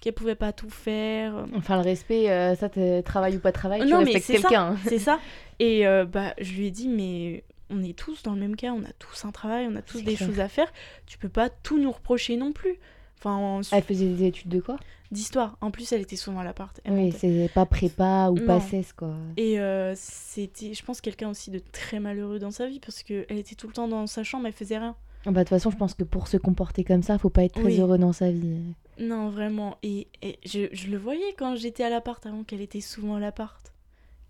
qu'elle 0.00 0.14
pouvait 0.14 0.34
pas 0.34 0.52
tout 0.52 0.70
faire. 0.70 1.46
Enfin, 1.54 1.76
le 1.76 1.82
respect, 1.82 2.26
ça, 2.56 2.68
travail 3.04 3.36
ou 3.36 3.40
pas 3.40 3.52
travail, 3.52 3.86
tu 3.86 3.94
respectes 3.94 4.26
quelqu'un. 4.26 4.76
C'est 4.86 4.98
ça. 4.98 5.20
Et 5.60 5.84
bah, 6.10 6.34
je 6.40 6.54
lui 6.54 6.66
ai 6.66 6.70
dit, 6.70 6.88
mais 6.88 7.44
on 7.68 7.82
est 7.84 7.96
tous 7.96 8.22
dans 8.22 8.34
le 8.34 8.40
même 8.40 8.56
cas, 8.56 8.72
on 8.72 8.82
a 8.82 8.92
tous 8.98 9.24
un 9.24 9.30
travail, 9.30 9.68
on 9.70 9.76
a 9.76 9.82
tous 9.82 10.02
des 10.02 10.16
choses 10.16 10.40
à 10.40 10.48
faire. 10.48 10.72
Tu 11.06 11.18
peux 11.18 11.28
pas 11.28 11.50
tout 11.50 11.78
nous 11.78 11.92
reprocher 11.92 12.36
non 12.36 12.52
plus. 12.52 12.78
Enfin, 13.22 13.60
Elle 13.72 13.82
faisait 13.82 14.06
des 14.06 14.26
études 14.26 14.48
de 14.48 14.60
quoi? 14.60 14.78
D'histoire. 15.10 15.58
En 15.60 15.70
plus, 15.70 15.92
elle 15.92 16.00
était 16.00 16.16
souvent 16.16 16.40
à 16.40 16.44
l'appart. 16.44 16.80
Oui, 16.88 17.12
c'est 17.12 17.50
pas 17.52 17.66
prépa 17.66 18.30
ou 18.30 18.36
pas 18.46 18.60
cesse, 18.60 18.92
quoi. 18.92 19.14
Et 19.36 19.60
euh, 19.60 19.92
c'était, 19.96 20.72
je 20.72 20.82
pense, 20.84 21.00
quelqu'un 21.00 21.28
aussi 21.28 21.50
de 21.50 21.58
très 21.58 22.00
malheureux 22.00 22.38
dans 22.38 22.50
sa 22.50 22.66
vie 22.66 22.80
parce 22.80 23.02
qu'elle 23.02 23.26
était 23.28 23.56
tout 23.56 23.66
le 23.66 23.72
temps 23.72 23.88
dans 23.88 24.06
sa 24.06 24.22
chambre, 24.22 24.46
elle 24.46 24.52
faisait 24.52 24.78
rien. 24.78 24.96
Ah 25.26 25.32
bah, 25.32 25.40
de 25.40 25.44
toute 25.44 25.50
façon, 25.50 25.70
je 25.70 25.76
pense 25.76 25.94
que 25.94 26.04
pour 26.04 26.28
se 26.28 26.38
comporter 26.38 26.82
comme 26.82 27.02
ça, 27.02 27.18
faut 27.18 27.28
pas 27.28 27.44
être 27.44 27.60
très 27.60 27.78
heureux 27.78 27.98
dans 27.98 28.12
sa 28.12 28.30
vie. 28.30 28.74
Non, 28.98 29.28
vraiment. 29.28 29.76
Et, 29.82 30.08
je, 30.46 30.68
je, 30.72 30.86
le 30.86 30.96
voyais 30.96 31.34
quand 31.36 31.56
j'étais 31.56 31.84
à 31.84 31.90
l'appart 31.90 32.24
avant 32.24 32.42
qu'elle 32.44 32.62
était 32.62 32.80
souvent 32.80 33.16
à 33.16 33.20
l'appart. 33.20 33.72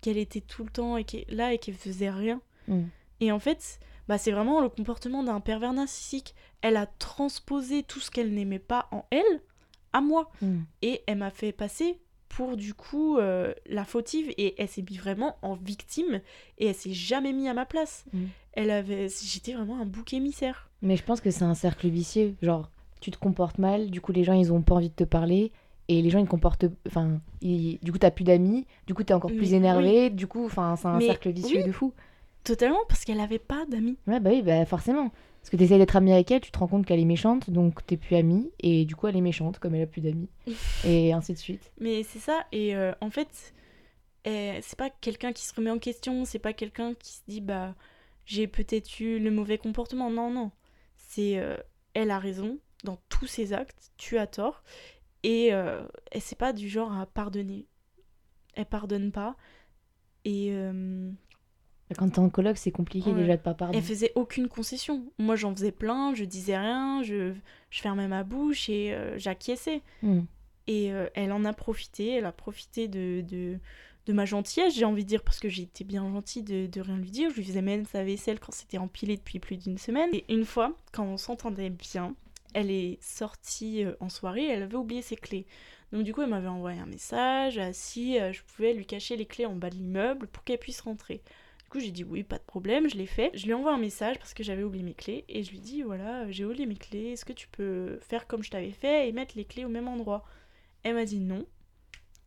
Qu'elle 0.01 0.17
était 0.17 0.41
tout 0.41 0.63
le 0.63 0.69
temps 0.69 0.97
et 0.97 1.05
là 1.29 1.53
et 1.53 1.59
qu'elle 1.59 1.75
faisait 1.75 2.09
rien. 2.09 2.41
Mm. 2.67 2.81
Et 3.21 3.31
en 3.31 3.39
fait, 3.39 3.79
bah, 4.07 4.17
c'est 4.17 4.31
vraiment 4.31 4.61
le 4.61 4.69
comportement 4.69 5.23
d'un 5.23 5.39
pervers 5.39 5.73
narcissique. 5.73 6.35
Elle 6.61 6.77
a 6.77 6.85
transposé 6.85 7.83
tout 7.83 7.99
ce 7.99 8.11
qu'elle 8.11 8.33
n'aimait 8.33 8.59
pas 8.59 8.87
en 8.91 9.05
elle 9.11 9.41
à 9.93 10.01
moi. 10.01 10.31
Mm. 10.41 10.59
Et 10.81 11.03
elle 11.07 11.17
m'a 11.17 11.31
fait 11.31 11.51
passer 11.51 11.99
pour 12.29 12.55
du 12.55 12.73
coup 12.73 13.17
euh, 13.17 13.53
la 13.67 13.83
fautive 13.83 14.29
et 14.37 14.55
elle 14.57 14.69
s'est 14.69 14.83
mis 14.89 14.97
vraiment 14.97 15.35
en 15.41 15.55
victime 15.55 16.21
et 16.57 16.67
elle 16.67 16.75
s'est 16.75 16.93
jamais 16.93 17.33
mis 17.33 17.49
à 17.49 17.53
ma 17.53 17.65
place. 17.65 18.05
Mm. 18.13 18.19
Elle 18.53 18.71
avait 18.71 19.07
j'étais 19.09 19.53
vraiment 19.53 19.79
un 19.79 19.85
bouc 19.85 20.13
émissaire. 20.13 20.69
Mais 20.81 20.95
je 20.95 21.03
pense 21.03 21.21
que 21.21 21.29
c'est 21.29 21.43
un 21.43 21.55
cercle 21.55 21.89
vicieux, 21.89 22.35
genre 22.41 22.69
tu 23.01 23.11
te 23.11 23.17
comportes 23.17 23.57
mal, 23.57 23.89
du 23.89 23.99
coup 23.99 24.11
les 24.11 24.23
gens 24.23 24.33
ils 24.33 24.53
ont 24.53 24.61
pas 24.61 24.75
envie 24.75 24.89
de 24.89 24.95
te 24.95 25.03
parler 25.03 25.51
et 25.87 26.01
les 26.01 26.09
gens 26.09 26.19
ils 26.19 26.27
comportent 26.27 26.65
enfin 26.87 27.19
du 27.41 27.91
coup 27.91 27.97
t'as 27.97 28.11
plus 28.11 28.23
d'amis, 28.23 28.65
du 28.87 28.93
coup 28.93 29.03
t'es 29.03 29.13
encore 29.13 29.31
plus 29.31 29.53
énervé, 29.53 30.09
du 30.09 30.27
coup 30.27 30.45
enfin 30.45 30.75
c'est 30.77 30.87
un 30.87 30.99
cercle 31.01 31.31
vicieux 31.31 31.63
de 31.63 31.71
fou. 31.71 31.93
Totalement 32.43 32.79
parce 32.87 33.05
qu'elle 33.05 33.19
avait 33.19 33.39
pas 33.39 33.65
d'amis. 33.65 33.97
Ouais 34.07 34.19
bah 34.19 34.31
oui 34.31 34.41
bah 34.41 34.65
forcément. 34.65 35.11
Parce 35.41 35.49
que 35.49 35.57
tu 35.57 35.63
essaies 35.63 35.79
d'être 35.79 35.95
amie 35.95 36.13
avec 36.13 36.29
elle, 36.29 36.41
tu 36.41 36.51
te 36.51 36.59
rends 36.59 36.67
compte 36.67 36.85
qu'elle 36.85 36.99
est 36.99 37.05
méchante, 37.05 37.49
donc 37.49 37.83
t'es 37.87 37.97
plus 37.97 38.15
amie, 38.15 38.51
et 38.59 38.85
du 38.85 38.95
coup 38.95 39.07
elle 39.07 39.17
est 39.17 39.21
méchante 39.21 39.57
comme 39.57 39.73
elle 39.73 39.81
a 39.81 39.87
plus 39.87 40.01
d'amis, 40.01 40.29
et 40.85 41.13
ainsi 41.13 41.33
de 41.33 41.37
suite. 41.39 41.71
Mais 41.79 42.03
c'est 42.03 42.19
ça, 42.19 42.45
et 42.51 42.75
euh, 42.75 42.93
en 43.01 43.09
fait, 43.09 43.53
eh, 44.25 44.59
c'est 44.61 44.77
pas 44.77 44.91
quelqu'un 44.91 45.33
qui 45.33 45.43
se 45.43 45.55
remet 45.55 45.71
en 45.71 45.79
question, 45.79 46.25
c'est 46.25 46.39
pas 46.39 46.53
quelqu'un 46.53 46.93
qui 46.93 47.13
se 47.13 47.21
dit 47.27 47.41
bah 47.41 47.73
j'ai 48.25 48.47
peut-être 48.47 48.99
eu 48.99 49.17
le 49.17 49.31
mauvais 49.31 49.57
comportement, 49.57 50.11
non, 50.11 50.29
non. 50.29 50.51
C'est 50.95 51.39
euh, 51.39 51.57
elle 51.95 52.11
a 52.11 52.19
raison 52.19 52.59
dans 52.83 52.99
tous 53.09 53.25
ses 53.25 53.51
actes, 53.51 53.91
tu 53.97 54.19
as 54.19 54.27
tort, 54.27 54.63
et 55.23 55.53
euh, 55.53 55.81
elle 56.11 56.21
c'est 56.21 56.37
pas 56.37 56.53
du 56.53 56.69
genre 56.69 56.95
à 56.95 57.07
pardonner. 57.07 57.65
Elle 58.53 58.67
pardonne 58.67 59.11
pas, 59.11 59.35
et 60.23 60.53
quand 61.97 62.09
t'es 62.09 62.19
en 62.19 62.29
coloc, 62.29 62.57
c'est 62.57 62.71
compliqué 62.71 63.13
déjà 63.13 63.37
de 63.37 63.41
pas 63.41 63.53
parler. 63.53 63.77
Elle 63.77 63.83
faisait 63.83 64.11
aucune 64.15 64.47
concession. 64.47 65.03
Moi, 65.19 65.35
j'en 65.35 65.53
faisais 65.53 65.71
plein, 65.71 66.13
je 66.13 66.23
disais 66.23 66.57
rien, 66.57 67.03
je, 67.03 67.33
je 67.69 67.81
fermais 67.81 68.07
ma 68.07 68.23
bouche 68.23 68.69
et 68.69 68.93
euh, 68.93 69.17
j'acquiesçais. 69.17 69.81
Hmm. 70.01 70.21
Et 70.67 70.93
euh, 70.93 71.07
elle 71.15 71.31
en 71.31 71.43
a 71.45 71.53
profité, 71.53 72.15
elle 72.15 72.25
a 72.25 72.31
profité 72.31 72.87
de, 72.87 73.21
de, 73.21 73.57
de 74.05 74.13
ma 74.13 74.25
gentillesse, 74.25 74.75
j'ai 74.75 74.85
envie 74.85 75.03
de 75.03 75.09
dire, 75.09 75.23
parce 75.23 75.39
que 75.39 75.49
j'étais 75.49 75.83
bien 75.83 76.03
gentille 76.11 76.43
de, 76.43 76.67
de, 76.67 76.81
rien 76.81 76.97
lui 76.97 77.11
dire. 77.11 77.29
Je 77.31 77.37
lui 77.37 77.45
faisais 77.45 77.61
même 77.61 77.85
sa 77.85 78.03
vaisselle 78.03 78.39
quand 78.39 78.53
c'était 78.53 78.77
empilé 78.77 79.17
depuis 79.17 79.39
plus 79.39 79.57
d'une 79.57 79.77
semaine. 79.77 80.09
Et 80.13 80.25
une 80.29 80.45
fois, 80.45 80.73
quand 80.91 81.05
on 81.05 81.17
s'entendait 81.17 81.69
bien, 81.69 82.15
elle 82.53 82.71
est 82.71 83.01
sortie 83.01 83.83
euh, 83.83 83.93
en 83.99 84.09
soirée, 84.09 84.45
elle 84.45 84.63
avait 84.63 84.77
oublié 84.77 85.01
ses 85.01 85.15
clés. 85.15 85.45
Donc 85.91 86.03
du 86.03 86.13
coup, 86.13 86.21
elle 86.21 86.29
m'avait 86.29 86.47
envoyé 86.47 86.79
un 86.79 86.85
message, 86.85 87.59
si 87.73 88.15
je 88.15 88.41
pouvais 88.43 88.73
lui 88.73 88.85
cacher 88.85 89.17
les 89.17 89.25
clés 89.25 89.45
en 89.45 89.55
bas 89.55 89.69
de 89.69 89.75
l'immeuble 89.75 90.27
pour 90.27 90.45
qu'elle 90.45 90.57
puisse 90.57 90.79
rentrer 90.79 91.21
coup, 91.71 91.79
j'ai 91.79 91.91
dit 91.91 92.03
oui, 92.03 92.23
pas 92.23 92.37
de 92.37 92.43
problème, 92.43 92.89
je 92.89 92.95
l'ai 92.95 93.05
fait. 93.05 93.31
Je 93.33 93.45
lui 93.45 93.53
envoie 93.53 93.73
un 93.73 93.79
message 93.79 94.19
parce 94.19 94.33
que 94.33 94.43
j'avais 94.43 94.63
oublié 94.63 94.83
mes 94.83 94.93
clés 94.93 95.25
et 95.27 95.43
je 95.43 95.51
lui 95.51 95.59
dis 95.59 95.81
voilà, 95.81 96.29
j'ai 96.29 96.45
oublié 96.45 96.65
mes 96.65 96.75
clés, 96.75 97.11
est-ce 97.11 97.25
que 97.25 97.33
tu 97.33 97.47
peux 97.47 97.97
faire 98.01 98.27
comme 98.27 98.43
je 98.43 98.51
t'avais 98.51 98.71
fait 98.71 99.07
et 99.07 99.11
mettre 99.11 99.35
les 99.37 99.45
clés 99.45 99.65
au 99.65 99.69
même 99.69 99.87
endroit? 99.87 100.23
Elle 100.83 100.95
m'a 100.95 101.05
dit 101.05 101.19
non. 101.19 101.45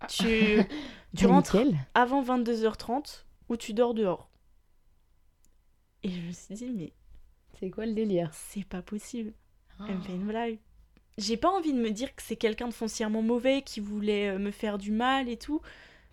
Ah. 0.01 0.07
Tu, 0.07 0.61
tu 1.17 1.27
rentres 1.27 1.59
avant 1.95 2.23
22h30 2.23 3.25
ou 3.49 3.57
tu 3.57 3.75
dors 3.75 3.95
dehors. 3.95 4.31
Et 6.03 6.11
je 6.11 6.21
me 6.21 6.33
suis 6.33 6.55
dit 6.55 6.71
mais. 6.71 6.93
C'est 7.61 7.71
quoi 7.71 7.87
le 7.87 7.93
délire? 7.93 8.31
C'est 8.33 8.65
pas 8.65 8.83
possible. 8.83 9.33
Elle 9.89 9.97
me 9.97 10.03
fait 10.03 10.13
une 10.13 10.27
blague. 10.27 10.59
J'ai 11.19 11.37
pas 11.37 11.49
envie 11.49 11.73
de 11.73 11.79
me 11.79 11.91
dire 11.91 12.15
que 12.15 12.23
c'est 12.23 12.37
quelqu'un 12.37 12.67
de 12.67 12.75
foncièrement 12.75 13.23
mauvais 13.23 13.63
qui 13.63 13.79
voulait 13.79 14.31
euh, 14.31 14.39
me 14.39 14.51
faire 14.51 14.79
du 14.79 14.91
mal 14.91 15.29
et 15.29 15.37
tout. 15.37 15.61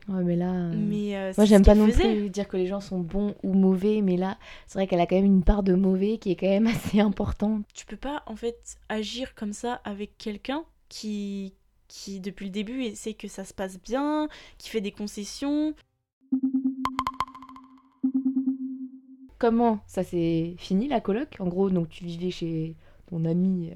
Ouais, 0.08 0.24
mais 0.24 0.36
là. 0.36 0.52
Euh, 0.52 0.74
mais 0.76 1.16
euh, 1.16 1.34
moi, 1.38 1.46
j'aime 1.46 1.64
pas 1.64 1.76
non 1.76 1.90
plus 1.90 2.30
dire 2.30 2.48
que 2.48 2.58
les 2.58 2.68
gens 2.68 2.82
sont 2.82 3.00
bons 3.00 3.36
ou 3.44 3.54
mauvais, 3.54 4.02
mais 4.02 4.18
là, 4.18 4.38
c'est 4.68 4.80
vrai 4.80 4.88
qu'elle 4.88 5.00
a 5.00 5.06
quand 5.06 5.16
même 5.16 5.26
une 5.26 5.44
part 5.44 5.64
de 5.64 5.74
mauvais 5.74 6.18
qui 6.18 6.32
est 6.32 6.36
quand 6.36 6.48
même 6.48 6.68
assez 6.68 7.00
importante. 7.00 7.66
Tu 7.74 7.86
peux 7.86 7.98
pas, 7.98 8.24
en 8.26 8.36
fait, 8.36 8.78
agir 8.90 9.36
comme 9.36 9.54
ça 9.54 9.76
avec 9.84 10.18
quelqu'un 10.18 10.64
qui, 10.90 11.54
qui, 11.88 12.20
depuis 12.20 12.46
le 12.46 12.52
début, 12.52 12.84
essaie 12.84 13.14
que 13.14 13.28
ça 13.28 13.44
se 13.44 13.54
passe 13.54 13.80
bien, 13.80 14.28
qui 14.58 14.70
fait 14.70 14.82
des 14.82 14.92
concessions. 14.92 15.74
Comment 19.38 19.80
ça 19.88 20.04
s'est 20.04 20.56
fini 20.58 20.88
la 20.88 21.02
coloc? 21.02 21.36
En 21.40 21.48
gros, 21.48 21.70
donc 21.70 21.90
tu 21.90 22.06
vivais 22.06 22.32
chez 22.32 22.76
ton 23.10 23.26
ami 23.26 23.72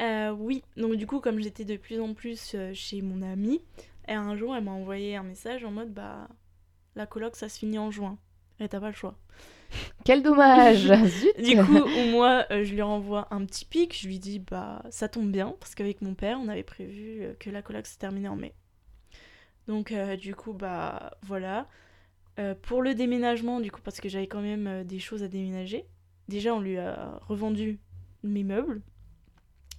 euh, 0.00 0.30
Oui, 0.32 0.62
donc 0.76 0.96
du 0.96 1.06
coup, 1.06 1.20
comme 1.20 1.40
j'étais 1.40 1.64
de 1.64 1.76
plus 1.76 2.00
en 2.00 2.14
plus 2.14 2.56
chez 2.74 3.00
mon 3.00 3.22
ami, 3.22 3.62
et 4.08 4.14
un 4.14 4.36
jour, 4.36 4.54
elle 4.54 4.64
m'a 4.64 4.72
envoyé 4.72 5.16
un 5.16 5.22
message 5.22 5.64
en 5.64 5.70
mode 5.70 5.92
bah 5.92 6.28
la 6.94 7.06
coloc 7.06 7.36
ça 7.36 7.48
se 7.48 7.58
finit 7.58 7.78
en 7.78 7.90
juin. 7.90 8.18
Et 8.58 8.68
t'as 8.68 8.80
pas 8.80 8.88
le 8.88 8.94
choix. 8.94 9.18
Quel 10.04 10.22
dommage 10.22 10.86
Du 11.44 11.56
coup, 11.62 11.84
moi, 12.10 12.46
euh, 12.50 12.64
je 12.64 12.72
lui 12.72 12.82
renvoie 12.82 13.28
un 13.30 13.44
petit 13.44 13.64
pic. 13.64 13.98
Je 13.98 14.06
lui 14.06 14.18
dis 14.18 14.38
bah 14.38 14.82
ça 14.90 15.08
tombe 15.08 15.30
bien 15.30 15.54
parce 15.60 15.74
qu'avec 15.74 16.00
mon 16.00 16.14
père, 16.14 16.38
on 16.40 16.48
avait 16.48 16.62
prévu 16.62 17.22
euh, 17.22 17.34
que 17.38 17.50
la 17.50 17.62
coloc 17.62 17.86
se 17.86 17.98
terminait 17.98 18.28
en 18.28 18.36
mai. 18.36 18.54
Donc 19.68 19.92
euh, 19.92 20.16
du 20.16 20.34
coup 20.34 20.52
bah 20.52 21.16
voilà. 21.22 21.68
pour 22.62 22.82
le 22.82 22.94
déménagement, 22.94 23.60
du 23.60 23.70
coup 23.70 23.80
parce 23.82 24.00
que 24.00 24.08
j'avais 24.08 24.28
quand 24.28 24.42
même 24.42 24.84
des 24.84 25.00
choses 25.00 25.22
à 25.22 25.28
déménager. 25.28 25.86
Déjà, 26.28 26.54
on 26.54 26.60
lui 26.60 26.78
a 26.78 27.18
revendu 27.28 27.80
mes 28.22 28.44
meubles 28.44 28.82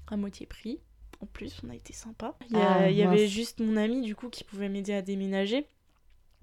à 0.07 0.17
moitié 0.17 0.45
prix. 0.45 0.79
En 1.19 1.25
plus, 1.25 1.61
on 1.65 1.69
a 1.69 1.75
été 1.75 1.93
sympa. 1.93 2.35
Il 2.49 2.57
y, 2.57 2.61
ah, 2.61 3.09
avait 3.09 3.27
juste 3.27 3.59
mon 3.59 3.75
ami 3.75 4.01
du 4.01 4.15
coup 4.15 4.29
qui 4.29 4.43
pouvait 4.43 4.69
m'aider 4.69 4.93
à 4.93 5.01
déménager. 5.01 5.67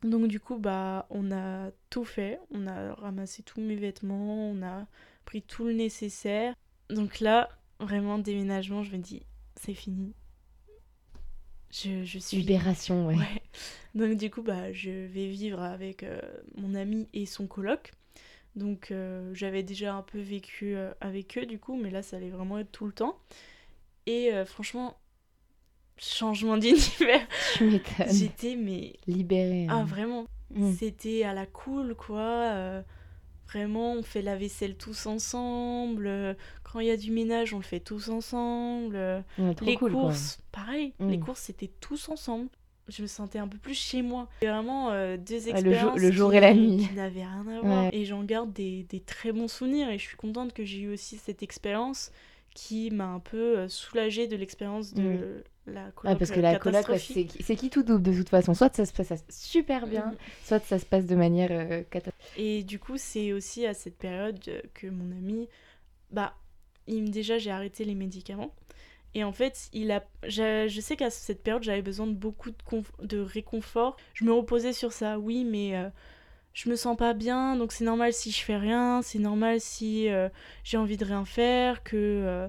Donc 0.02 0.26
du 0.28 0.40
coup, 0.40 0.58
bah, 0.58 1.06
on 1.10 1.30
a 1.30 1.70
tout 1.90 2.04
fait. 2.04 2.38
On 2.50 2.66
a 2.66 2.94
ramassé 2.94 3.42
tous 3.42 3.60
mes 3.60 3.76
vêtements, 3.76 4.50
on 4.50 4.62
a 4.62 4.86
pris 5.24 5.42
tout 5.42 5.64
le 5.64 5.72
nécessaire. 5.72 6.54
Donc 6.90 7.20
là, 7.20 7.48
vraiment 7.80 8.18
déménagement, 8.18 8.82
je 8.82 8.92
me 8.92 8.98
dis, 8.98 9.22
c'est 9.56 9.74
fini. 9.74 10.12
Je, 11.70 12.04
je, 12.04 12.18
suis 12.18 12.36
libération, 12.36 13.06
ouais. 13.06 13.16
Donc 13.94 14.16
du 14.16 14.30
coup, 14.30 14.42
bah, 14.42 14.72
je 14.72 14.90
vais 14.90 15.28
vivre 15.28 15.60
avec 15.60 16.02
euh, 16.02 16.20
mon 16.56 16.74
ami 16.74 17.08
et 17.12 17.26
son 17.26 17.46
coloc. 17.46 17.92
Donc 18.56 18.90
euh, 18.90 19.32
j'avais 19.34 19.62
déjà 19.62 19.94
un 19.94 20.02
peu 20.02 20.20
vécu 20.20 20.76
euh, 20.76 20.92
avec 21.00 21.36
eux 21.38 21.46
du 21.46 21.58
coup, 21.58 21.76
mais 21.76 21.90
là 21.90 22.02
ça 22.02 22.16
allait 22.16 22.30
vraiment 22.30 22.58
être 22.58 22.70
tout 22.70 22.86
le 22.86 22.92
temps. 22.92 23.18
Et 24.06 24.32
euh, 24.32 24.44
franchement, 24.44 24.96
changement 25.96 26.56
d'univers. 26.58 27.26
Tu 27.54 27.64
m'étonnes. 27.64 28.06
J'étais, 28.10 28.56
mais. 28.56 28.94
Libérée. 29.06 29.66
Ah, 29.68 29.76
hein. 29.76 29.84
vraiment. 29.84 30.26
Mm. 30.50 30.72
C'était 30.72 31.24
à 31.24 31.32
la 31.32 31.46
cool, 31.46 31.94
quoi. 31.94 32.20
Euh, 32.20 32.82
vraiment, 33.48 33.92
on 33.94 34.02
fait 34.02 34.22
la 34.22 34.36
vaisselle 34.36 34.76
tous 34.76 35.06
ensemble. 35.06 36.36
Quand 36.62 36.80
il 36.80 36.86
y 36.86 36.90
a 36.90 36.96
du 36.96 37.10
ménage, 37.10 37.54
on 37.54 37.58
le 37.58 37.64
fait 37.64 37.80
tous 37.80 38.08
ensemble. 38.08 39.24
les 39.62 39.76
courses, 39.76 40.40
pareil. 40.52 40.92
Les 41.00 41.18
mm. 41.18 41.24
courses, 41.24 41.40
c'était 41.40 41.72
tous 41.80 42.08
ensemble 42.08 42.48
je 42.88 43.02
me 43.02 43.06
sentais 43.06 43.38
un 43.38 43.48
peu 43.48 43.58
plus 43.58 43.74
chez 43.74 44.02
moi. 44.02 44.28
Vraiment 44.42 44.90
euh, 44.90 45.16
deux 45.16 45.48
expériences 45.48 45.98
le, 45.98 46.12
jour, 46.12 46.34
et 46.34 46.40
la 46.40 46.54
nuit. 46.54 46.86
qui 46.88 46.94
n'avaient 46.94 47.24
rien 47.24 47.46
à 47.48 47.60
voir. 47.60 47.88
Et 47.92 48.04
j'en 48.04 48.22
garde 48.24 48.52
des, 48.52 48.84
des, 48.84 49.00
très 49.00 49.32
bons 49.32 49.48
souvenirs 49.48 49.88
et 49.88 49.98
je 49.98 50.04
suis 50.04 50.16
contente 50.16 50.52
que 50.52 50.64
j'ai 50.64 50.80
eu 50.80 50.92
aussi 50.92 51.16
cette 51.16 51.42
expérience 51.42 52.10
qui 52.54 52.90
m'a 52.90 53.06
un 53.06 53.18
peu 53.18 53.58
euh, 53.58 53.68
soulagée 53.68 54.28
de 54.28 54.36
l'expérience 54.36 54.94
de 54.94 55.02
mm. 55.02 55.72
la 55.72 55.90
coloc. 55.90 56.18
parce 56.18 56.30
que 56.30 56.40
la 56.40 56.58
coloc, 56.58 56.86
c'est 56.98 57.56
qui 57.56 57.70
tout 57.70 57.82
double 57.82 58.02
de 58.02 58.16
toute 58.16 58.28
façon. 58.28 58.54
Soit 58.54 58.74
ça 58.74 58.86
se 58.86 58.92
passe 58.92 59.24
super 59.28 59.86
bien, 59.86 60.14
soit 60.44 60.60
ça 60.60 60.78
se 60.78 60.86
passe 60.86 61.04
de 61.06 61.16
manière 61.16 61.50
euh, 61.50 61.82
catastrophique. 61.90 62.38
Et 62.38 62.62
du 62.62 62.78
coup, 62.78 62.96
c'est 62.96 63.32
aussi 63.32 63.66
à 63.66 63.74
cette 63.74 63.98
période 63.98 64.38
que 64.72 64.86
mon 64.86 65.10
ami, 65.10 65.48
bah, 66.10 66.34
il, 66.86 67.10
déjà 67.10 67.38
j'ai 67.38 67.50
arrêté 67.50 67.84
les 67.84 67.94
médicaments. 67.94 68.54
Et 69.16 69.22
en 69.22 69.32
fait, 69.32 69.68
il 69.72 69.92
a, 69.92 70.04
je, 70.26 70.80
sais 70.80 70.96
qu'à 70.96 71.10
cette 71.10 71.42
période, 71.42 71.62
j'avais 71.62 71.82
besoin 71.82 72.06
de 72.08 72.14
beaucoup 72.14 72.50
de, 72.50 72.56
de, 73.06 73.20
réconfort. 73.20 73.96
Je 74.12 74.24
me 74.24 74.32
reposais 74.32 74.72
sur 74.72 74.92
ça, 74.92 75.20
oui, 75.20 75.44
mais 75.44 75.76
euh, 75.76 75.88
je 76.54 76.70
me 76.70 76.76
sens 76.76 76.96
pas 76.96 77.12
bien, 77.12 77.56
donc 77.56 77.72
c'est 77.72 77.84
normal 77.84 78.12
si 78.12 78.30
je 78.30 78.40
fais 78.40 78.56
rien, 78.56 79.02
c'est 79.02 79.18
normal 79.18 79.60
si 79.60 80.08
euh, 80.08 80.30
j'ai 80.62 80.78
envie 80.78 80.96
de 80.96 81.04
rien 81.04 81.24
faire, 81.24 81.82
que 81.82 81.96
euh, 81.96 82.48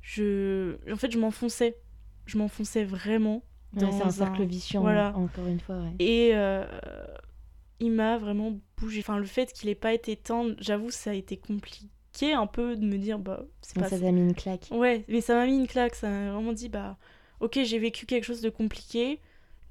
je... 0.00 0.76
En 0.90 0.96
fait, 0.96 1.10
je 1.10 1.18
m'enfonçais. 1.18 1.76
Je 2.24 2.38
m'enfonçais 2.38 2.84
vraiment. 2.84 3.42
c'est 3.76 3.84
un 3.84 4.10
cercle 4.10 4.44
vicieux, 4.44 4.78
voilà. 4.78 5.12
encore 5.16 5.46
une 5.46 5.60
fois. 5.60 5.82
Et 5.98 6.32
il 7.80 7.90
m'a 7.90 8.16
vraiment 8.16 8.58
bougé. 8.78 9.00
Enfin, 9.00 9.18
le 9.18 9.26
fait 9.26 9.52
qu'il 9.52 9.68
ait 9.68 9.74
pas 9.74 9.92
été 9.92 10.16
tendre, 10.16 10.54
j'avoue, 10.60 10.90
ça 10.90 11.10
a 11.10 11.14
été 11.14 11.36
compliqué 11.36 11.88
un 12.32 12.46
peu 12.46 12.76
de 12.76 12.84
me 12.84 12.96
dire 12.96 13.18
bah 13.18 13.42
c'est 13.62 13.78
pas 13.78 13.88
ça 13.88 13.98
t'a 13.98 14.12
mis 14.12 14.20
une 14.20 14.34
claque 14.34 14.68
ouais 14.70 15.04
mais 15.08 15.20
ça 15.20 15.34
m'a 15.34 15.46
mis 15.46 15.56
une 15.56 15.66
claque 15.66 15.94
ça 15.94 16.08
m'a 16.08 16.32
vraiment 16.32 16.52
dit 16.52 16.68
bah 16.68 16.98
ok 17.40 17.60
j'ai 17.64 17.78
vécu 17.78 18.06
quelque 18.06 18.24
chose 18.24 18.42
de 18.42 18.50
compliqué 18.50 19.18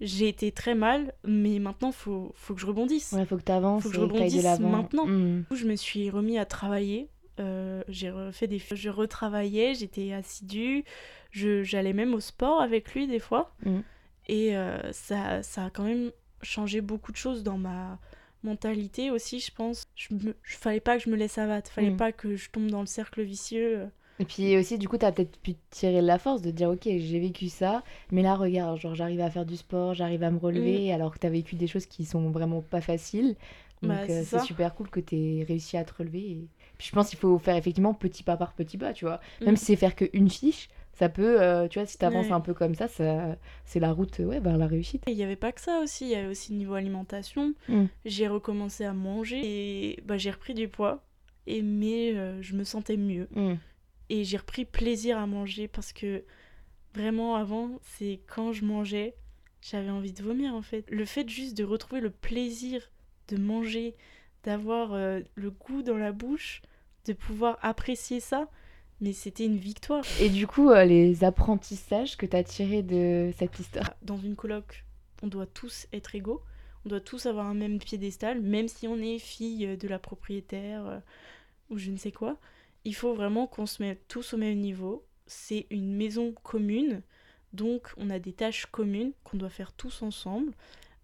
j'ai 0.02 0.28
été 0.28 0.52
très 0.52 0.76
mal 0.76 1.14
mais 1.24 1.60
maintenant 1.60 1.91
faut 1.91 2.32
faut 2.36 2.54
que 2.54 2.60
je 2.60 2.66
rebondisse 2.66 3.14
ouais 3.14 3.26
faut 3.26 3.38
que 3.38 3.43
t'avances 3.43 3.84
faut 3.84 3.89
que 3.89 3.95
je 3.95 4.02
rebondisse 4.02 4.60
maintenant 4.60 5.06
mmh. 5.06 5.45
je 5.52 5.66
me 5.66 5.76
suis 5.76 6.10
remis 6.10 6.38
à 6.38 6.45
travailler 6.45 7.10
euh, 7.39 7.84
j'ai 7.88 8.10
refait 8.10 8.47
des 8.47 8.60
je 8.60 8.89
retravaillais 8.89 9.74
j'étais 9.76 10.12
assidue 10.12 10.84
je 11.30 11.64
j'allais 11.64 11.93
même 11.93 12.14
au 12.14 12.20
sport 12.20 12.62
avec 12.62 12.93
lui 12.93 13.08
des 13.08 13.20
fois 13.20 13.54
mmh. 13.66 13.80
et 14.28 14.58
euh, 14.58 14.91
ça 14.91 15.43
ça 15.43 15.66
a 15.66 15.70
quand 15.70 15.84
même 15.84 16.12
changé 16.41 16.82
beaucoup 16.82 17.12
de 17.12 17.18
choses 17.18 17.43
dans 17.43 17.58
ma 17.58 17.99
mentalité 18.43 19.12
aussi, 19.12 19.39
je 19.39 19.52
pense. 19.52 19.88
Je 19.95 20.14
me... 20.14 20.36
fallait 20.43 20.80
pas 20.80 20.97
que 20.97 21.04
je 21.04 21.10
me 21.10 21.16
laisse 21.16 21.38
abattre, 21.38 21.72
fallait 21.72 21.91
mm. 21.91 21.97
pas 21.97 22.12
que 22.12 22.36
je 22.36 22.49
tombe 22.49 22.70
dans 22.70 22.82
le 22.82 22.88
cercle 22.88 23.22
vicieux. 23.22 23.89
Et 24.22 24.26
puis 24.26 24.55
aussi, 24.55 24.78
du 24.78 24.88
coup, 24.88 24.99
tu 24.99 25.05
as 25.05 25.11
peut-être 25.11 25.39
pu 25.39 25.55
tirer 25.72 25.99
la 25.99 26.19
force 26.19 26.43
de 26.43 26.51
dire, 26.51 26.69
ok, 26.69 26.84
j'ai 26.84 27.19
vécu 27.19 27.49
ça, 27.49 27.84
mais 28.11 28.22
là, 28.22 28.36
regarde, 28.36 28.80
genre, 28.80 28.93
j'arrive 28.93 29.19
à 29.19 29.32
faire 29.32 29.47
du 29.47 29.57
sport, 29.57 29.95
j'arrive 29.95 30.22
à 30.22 30.30
me 30.30 30.38
relever, 30.38 30.89
mm. 30.89 30.93
alors 30.93 31.11
que 31.11 31.17
tu 31.17 31.26
as 31.26 31.32
vécu 31.32 31.55
des 31.55 31.65
choses 31.65 31.88
qui 31.88 32.05
sont 32.05 32.30
vraiment 32.30 32.61
pas 32.61 32.82
faciles. 32.82 33.36
Donc, 33.82 33.89
bah, 33.89 34.01
euh, 34.07 34.22
c'est 34.24 34.41
super 34.41 34.76
cool 34.76 34.91
que 34.91 34.99
tu 34.99 35.15
aies 35.15 35.43
réussi 35.43 35.76
à 35.76 35.84
te 35.84 35.93
relever. 35.97 36.19
Et... 36.19 36.47
Puis 36.78 36.88
je 36.88 36.91
pense 36.93 37.09
qu'il 37.09 37.17
faut 37.17 37.39
faire 37.39 37.55
effectivement 37.55 37.95
petit 37.95 38.22
pas 38.22 38.38
par 38.38 38.53
petit 38.53 38.78
pas, 38.78 38.93
tu 38.93 39.05
vois. 39.05 39.19
Même 39.41 39.55
mm. 39.55 39.57
si 39.57 39.65
c'est 39.65 39.76
faire 39.76 39.95
qu'une 39.95 40.30
fiche, 40.30 40.69
ça 40.93 41.09
peut, 41.09 41.41
euh, 41.41 41.67
tu 41.67 41.80
vois, 41.80 41.88
si 41.88 41.97
tu 41.97 42.05
avances 42.05 42.30
un 42.30 42.41
peu 42.41 42.53
comme 42.53 42.76
ça, 42.76 42.88
ça 42.88 43.36
c'est 43.65 43.80
la 43.80 43.91
route 43.91 44.19
ouais, 44.19 44.39
vers 44.39 44.57
la 44.57 44.67
réussite. 44.67 45.01
Il 45.07 45.15
n'y 45.15 45.24
avait 45.24 45.36
pas 45.36 45.51
que 45.51 45.61
ça 45.61 45.80
aussi, 45.80 46.05
il 46.05 46.11
y 46.11 46.15
avait 46.15 46.28
aussi 46.28 46.53
niveau 46.53 46.76
alimentation. 46.76 47.55
Mm. 47.69 47.86
J'ai 48.05 48.28
recommencé 48.28 48.86
à 48.86 48.93
manger 48.93 49.41
et 49.43 50.03
bah, 50.05 50.17
j'ai 50.17 50.30
repris 50.30 50.53
du 50.53 50.67
poids, 50.67 51.03
et, 51.47 51.63
mais 51.63 52.13
euh, 52.13 52.39
je 52.43 52.53
me 52.53 52.63
sentais 52.63 52.97
mieux. 52.97 53.28
Et 54.12 54.26
j'ai 54.26 54.36
repris 54.36 54.66
plaisir 54.66 55.18
à 55.18 55.26
manger 55.26 55.70
parce 55.70 55.93
que 55.93 56.26
vraiment 56.93 57.38
avant, 57.38 57.80
c'est 57.82 58.20
quand 58.28 58.51
je 58.51 58.66
mangeais, 58.66 59.16
j'avais 59.62 59.89
envie 59.89 60.12
de 60.12 60.22
vomir 60.22 60.53
en 60.53 60.62
fait. 60.62 60.84
Le 60.91 61.05
fait 61.05 61.30
juste 61.30 61.55
de 61.57 61.64
retrouver 61.64 62.01
le 62.01 62.09
plaisir 62.09 62.91
de 63.30 63.38
manger, 63.38 63.95
d'avoir 64.43 64.91
euh, 64.91 65.22
le 65.36 65.49
goût 65.49 65.82
dans 65.82 65.95
la 65.95 66.12
bouche, 66.12 66.62
de 67.05 67.14
pouvoir 67.14 67.57
apprécier 67.62 68.20
ça, 68.20 68.49
mais 68.99 69.14
c'était 69.14 69.45
une 69.45 69.57
victoire. 69.57 70.03
Et 70.20 70.28
du 70.28 70.45
coup, 70.45 70.72
euh, 70.72 70.84
les 70.84 71.24
apprentissages 71.24 72.18
que 72.18 72.26
tu 72.26 72.36
as 72.36 72.43
tirés 72.43 72.84
de 72.84 73.32
cette 73.38 73.59
histoire? 73.62 73.93
Dans 74.01 74.18
une 74.18 74.36
coloc, 74.36 74.84
on 75.24 75.28
doit 75.28 75.45
tous 75.45 75.88
être 75.93 76.16
égaux. 76.16 76.41
On 76.86 76.89
doit 76.89 76.99
tous 76.99 77.28
avoir 77.28 77.45
un 77.45 77.53
même 77.53 77.80
piédestal, 77.80 78.41
même 78.41 78.68
si 78.68 78.89
on 78.89 78.97
est 78.97 79.20
fille 79.20 79.78
de 79.78 79.88
la 79.88 79.99
propriétaire 79.99 80.86
euh, 80.86 80.99
ou 81.70 81.78
je 81.78 81.91
ne 81.91 81.97
sais 81.97 82.12
quoi. 82.12 82.38
Il 82.84 82.96
faut 82.96 83.14
vraiment 83.14 83.48
qu'on 83.48 83.66
se 83.66 83.82
mette 83.82 84.08
tous 84.08 84.34
au 84.34 84.38
même 84.38 84.58
niveau. 84.58 85.06
C'est 85.28 85.68
une 85.70 85.96
maison 85.96 86.34
commune, 86.44 87.02
donc 87.54 87.94
on 87.98 88.10
a 88.10 88.20
des 88.20 88.34
tâches 88.34 88.66
communes 88.66 89.14
qu'on 89.24 89.38
doit 89.38 89.50
faire 89.50 89.72
tous 89.74 90.02
ensemble. 90.02 90.54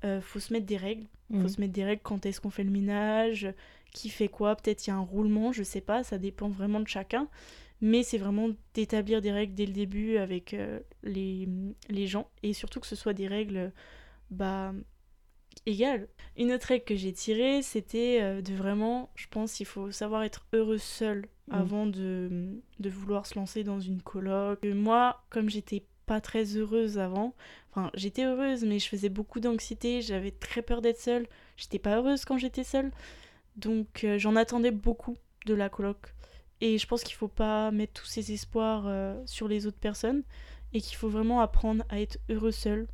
Euh, 0.04 0.22
faut 0.22 0.40
se 0.40 0.54
mettre 0.54 0.66
des 0.66 0.78
règles. 0.78 1.06
Faut 1.32 1.38
mmh. 1.38 1.50
se 1.50 1.62
mettre 1.62 1.74
des 1.74 1.84
règles 1.84 2.02
quand 2.04 2.26
est-ce 2.26 2.40
qu'on 2.40 2.50
fait 2.50 2.64
le 2.64 2.72
ménage, 2.72 3.54
qui 3.92 4.10
fait 4.10 4.28
quoi? 4.28 4.56
Peut-être 4.56 4.88
il 4.88 4.90
y 4.90 4.94
a 4.94 4.96
un 4.96 5.02
roulement, 5.02 5.52
je 5.52 5.64
sais 5.64 5.82
pas, 5.82 6.04
ça 6.04 6.18
dépend 6.18 6.50
vraiment 6.50 6.80
de 6.80 6.88
chacun 6.88 7.28
mais 7.82 8.04
c'est 8.04 8.18
vraiment 8.18 8.50
d'établir 8.74 9.22
des 9.22 9.32
règles 9.32 9.54
dès 9.54 9.66
le 9.66 9.74
début 9.74 10.18
avec 10.18 10.54
euh, 10.54 10.80
les, 11.04 11.48
les, 11.90 12.08
gens 12.08 12.28
et 12.42 12.54
surtout 12.54 12.80
que 12.80 12.88
ce 12.88 12.96
soit 12.96 13.14
des 13.14 13.28
règles 13.28 13.72
bah, 14.32 14.74
Une 16.38 16.54
autre 16.54 16.68
règle 16.68 16.86
que 16.86 16.96
j'ai 16.96 17.14
tirée, 17.14 17.62
c'était 17.62 18.20
euh, 18.22 18.42
de 18.42 18.54
vraiment, 18.54 19.10
je 19.16 19.28
pense, 19.30 19.60
il 19.60 19.66
faut 19.66 19.92
savoir 19.92 20.24
être 20.24 20.46
heureux 20.54 20.78
seul 20.78 21.28
mmh. 21.48 21.54
avant 21.54 21.86
de, 21.86 22.62
de, 22.80 22.90
vouloir 22.90 23.26
se 23.26 23.36
lancer 23.36 23.64
dans 23.64 23.80
une 23.80 24.02
coloc. 24.02 24.64
moi, 24.64 25.24
comme 25.30 25.50
j'étais 25.50 25.84
pas 26.06 26.22
très 26.22 26.56
heureuse 26.56 26.98
avant, 26.98 27.36
enfin 27.70 27.92
j'étais 27.94 28.24
heureuse 28.24 28.64
mais 28.64 28.80
je 28.80 28.88
faisais 28.88 29.10
beaucoup 29.10 29.42
d'anxiété, 29.42 30.02
j'avais 30.02 30.32
très 30.32 30.62
peur 30.62 30.82
d'être 30.82 31.02
seule, 31.02 31.28
j'étais 31.58 31.80
pas 31.80 31.98
heureuse 31.98 32.24
quand 32.24 32.38
j'étais 32.38 32.64
seule, 32.64 32.92
donc 33.58 34.06
euh, 34.06 34.18
j'en 34.18 34.36
attendais 34.38 34.72
beaucoup 34.72 35.18
de 35.46 35.54
la 35.54 35.70
coloc. 35.70 36.14
Et 36.62 36.78
je 36.78 36.88
pense 36.88 37.04
qu'il 37.04 37.16
faut 37.16 37.28
pas 37.28 37.72
mettre 37.72 38.02
tous 38.02 38.08
ses 38.08 38.32
espoirs 38.32 38.86
euh, 38.88 39.22
sur 39.26 39.48
les 39.48 39.68
autres 39.68 39.78
personnes 39.78 40.24
et 40.74 40.82
qu'il 40.82 40.96
faut 40.96 41.10
vraiment 41.10 41.42
apprendre 41.42 41.84
à 41.90 42.00
être 42.00 42.18
heureux 42.30 42.52
seul. 42.52 42.88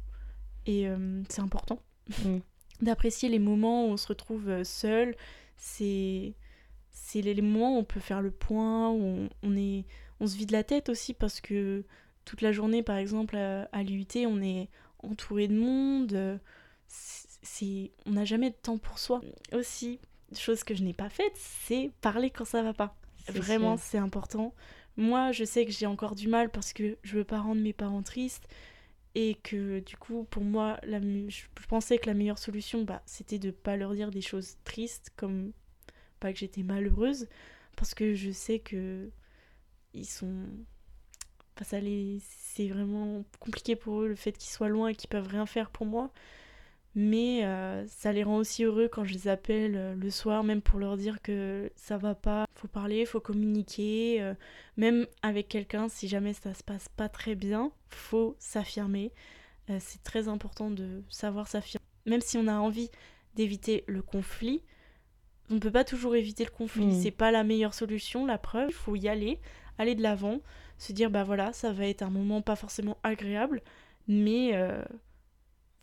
Et 0.66 0.88
euh, 0.88 1.22
c'est 1.30 1.42
important 1.42 1.82
mm. 2.26 2.40
D'apprécier 2.84 3.30
les 3.30 3.40
moments 3.40 3.88
où 3.88 3.92
on 3.92 3.98
se 3.98 4.08
retrouve 4.08 4.50
euh, 4.50 4.64
seul. 4.64 5.16
C'est 5.58 6.34
c'est 6.92 7.22
les 7.22 7.42
moments 7.42 7.76
où 7.76 7.80
on 7.80 7.84
peut 7.84 8.00
faire 8.00 8.22
le 8.22 8.32
point, 8.32 8.92
où 8.92 9.28
on, 9.42 9.58
est 9.58 9.86
on 10.20 10.28
se 10.28 10.36
vide 10.36 10.52
la 10.52 10.64
tête 10.64 10.90
aussi 10.90 11.14
parce 11.14 11.42
que 11.42 11.84
toute 12.26 12.42
la 12.42 12.52
journée 12.52 12.84
par 12.84 12.98
exemple 12.98 13.36
à, 13.36 13.64
à 13.72 13.84
l'UT 13.84 14.08
on 14.26 14.42
est 14.42 14.70
entouré 15.00 15.48
de 15.48 15.56
monde. 15.56 16.40
C'est 16.88 17.92
on 18.06 18.12
n'a 18.12 18.26
jamais 18.26 18.52
de 18.52 18.56
temps 18.56 18.78
pour 18.78 19.00
soi. 19.00 19.22
Aussi, 19.54 20.00
chose 20.36 20.64
que 20.64 20.76
je 20.76 20.84
n'ai 20.84 20.94
pas 20.94 21.10
faite, 21.10 21.34
c'est 21.36 21.92
parler 22.02 22.30
quand 22.30 22.46
ça 22.46 22.62
va 22.62 22.74
pas. 22.74 22.96
Vraiment, 23.30 23.78
c'est 23.78 23.98
important. 23.98 24.54
Moi, 24.98 25.32
je 25.32 25.44
sais 25.44 25.66
que 25.66 25.72
j'ai 25.72 25.86
encore 25.86 26.16
du 26.16 26.28
mal 26.28 26.50
parce 26.50 26.74
que 26.74 26.98
je 27.04 27.18
veux 27.18 27.24
pas 27.24 27.40
rendre 27.40 27.62
mes 27.62 27.74
parents 27.74 28.04
tristes 28.04 28.48
et 29.16 29.36
que 29.36 29.80
du 29.80 29.96
coup, 29.98 30.26
pour 30.30 30.44
moi, 30.44 30.80
je 30.84 31.44
pensais 31.68 31.98
que 31.98 32.08
la 32.08 32.14
meilleure 32.14 32.40
solution, 32.40 32.84
bah, 32.84 33.02
c'était 33.06 33.40
de 33.40 33.52
pas 33.52 33.78
leur 33.78 33.94
dire 33.94 34.12
des 34.12 34.22
choses 34.22 34.58
tristes 34.64 35.12
comme 35.16 35.52
pas 36.20 36.34
que 36.34 36.40
j'étais 36.40 36.64
malheureuse 36.64 37.28
parce 37.76 37.94
que 37.94 38.14
je 38.14 38.32
sais 38.32 38.60
que 38.60 39.10
ils 39.94 40.06
sont 40.06 40.46
enfin, 41.56 41.66
ça 41.66 41.80
les... 41.80 42.20
c'est 42.22 42.68
vraiment 42.68 43.24
compliqué 43.40 43.76
pour 43.76 44.02
eux 44.02 44.08
le 44.08 44.16
fait 44.16 44.32
qu'ils 44.34 44.52
soient 44.52 44.70
loin 44.70 44.90
et 44.90 44.96
qu'ils 44.96 45.10
peuvent 45.10 45.28
rien 45.28 45.46
faire 45.46 45.70
pour 45.70 45.86
moi. 45.86 46.12
Mais 46.96 47.46
euh, 47.46 47.86
ça 47.88 48.14
les 48.14 48.24
rend 48.24 48.38
aussi 48.38 48.64
heureux 48.64 48.88
quand 48.88 49.04
je 49.04 49.14
les 49.14 49.28
appelle 49.28 49.76
euh, 49.76 49.96
le 49.96 50.10
soir, 50.12 50.44
même 50.44 50.62
pour 50.62 50.80
leur 50.80 50.96
dire 50.98 51.22
que 51.24 51.72
ça 51.76 51.98
va 51.98 52.14
pas, 52.16 52.46
faut 52.64 52.70
parler, 52.70 53.06
faut 53.06 53.20
communiquer, 53.20 54.22
euh, 54.22 54.34
même 54.78 55.06
avec 55.22 55.50
quelqu'un, 55.50 55.90
si 55.90 56.08
jamais 56.08 56.32
ça 56.32 56.54
se 56.54 56.64
passe 56.64 56.88
pas 56.88 57.10
très 57.10 57.36
bien, 57.36 57.74
faut 57.90 58.38
s'affirmer. 58.40 59.12
c'est 59.80 60.02
très 60.04 60.30
important 60.30 60.72
de 60.72 61.04
savoir 61.10 61.50
s'affirmer. 61.50 61.84
Même 62.06 62.22
si 62.22 62.38
on 62.38 62.48
a 62.48 62.56
envie 62.56 62.90
d'éviter 63.36 63.84
le 63.88 64.02
conflit, 64.02 64.64
on 65.50 65.56
ne 65.56 65.60
peut 65.60 65.72
pas 65.72 65.84
toujours 65.84 66.16
éviter 66.16 66.46
le 66.46 66.52
conflit, 66.52 66.86
mmh. 66.86 67.02
c'est 67.02 67.12
pas 67.12 67.32
la 67.32 67.44
meilleure 67.44 67.74
solution, 67.74 68.26
la 68.26 68.38
preuve, 68.38 68.70
il 68.70 68.74
faut 68.74 68.96
y 68.96 69.10
aller, 69.10 69.40
aller 69.78 69.96
de 69.96 70.02
l'avant, 70.02 70.40
se 70.78 70.94
dire 70.94 71.12
bah 71.12 71.26
voilà, 71.26 71.52
ça 71.52 71.74
va 71.74 71.86
être 71.86 72.02
un 72.02 72.10
moment 72.10 72.42
pas 72.42 72.56
forcément 72.56 72.98
agréable, 73.04 73.62
mais 74.08 74.54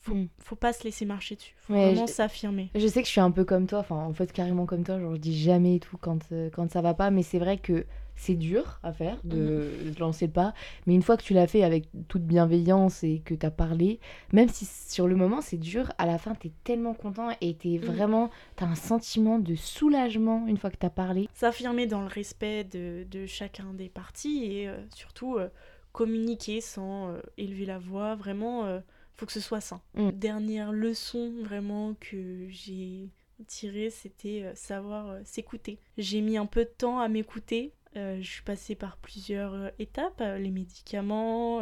faut, 0.00 0.14
mm. 0.14 0.28
faut 0.38 0.56
pas 0.56 0.72
se 0.72 0.84
laisser 0.84 1.04
marcher 1.04 1.36
dessus. 1.36 1.54
Faut 1.58 1.74
vraiment 1.74 2.06
s'affirmer. 2.06 2.70
Je 2.74 2.86
sais 2.86 3.02
que 3.02 3.06
je 3.06 3.12
suis 3.12 3.20
un 3.20 3.30
peu 3.30 3.44
comme 3.44 3.66
toi, 3.66 3.80
enfin 3.80 3.96
en 3.96 4.12
fait 4.12 4.32
carrément 4.32 4.66
comme 4.66 4.82
toi, 4.82 4.98
genre 4.98 5.14
je 5.14 5.20
dis 5.20 5.38
jamais 5.38 5.76
et 5.76 5.80
tout 5.80 5.96
quand, 5.98 6.20
euh, 6.32 6.50
quand 6.50 6.70
ça 6.70 6.80
va 6.80 6.94
pas, 6.94 7.10
mais 7.10 7.22
c'est 7.22 7.38
vrai 7.38 7.58
que 7.58 7.86
c'est 8.16 8.34
dur 8.34 8.80
à 8.82 8.92
faire 8.92 9.18
de, 9.24 9.70
mm. 9.84 9.98
lancer 9.98 10.26
le 10.26 10.32
pas, 10.32 10.52
mais 10.86 10.94
une 10.94 11.02
fois 11.02 11.16
que 11.16 11.22
tu 11.22 11.32
l'as 11.32 11.46
fait 11.46 11.62
avec 11.62 11.88
toute 12.08 12.22
bienveillance 12.22 13.02
et 13.02 13.20
que 13.24 13.34
tu 13.34 13.46
as 13.46 13.50
parlé, 13.50 14.00
même 14.32 14.48
si 14.48 14.64
sur 14.66 15.06
le 15.06 15.16
moment 15.16 15.40
c'est 15.40 15.58
dur, 15.58 15.92
à 15.98 16.06
la 16.06 16.18
fin 16.18 16.34
tu 16.34 16.48
es 16.48 16.52
tellement 16.64 16.94
content 16.94 17.28
et 17.40 17.54
tu 17.54 17.68
mm. 17.68 17.78
vraiment, 17.78 18.30
tu 18.56 18.64
as 18.64 18.66
un 18.66 18.74
sentiment 18.74 19.38
de 19.38 19.54
soulagement 19.54 20.46
une 20.46 20.56
fois 20.56 20.70
que 20.70 20.78
tu 20.78 20.86
as 20.86 20.90
parlé. 20.90 21.28
S'affirmer 21.34 21.86
dans 21.86 22.00
le 22.00 22.08
respect 22.08 22.64
de, 22.64 23.04
de, 23.10 23.26
chacun 23.26 23.74
des 23.74 23.88
parties 23.88 24.44
et 24.44 24.68
euh, 24.68 24.76
surtout 24.94 25.36
euh, 25.36 25.48
communiquer 25.92 26.60
sans 26.60 27.14
élever 27.36 27.66
la 27.66 27.78
voix, 27.78 28.14
vraiment, 28.14 28.80
faut 29.20 29.26
que 29.26 29.32
ce 29.32 29.40
soit 29.40 29.60
sain. 29.60 29.80
Mm. 29.94 30.10
Dernière 30.10 30.72
leçon 30.72 31.32
vraiment 31.42 31.94
que 32.00 32.46
j'ai 32.48 33.08
tirée, 33.46 33.90
c'était 33.90 34.50
savoir 34.54 35.16
s'écouter. 35.24 35.78
J'ai 35.96 36.20
mis 36.20 36.36
un 36.36 36.46
peu 36.46 36.64
de 36.64 36.70
temps 36.70 37.00
à 37.00 37.08
m'écouter 37.08 37.72
euh, 37.96 38.18
je 38.20 38.28
suis 38.28 38.42
passée 38.42 38.74
par 38.74 38.96
plusieurs 38.98 39.54
euh, 39.54 39.68
étapes, 39.80 40.20
euh, 40.20 40.38
les 40.38 40.50
médicaments, 40.50 41.60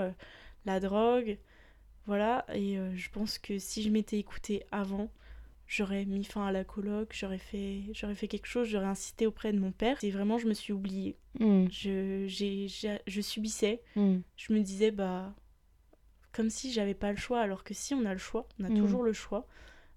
la 0.66 0.80
drogue, 0.80 1.38
voilà. 2.06 2.44
Et 2.54 2.78
je 2.94 3.10
pense 3.10 3.38
que 3.38 3.58
si 3.58 3.82
je 3.82 3.90
m'étais 3.90 4.18
écoutée 4.18 4.64
avant, 4.70 5.10
j'aurais 5.66 6.04
mis 6.04 6.24
fin 6.24 6.46
à 6.46 6.52
la 6.52 6.64
coloc, 6.64 7.14
j'aurais 7.14 7.38
fait, 7.38 7.82
j'aurais 7.92 8.14
fait 8.14 8.28
quelque 8.28 8.46
chose, 8.46 8.68
j'aurais 8.68 8.86
insisté 8.86 9.26
auprès 9.26 9.52
de 9.52 9.58
mon 9.58 9.72
père. 9.72 10.02
Et 10.02 10.10
vraiment, 10.10 10.38
je 10.38 10.46
me 10.46 10.54
suis 10.54 10.72
oubliée. 10.72 11.16
Hmm. 11.38 11.66
Je, 11.70 12.24
j'ai, 12.26 12.66
je 12.68 13.20
subissais. 13.20 13.82
Hmm. 13.96 14.18
Je 14.36 14.52
me 14.52 14.60
disais, 14.60 14.90
bah, 14.90 15.34
comme 16.32 16.50
si 16.50 16.72
j'avais 16.72 16.94
pas 16.94 17.10
le 17.10 17.16
choix, 17.16 17.40
alors 17.40 17.64
que 17.64 17.74
si 17.74 17.94
on 17.94 18.04
a 18.04 18.12
le 18.12 18.18
choix, 18.18 18.46
on 18.60 18.64
a 18.64 18.68
hmm. 18.68 18.78
toujours 18.78 19.02
le 19.02 19.12
choix. 19.12 19.46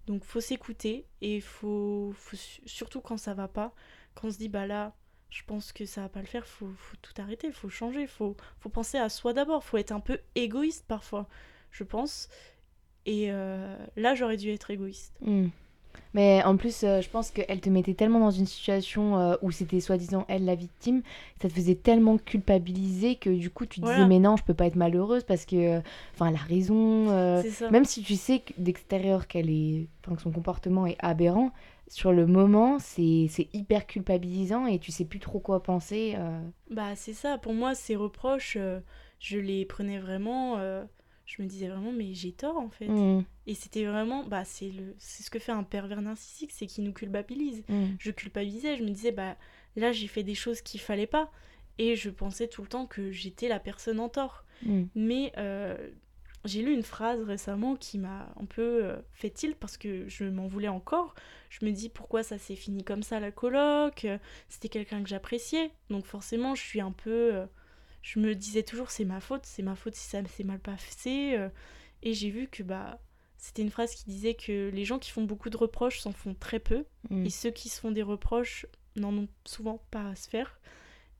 Donc, 0.07 0.23
faut 0.23 0.41
s'écouter 0.41 1.05
et 1.21 1.41
faut, 1.41 2.11
faut, 2.15 2.37
surtout 2.65 3.01
quand 3.01 3.17
ça 3.17 3.33
va 3.33 3.47
pas, 3.47 3.73
quand 4.15 4.27
on 4.27 4.31
se 4.31 4.37
dit, 4.37 4.49
bah 4.49 4.65
là, 4.65 4.95
je 5.29 5.43
pense 5.45 5.71
que 5.71 5.85
ça 5.85 6.01
va 6.01 6.09
pas 6.09 6.19
le 6.19 6.25
faire, 6.25 6.45
faut, 6.45 6.71
faut 6.77 6.97
tout 7.01 7.13
arrêter, 7.17 7.51
faut 7.51 7.69
changer, 7.69 8.07
faut, 8.07 8.35
faut 8.59 8.69
penser 8.69 8.97
à 8.97 9.09
soi 9.09 9.33
d'abord, 9.33 9.63
faut 9.63 9.77
être 9.77 9.91
un 9.91 9.99
peu 9.99 10.19
égoïste 10.35 10.85
parfois, 10.87 11.27
je 11.71 11.83
pense. 11.83 12.29
Et 13.05 13.31
euh, 13.31 13.77
là, 13.95 14.15
j'aurais 14.15 14.37
dû 14.37 14.49
être 14.49 14.71
égoïste. 14.71 15.17
Hmm. 15.21 15.47
Mais 16.13 16.43
en 16.43 16.57
plus, 16.57 16.83
euh, 16.83 17.01
je 17.01 17.09
pense 17.09 17.31
qu'elle 17.31 17.61
te 17.61 17.69
mettait 17.69 17.93
tellement 17.93 18.19
dans 18.19 18.31
une 18.31 18.45
situation 18.45 19.17
euh, 19.17 19.35
où 19.41 19.51
c'était 19.51 19.79
soi-disant 19.79 20.25
elle 20.27 20.45
la 20.45 20.55
victime, 20.55 21.01
ça 21.41 21.47
te 21.47 21.53
faisait 21.53 21.75
tellement 21.75 22.17
culpabiliser 22.17 23.15
que 23.15 23.29
du 23.29 23.49
coup 23.49 23.65
tu 23.65 23.79
disais 23.79 24.05
mais 24.05 24.19
non, 24.19 24.35
je 24.35 24.43
peux 24.43 24.53
pas 24.53 24.65
être 24.65 24.75
malheureuse 24.75 25.23
parce 25.23 25.45
que, 25.45 25.79
enfin, 26.13 26.27
elle 26.27 26.35
a 26.35 26.39
raison. 26.39 27.05
même 27.71 27.85
si 27.85 28.01
tu 28.03 28.15
sais 28.15 28.43
d'extérieur 28.57 29.27
qu'elle 29.27 29.49
est, 29.49 29.87
enfin, 30.03 30.15
que 30.15 30.21
son 30.21 30.31
comportement 30.31 30.85
est 30.85 30.97
aberrant, 30.99 31.51
sur 31.91 32.13
le 32.13 32.25
moment, 32.25 32.79
c'est 32.79 33.29
hyper 33.53 33.85
culpabilisant 33.85 34.65
et 34.65 34.79
tu 34.79 34.93
sais 34.93 35.03
plus 35.03 35.19
trop 35.19 35.39
quoi 35.39 35.61
penser. 35.61 36.15
Euh. 36.17 36.41
Bah, 36.69 36.95
c'est 36.95 37.13
ça. 37.13 37.37
Pour 37.37 37.53
moi, 37.53 37.75
ces 37.75 37.97
reproches, 37.97 38.55
euh, 38.57 38.79
je 39.19 39.37
les 39.37 39.65
prenais 39.65 39.99
vraiment. 39.99 40.55
Euh, 41.31 41.35
je 41.37 41.41
me 41.41 41.47
disais 41.47 41.67
vraiment, 41.67 41.91
mais 41.91 42.13
j'ai 42.13 42.31
tort 42.31 42.57
en 42.57 42.69
fait. 42.69 42.87
Mmh. 42.87 43.23
Et 43.47 43.53
c'était 43.53 43.85
vraiment. 43.85 44.23
Bah, 44.23 44.43
c'est 44.45 44.71
ce 44.97 45.29
que 45.29 45.39
fait 45.39 45.51
un 45.51 45.63
pervers 45.63 46.01
narcissique, 46.01 46.51
c'est 46.51 46.65
qu'il 46.65 46.83
nous 46.83 46.93
culpabilise. 46.93 47.63
Mmh. 47.69 47.85
Je 47.99 48.11
culpabilisais, 48.11 48.77
je 48.77 48.83
me 48.83 48.89
disais, 48.89 49.11
bah, 49.11 49.37
là, 49.75 49.91
j'ai 49.91 50.07
fait 50.07 50.23
des 50.23 50.35
choses 50.35 50.61
qu'il 50.61 50.79
fallait 50.79 51.07
pas. 51.07 51.31
Et 51.77 51.95
je 51.95 52.09
pensais 52.09 52.47
tout 52.47 52.61
le 52.61 52.67
temps 52.67 52.85
que 52.85 53.11
j'étais 53.11 53.47
la 53.47 53.59
personne 53.59 53.99
en 53.99 54.09
tort. 54.09 54.45
Mmh. 54.63 54.83
Mais 54.95 55.31
j'ai 56.45 56.61
lu 56.61 56.73
une 56.73 56.83
phrase 56.83 57.21
récemment 57.23 57.75
qui 57.75 57.99
m'a 57.99 58.33
un 58.39 58.45
peu 58.45 58.83
euh, 58.83 58.95
fait 59.13 59.29
tilt 59.29 59.55
parce 59.57 59.77
que 59.77 60.07
je 60.07 60.23
m'en 60.23 60.47
voulais 60.47 60.67
encore. 60.67 61.13
Je 61.49 61.65
me 61.65 61.71
dis 61.71 61.89
pourquoi 61.89 62.23
ça 62.23 62.37
s'est 62.37 62.55
fini 62.55 62.83
comme 62.83 63.03
ça 63.03 63.19
la 63.19 63.31
coloc? 63.31 64.07
C'était 64.49 64.69
quelqu'un 64.69 65.03
que 65.03 65.09
j'appréciais. 65.09 65.71
Donc 65.89 66.05
forcément, 66.05 66.55
je 66.55 66.63
suis 66.63 66.81
un 66.81 66.91
peu. 66.91 67.35
Euh, 67.35 67.45
je 68.01 68.19
me 68.19 68.35
disais 68.35 68.63
toujours 68.63 68.91
c'est 68.91 69.05
ma 69.05 69.19
faute, 69.19 69.45
c'est 69.45 69.63
ma 69.63 69.75
faute 69.75 69.95
si 69.95 70.07
ça 70.07 70.23
s'est 70.25 70.43
mal 70.43 70.59
passé. 70.59 71.35
Euh. 71.37 71.49
et 72.03 72.13
j'ai 72.13 72.29
vu 72.29 72.47
que 72.47 72.63
bah 72.63 72.99
c'était 73.41 73.63
une 73.63 73.71
phrase 73.71 73.95
qui 73.95 74.05
disait 74.05 74.35
que 74.35 74.69
les 74.69 74.85
gens 74.85 74.99
qui 74.99 75.09
font 75.09 75.23
beaucoup 75.23 75.49
de 75.49 75.57
reproches 75.57 75.99
s'en 75.99 76.11
font 76.11 76.35
très 76.35 76.59
peu. 76.59 76.85
Mm. 77.09 77.25
Et 77.25 77.29
ceux 77.31 77.49
qui 77.49 77.69
se 77.69 77.79
font 77.79 77.89
des 77.89 78.03
reproches 78.03 78.67
n'en 78.95 79.11
ont 79.17 79.27
souvent 79.45 79.83
pas 79.89 80.09
à 80.09 80.15
se 80.15 80.29
faire. 80.29 80.59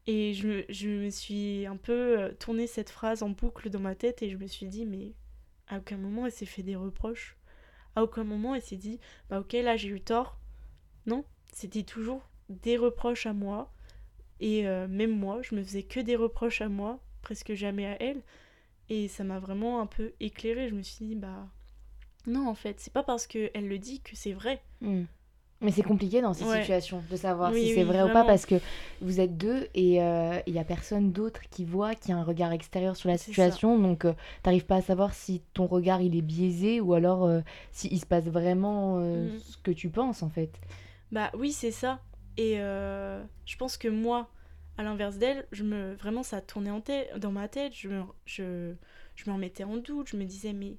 Et 0.06 0.34
je, 0.34 0.64
je, 0.70 0.88
me 0.88 1.10
suis 1.10 1.66
un 1.66 1.78
peu 1.78 2.20
euh, 2.20 2.32
tourné 2.34 2.68
cette 2.68 2.92
phrase 2.92 3.24
en 3.24 3.30
boucle 3.30 3.72
dans 3.72 3.80
ma 3.80 3.96
tête 3.96 4.22
et 4.22 4.30
je 4.30 4.38
me 4.38 4.46
suis 4.46 4.68
dit, 4.68 4.86
mais 4.86 5.14
à 5.68 5.80
aucun 5.80 5.98
moment 5.98 6.28
elle 6.28 6.32
s'est 6.32 6.46
fait 6.46 6.62
des 6.62 6.76
reproches. 6.76 7.38
À 7.96 8.04
aucun 8.04 8.24
moment 8.24 8.54
elle 8.54 8.62
s'est 8.62 8.78
dit, 8.78 9.00
bah 9.30 9.40
ok, 9.40 9.54
là 9.54 9.76
j'ai 9.76 9.90
eu 9.90 10.02
tort. 10.02 10.40
Non, 11.08 11.26
c'était 11.52 11.84
toujours 11.84 12.30
des 12.50 12.78
reproches 12.78 13.26
à 13.26 13.34
moi. 13.34 13.74
Et 14.42 14.68
euh, 14.68 14.88
même 14.88 15.18
moi, 15.18 15.39
je 15.42 15.56
me 15.56 15.64
faisais 15.64 15.84
que 15.84 16.00
des 16.00 16.16
reproches 16.16 16.62
à 16.62 16.68
moi, 16.68 17.00
presque 17.22 17.54
jamais 17.54 17.86
à 17.86 18.02
elle. 18.02 18.22
Et 18.89 19.08
ça 19.08 19.24
m'a 19.24 19.39
vraiment 19.39 19.80
un 19.80 19.86
peu 19.86 20.12
éclairé. 20.20 20.68
Je 20.68 20.76
me 20.76 20.82
suis 20.82 21.06
dit, 21.06 21.16
bah 21.16 21.48
non, 22.28 22.50
en 22.50 22.56
fait, 22.56 22.80
c'est 22.80 22.92
pas 22.92 23.04
parce 23.04 23.28
qu'elle 23.28 23.68
le 23.68 23.78
dit 23.78 24.02
que 24.02 24.16
c'est 24.16 24.34
vrai. 24.34 24.62
Hmm. 24.82 25.04
Mais 25.62 25.72
c'est 25.72 25.84
compliqué 25.84 26.22
dans 26.22 26.34
ces 26.34 26.44
situations 26.44 27.04
de 27.10 27.16
savoir 27.16 27.54
si 27.54 27.76
c'est 27.76 27.84
vrai 27.84 28.02
ou 28.02 28.12
pas 28.12 28.24
parce 28.24 28.48
que 28.48 28.56
vous 29.00 29.20
êtes 29.20 29.38
deux 29.38 29.68
et 29.76 29.94
il 29.94 30.00
euh, 30.00 30.39
y 30.48 30.58
a 30.58 30.64
personne 30.64 31.12
d'autre 31.12 31.42
qui 31.52 31.66
voit, 31.66 31.94
qui 31.94 32.12
a 32.12 32.18
un 32.18 32.24
regard 32.24 32.52
extérieur 32.52 32.96
sur 32.96 33.10
la 33.10 33.20
situation. 33.20 33.78
Donc 33.78 34.06
euh, 34.06 34.14
t'arrives 34.42 34.66
pas 34.66 34.78
à 34.78 34.82
savoir 34.82 35.14
si 35.14 35.44
ton 35.54 35.68
regard 35.68 36.02
il 36.02 36.18
est 36.18 36.24
biaisé 36.24 36.82
ou 36.82 36.96
alors 36.96 37.26
euh, 37.26 37.42
s'il 37.72 38.00
se 38.00 38.08
passe 38.08 38.24
vraiment 38.24 38.98
mm. 38.98 39.38
ce 39.39 39.58
que 39.58 39.70
tu 39.70 39.89
penses 39.89 40.24
en 40.24 40.30
fait. 40.30 40.50
Bah 41.12 41.30
oui, 41.38 41.52
c'est 41.52 41.72
ça. 41.72 42.00
Et 42.38 42.56
je 42.56 43.58
pense 43.58 43.78
que 43.78 43.88
moi, 43.88 44.30
à 44.78 44.84
l'inverse 44.84 45.18
d'elle, 45.18 45.48
je 45.52 45.64
me 45.64 45.94
vraiment 45.94 46.24
ça 46.24 46.42
tournait 46.42 46.72
en 46.72 46.82
tête, 46.82 47.18
dans 47.18 47.32
ma 47.32 47.48
tête. 47.48 47.74
Je 47.76 47.90
me, 47.90 48.04
je, 48.26 48.74
je 49.16 49.30
me 49.30 49.34
remettais 49.36 49.64
en 49.64 49.78
doute. 49.78 50.10
Je 50.10 50.18
me 50.18 50.24
disais 50.24 50.54
mais, 50.54 50.78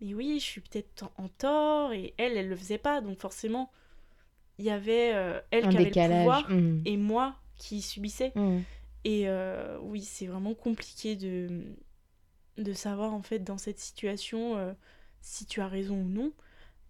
mais 0.00 0.14
oui, 0.14 0.38
je 0.40 0.44
suis 0.44 0.60
peut-être 0.60 1.04
en, 1.04 1.24
en 1.24 1.28
tort 1.28 1.92
et 1.92 2.14
elle, 2.16 2.36
elle 2.36 2.48
le 2.48 2.56
faisait 2.56 2.78
pas. 2.78 3.00
Donc 3.00 3.18
forcément 3.18 3.70
il 4.58 4.64
y 4.64 4.70
avait 4.70 5.12
euh, 5.14 5.40
elle 5.50 5.68
qui 5.68 5.76
avait 5.76 5.90
le 5.90 6.18
pouvoir 6.18 6.50
hmm. 6.50 6.82
et 6.84 6.96
moi 6.96 7.36
qui 7.56 7.82
subissais. 7.82 8.32
Hmm. 8.34 8.60
Et 9.04 9.28
euh, 9.28 9.78
oui, 9.82 10.02
c'est 10.02 10.26
vraiment 10.26 10.54
compliqué 10.54 11.16
de, 11.16 11.62
de 12.56 12.72
savoir 12.72 13.12
en 13.12 13.22
fait 13.22 13.40
dans 13.40 13.58
cette 13.58 13.78
situation 13.78 14.56
euh, 14.56 14.72
si 15.20 15.46
tu 15.46 15.60
as 15.60 15.68
raison 15.68 15.96
ou 15.96 16.08
non. 16.08 16.32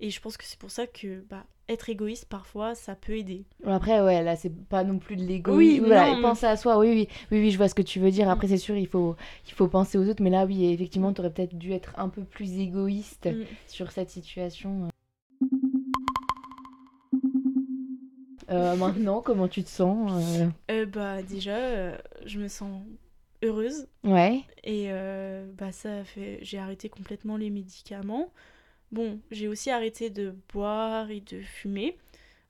Et 0.00 0.10
je 0.10 0.20
pense 0.20 0.36
que 0.36 0.44
c'est 0.44 0.58
pour 0.58 0.70
ça 0.70 0.86
que 0.86 1.20
bah, 1.22 1.46
être 1.68 1.88
égoïste 1.88 2.26
parfois 2.26 2.74
ça 2.74 2.94
peut 2.94 3.16
aider. 3.16 3.44
Après 3.66 4.00
ouais 4.00 4.22
là 4.22 4.36
c'est 4.36 4.54
pas 4.68 4.84
non 4.84 4.98
plus 4.98 5.16
de 5.16 5.22
l'égoïsme. 5.22 5.82
Oui, 5.82 5.86
voilà, 5.86 6.16
penser 6.20 6.46
à 6.46 6.56
soi. 6.56 6.78
Oui, 6.78 6.90
oui 6.90 7.08
oui 7.30 7.38
oui 7.40 7.50
je 7.50 7.56
vois 7.56 7.68
ce 7.68 7.74
que 7.74 7.82
tu 7.82 8.00
veux 8.00 8.10
dire. 8.10 8.28
Après 8.28 8.46
mm. 8.46 8.50
c'est 8.50 8.58
sûr 8.58 8.76
il 8.76 8.86
faut 8.86 9.16
il 9.48 9.52
faut 9.52 9.68
penser 9.68 9.98
aux 9.98 10.08
autres 10.08 10.22
mais 10.22 10.30
là 10.30 10.44
oui 10.44 10.66
effectivement 10.72 11.12
tu 11.12 11.20
aurais 11.20 11.30
peut-être 11.30 11.56
dû 11.56 11.72
être 11.72 11.92
un 11.96 12.08
peu 12.08 12.22
plus 12.22 12.58
égoïste 12.58 13.26
mm. 13.26 13.44
sur 13.66 13.92
cette 13.92 14.10
situation. 14.10 14.88
Euh, 18.50 18.76
maintenant, 18.76 19.22
comment 19.22 19.48
tu 19.48 19.64
te 19.64 19.70
sens 19.70 20.12
euh 20.12 20.48
euh, 20.70 20.86
Bah 20.86 21.22
déjà, 21.22 21.98
je 22.26 22.38
me 22.38 22.48
sens 22.48 22.82
heureuse. 23.42 23.86
Ouais. 24.04 24.42
Et 24.64 24.90
bah 25.56 25.72
ça 25.72 26.04
fait, 26.04 26.38
j'ai 26.42 26.58
arrêté 26.58 26.88
complètement 26.88 27.36
les 27.38 27.48
médicaments. 27.48 28.28
Bon, 28.94 29.20
j'ai 29.30 29.48
aussi 29.48 29.70
arrêté 29.70 30.08
de 30.08 30.34
boire 30.52 31.10
et 31.10 31.20
de 31.20 31.40
fumer 31.40 31.98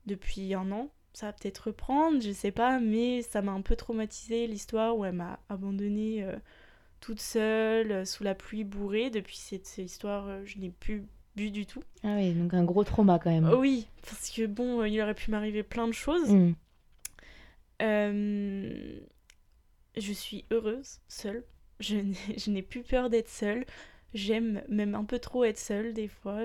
depuis 0.07 0.55
un 0.55 0.71
an. 0.71 0.91
Ça 1.13 1.27
va 1.27 1.33
peut-être 1.33 1.69
reprendre, 1.69 2.21
je 2.21 2.33
sais 2.33 2.51
pas, 2.51 2.79
mais 2.81 3.23
ça 3.23 3.41
m'a 3.41 3.53
un 3.53 3.63
peu 3.63 3.77
traumatisé 3.77 4.47
l'histoire 4.47 4.97
où 4.97 5.05
elle 5.05 5.15
m'a 5.15 5.39
abandonnée 5.49 6.27
toute 7.01 7.21
seule 7.21 8.07
sous 8.07 8.25
la 8.25 8.35
pluie 8.35 8.65
bourrée. 8.65 9.11
Depuis 9.11 9.37
cette 9.37 9.79
histoire, 9.79 10.45
je 10.45 10.59
n'ai 10.59 10.71
plus 10.71 11.07
bu 11.37 11.51
du 11.51 11.67
tout. 11.67 11.83
Ah 12.03 12.15
oui, 12.17 12.33
donc 12.33 12.55
un 12.55 12.65
gros 12.65 12.85
trauma 12.85 13.19
quand 13.19 13.31
même. 13.31 13.51
oui, 13.59 13.87
parce 14.03 14.31
que 14.31 14.47
bon, 14.47 14.81
euh, 14.81 14.89
il 14.89 15.01
aurait 15.01 15.15
pu 15.15 15.31
m'arriver 15.31 15.63
plein 15.63 15.87
de 15.87 15.93
choses. 15.93 16.31
Mm. 16.33 16.55
Euh, 17.83 19.01
je 19.97 20.13
suis 20.13 20.45
heureuse 20.51 21.01
seule. 21.09 21.45
Je 21.81 22.51
n'ai 22.51 22.63
plus 22.63 22.83
peur 22.83 23.11
d'être 23.11 23.29
seule. 23.29 23.65
J'aime 24.15 24.63
même 24.69 24.95
un 24.95 25.05
peu 25.05 25.19
trop 25.19 25.45
être 25.45 25.59
seule 25.59 25.93
des 25.93 26.09
fois. 26.09 26.39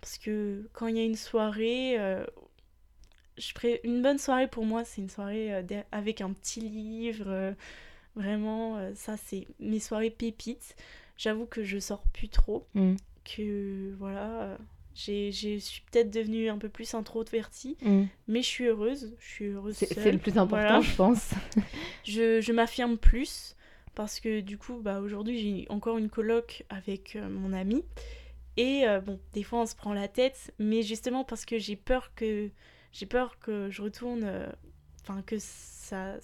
Parce 0.00 0.16
que 0.16 0.68
quand 0.72 0.86
il 0.86 0.96
y 0.96 1.00
a 1.00 1.04
une 1.04 1.16
soirée, 1.16 1.98
euh, 1.98 2.24
je 3.36 3.52
une 3.84 4.00
bonne 4.00 4.18
soirée 4.18 4.48
pour 4.48 4.64
moi, 4.64 4.84
c'est 4.84 5.02
une 5.02 5.10
soirée 5.10 5.52
avec 5.92 6.20
un 6.22 6.32
petit 6.32 6.60
livre. 6.60 7.54
vraiment, 8.16 8.78
ça, 8.94 9.16
c'est 9.16 9.46
mes 9.58 9.80
soirées 9.80 10.10
pépites. 10.10 10.74
J'avoue 11.18 11.44
que 11.44 11.62
je 11.62 11.78
sors 11.78 12.02
plus 12.12 12.30
trop. 12.30 12.66
Mm 12.74 12.96
que 13.24 13.94
voilà, 13.98 14.58
j'ai, 14.94 15.32
je 15.32 15.58
suis 15.58 15.82
peut-être 15.90 16.10
devenue 16.10 16.48
un 16.48 16.58
peu 16.58 16.68
plus 16.68 16.94
introvertie, 16.94 17.76
mm. 17.82 18.04
mais 18.28 18.42
je 18.42 18.46
suis 18.46 18.64
heureuse. 18.64 19.14
Je 19.18 19.28
suis 19.28 19.46
heureuse. 19.46 19.74
C'est, 19.76 20.12
le 20.12 20.18
plus 20.18 20.38
important, 20.38 20.80
je 20.80 20.94
pense. 20.96 21.30
je, 22.04 22.40
je 22.40 22.52
m'affirme 22.52 22.96
plus 22.96 23.56
parce 24.00 24.18
que 24.18 24.40
du 24.40 24.56
coup, 24.56 24.80
bah, 24.80 24.98
aujourd'hui, 25.00 25.38
j'ai 25.38 25.66
encore 25.68 25.98
une 25.98 26.08
coloc 26.08 26.64
avec 26.70 27.16
euh, 27.16 27.28
mon 27.28 27.52
ami. 27.52 27.84
Et 28.56 28.88
euh, 28.88 29.02
bon, 29.02 29.20
des 29.34 29.42
fois, 29.42 29.60
on 29.60 29.66
se 29.66 29.74
prend 29.74 29.92
la 29.92 30.08
tête, 30.08 30.54
mais 30.58 30.80
justement 30.80 31.22
parce 31.22 31.44
que 31.44 31.58
j'ai 31.58 31.76
peur 31.76 32.14
que 32.14 32.48
j'ai 32.92 33.04
peur 33.04 33.38
que 33.40 33.68
je 33.68 33.82
retourne, 33.82 34.22
euh, 34.24 34.46
enfin 35.02 35.20
que 35.20 35.36
ça 35.38 36.16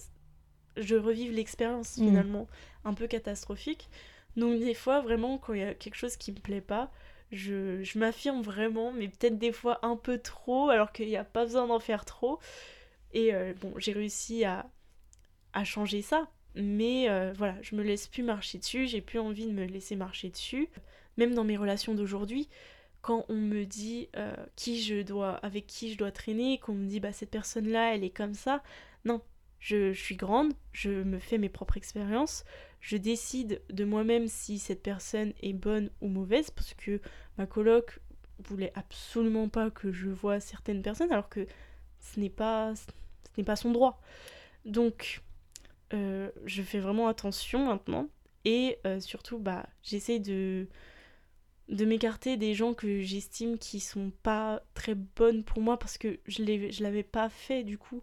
je 0.75 0.95
revive 0.95 1.31
l'expérience 1.31 1.99
mm. 1.99 2.07
finalement 2.07 2.47
un 2.83 2.95
peu 2.95 3.05
catastrophique. 3.05 3.91
Donc 4.37 4.59
des 4.59 4.73
fois, 4.73 5.01
vraiment, 5.01 5.37
quand 5.37 5.53
il 5.53 5.59
y 5.59 5.63
a 5.63 5.75
quelque 5.75 5.97
chose 5.97 6.17
qui 6.17 6.31
me 6.31 6.39
plaît 6.39 6.61
pas, 6.61 6.91
je, 7.31 7.83
je 7.83 7.99
m'affirme 7.99 8.41
vraiment, 8.41 8.91
mais 8.91 9.07
peut-être 9.07 9.37
des 9.37 9.51
fois 9.51 9.85
un 9.85 9.97
peu 9.97 10.17
trop, 10.17 10.71
alors 10.71 10.91
qu'il 10.91 11.09
n'y 11.09 11.15
a 11.15 11.23
pas 11.23 11.45
besoin 11.45 11.67
d'en 11.67 11.79
faire 11.79 12.05
trop. 12.05 12.39
Et 13.13 13.35
euh, 13.35 13.53
bon, 13.61 13.71
j'ai 13.77 13.91
réussi 13.91 14.45
à, 14.45 14.65
à 15.53 15.63
changer 15.63 16.01
ça, 16.01 16.27
mais 16.57 17.09
euh, 17.09 17.33
voilà, 17.35 17.55
je 17.61 17.75
me 17.75 17.83
laisse 17.83 18.07
plus 18.07 18.23
marcher 18.23 18.57
dessus, 18.57 18.87
j'ai 18.87 19.01
plus 19.01 19.19
envie 19.19 19.45
de 19.47 19.51
me 19.51 19.65
laisser 19.65 19.95
marcher 19.95 20.29
dessus. 20.29 20.69
Même 21.17 21.33
dans 21.33 21.43
mes 21.43 21.57
relations 21.57 21.95
d'aujourd'hui, 21.95 22.47
quand 23.01 23.25
on 23.29 23.35
me 23.35 23.65
dit 23.65 24.09
euh, 24.15 24.35
qui 24.55 24.81
je 24.81 25.01
dois, 25.01 25.35
avec 25.37 25.67
qui 25.67 25.91
je 25.91 25.97
dois 25.97 26.11
traîner, 26.11 26.59
qu'on 26.59 26.73
me 26.73 26.87
dit 26.87 26.99
bah 26.99 27.13
cette 27.13 27.31
personne-là, 27.31 27.95
elle 27.95 28.03
est 28.03 28.09
comme 28.09 28.33
ça, 28.33 28.63
non, 29.05 29.21
je, 29.59 29.93
suis 29.93 30.15
grande, 30.15 30.53
je 30.73 30.89
me 30.89 31.19
fais 31.19 31.37
mes 31.37 31.49
propres 31.49 31.77
expériences, 31.77 32.43
je 32.81 32.97
décide 32.97 33.61
de 33.71 33.85
moi-même 33.85 34.27
si 34.27 34.59
cette 34.59 34.83
personne 34.83 35.33
est 35.41 35.53
bonne 35.53 35.89
ou 36.01 36.07
mauvaise, 36.07 36.51
parce 36.51 36.73
que 36.73 37.01
ma 37.37 37.45
coloc 37.45 37.99
voulait 38.39 38.71
absolument 38.75 39.49
pas 39.49 39.71
que 39.71 39.91
je 39.91 40.09
vois 40.09 40.39
certaines 40.39 40.81
personnes, 40.81 41.11
alors 41.11 41.29
que 41.29 41.47
ce 41.99 42.19
n'est 42.19 42.29
pas, 42.29 42.75
ce 42.75 42.85
n'est 43.37 43.43
pas 43.43 43.55
son 43.55 43.71
droit. 43.71 44.01
Donc, 44.65 45.21
euh, 45.93 46.29
je 46.45 46.61
fais 46.61 46.79
vraiment 46.79 47.07
attention 47.07 47.65
maintenant, 47.65 48.07
et 48.45 48.77
euh, 48.85 48.99
surtout, 48.99 49.39
bah, 49.39 49.65
j'essaie 49.83 50.19
de 50.19 50.67
de 51.69 51.83
m'écarter 51.83 52.37
des 52.37 52.53
gens 52.53 52.73
que 52.73 53.01
j'estime 53.01 53.57
qui 53.57 53.81
sont 53.81 54.13
pas 54.23 54.61
très 54.73 54.95
bonnes 54.95 55.43
pour 55.43 55.61
moi 55.61 55.77
parce 55.77 55.97
que 55.97 56.17
je 56.25 56.81
l'avais 56.81 57.03
pas 57.03 57.27
fait 57.27 57.65
du 57.65 57.77
coup 57.77 58.01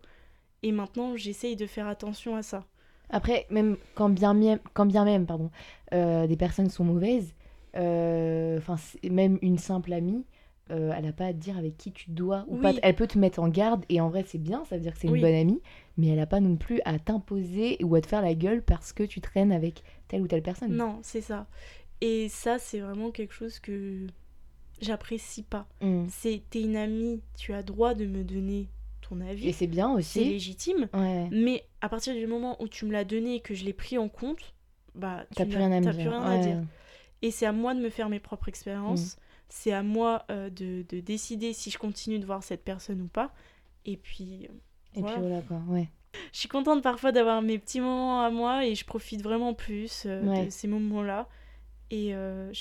et 0.63 0.71
maintenant, 0.71 1.17
j'essaye 1.17 1.57
de 1.57 1.65
faire 1.65 1.87
attention 1.89 2.37
à 2.37 2.43
ça. 2.43 2.67
Après, 3.09 3.47
même 3.49 3.79
quand 3.95 4.11
bien, 4.11 4.59
quand 4.75 4.85
bien 4.85 5.07
même 5.07 5.25
pardon, 5.25 5.51
euh, 5.95 6.27
des 6.27 6.37
personnes 6.37 6.69
sont 6.69 6.85
mauvaises, 6.85 7.35
même 7.75 9.39
une 9.41 9.57
simple 9.57 9.95
amie, 9.95 10.27
euh, 10.71 10.93
elle 10.97 11.05
n'a 11.05 11.13
pas 11.13 11.27
à 11.27 11.33
te 11.33 11.39
dire 11.39 11.59
avec 11.59 11.77
qui 11.77 11.93
tu 11.93 12.11
dois 12.11 12.47
ou 12.49 12.57
pas. 12.57 12.73
Elle 12.83 12.95
peut 12.95 13.07
te 13.07 13.19
mettre 13.19 13.41
en 13.41 13.49
garde 13.49 13.85
et 13.89 14.01
en 14.01 14.09
vrai 14.09 14.25
c'est 14.27 14.39
bien, 14.39 14.65
ça 14.65 14.77
veut 14.77 14.83
dire 14.83 14.95
que 14.95 15.01
c'est 15.01 15.09
une 15.09 15.21
bonne 15.21 15.35
amie, 15.35 15.61
mais 15.99 16.09
elle 16.09 16.17
n'a 16.17 16.27
pas 16.27 16.41
non 16.41 16.57
plus 16.57 16.81
à 16.85 16.99
t'imposer 16.99 17.77
ou 17.83 17.95
à 17.95 18.01
te 18.01 18.07
faire 18.07 18.23
la 18.23 18.35
gueule 18.35 18.63
parce 18.63 18.93
que 18.93 19.03
tu 19.03 19.21
traînes 19.21 19.53
avec 19.53 19.83
telle 20.09 20.23
ou 20.23 20.27
telle 20.27 20.43
personne. 20.43 20.75
Non, 20.75 21.01
c'est 21.03 21.21
ça. 21.21 21.47
Et 22.01 22.29
ça 22.29 22.59
c'est 22.59 22.81
vraiment 22.81 23.11
quelque 23.11 23.35
chose 23.35 23.59
que 23.59 24.07
j'apprécie 24.81 25.43
pas. 25.43 25.67
Mm. 25.83 26.07
C'est 26.09 26.43
t'es 26.49 26.63
une 26.63 26.77
amie, 26.77 27.21
tu 27.37 27.53
as 27.53 27.63
droit 27.63 27.95
de 27.95 28.07
me 28.07 28.25
donner 28.25 28.69
ton 29.03 29.21
avis. 29.21 29.49
Et 29.49 29.53
c'est 29.53 29.67
bien 29.67 29.93
aussi. 29.93 30.21
C'est 30.21 30.25
légitime. 30.25 30.89
Mais 31.31 31.67
à 31.83 31.91
partir 31.91 32.15
du 32.15 32.27
moment 32.27 32.61
où 32.63 32.69
tu 32.69 32.87
me 32.87 32.93
l'as 32.93 33.05
donné 33.05 33.35
et 33.35 33.41
que 33.41 33.55
je 33.55 33.67
l'ai 33.67 33.75
pris 33.75 33.99
en 33.99 34.09
compte, 34.09 34.55
bah, 34.95 35.27
tu 35.37 35.43
n'as 35.43 35.47
plus 35.47 35.57
rien, 35.57 35.73
à, 35.73 35.93
plus 35.93 36.09
rien 36.09 36.23
à 36.23 36.39
dire. 36.39 36.63
Et 37.21 37.31
c'est 37.31 37.47
à 37.47 37.53
moi 37.53 37.75
de 37.75 37.81
me 37.81 37.91
faire 37.91 38.09
mes 38.09 38.21
propres 38.21 38.49
expériences. 38.49 39.17
Mm. 39.17 39.21
C'est 39.49 39.73
à 39.73 39.83
moi 39.83 40.25
euh, 40.31 40.51
de, 40.51 40.85
de, 40.89 41.01
décider 41.01 41.53
si 41.53 41.71
je 41.71 41.79
continue 41.79 42.19
de 42.19 42.27
voir 42.27 42.43
cette 42.43 42.65
personne 42.65 43.01
ou 43.01 43.09
pas. 43.09 43.33
Et 43.85 43.97
puis. 43.97 44.49
Et 44.95 45.03
puis 45.03 45.13
voilà 45.19 45.43
quoi, 45.43 45.61
ouais. 45.69 45.89
Je 46.33 46.39
suis 46.39 46.49
contente 46.49 46.83
parfois 46.83 47.11
d'avoir 47.11 47.43
mes 47.43 47.59
petits 47.59 47.81
moments 47.81 48.23
à 48.23 48.31
moi 48.31 48.65
et 48.65 48.75
je 48.77 48.85
profite 48.85 49.23
vraiment 49.23 49.53
plus 49.53 50.05
euh, 50.07 50.45
de 50.45 50.51
ces 50.51 50.69
moments-là. 50.69 51.29
Et 51.91 52.15
euh, 52.15 52.53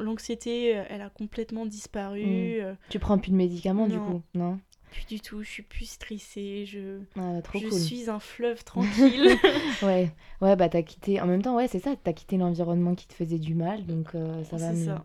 l'anxiété, 0.00 0.70
elle 0.70 1.02
a 1.02 1.10
complètement 1.10 1.66
disparu. 1.66 2.62
Mm. 2.62 2.76
Tu 2.88 2.98
prends 2.98 3.18
plus 3.18 3.30
de 3.30 3.36
médicaments 3.36 3.86
du 3.86 3.98
coup, 3.98 4.22
non? 4.34 4.58
Plus 4.92 5.06
du 5.06 5.20
tout, 5.20 5.42
je 5.42 5.48
suis 5.48 5.62
plus 5.62 5.86
stressée, 5.86 6.66
je, 6.66 7.00
ah, 7.18 7.40
je 7.54 7.70
suis 7.70 8.10
un 8.10 8.20
fleuve 8.20 8.62
tranquille. 8.64 9.38
ouais, 9.82 10.10
ouais, 10.42 10.54
bah 10.54 10.68
t'as 10.68 10.82
quitté, 10.82 11.18
en 11.18 11.26
même 11.26 11.40
temps, 11.40 11.56
ouais, 11.56 11.66
c'est 11.66 11.78
ça, 11.78 11.94
t'as 11.96 12.12
quitté 12.12 12.36
l'environnement 12.36 12.94
qui 12.94 13.08
te 13.08 13.14
faisait 13.14 13.38
du 13.38 13.54
mal, 13.54 13.86
donc 13.86 14.14
euh, 14.14 14.44
ça 14.44 14.58
va 14.58 14.72
mieux. 14.72 14.84
Ça. 14.84 15.04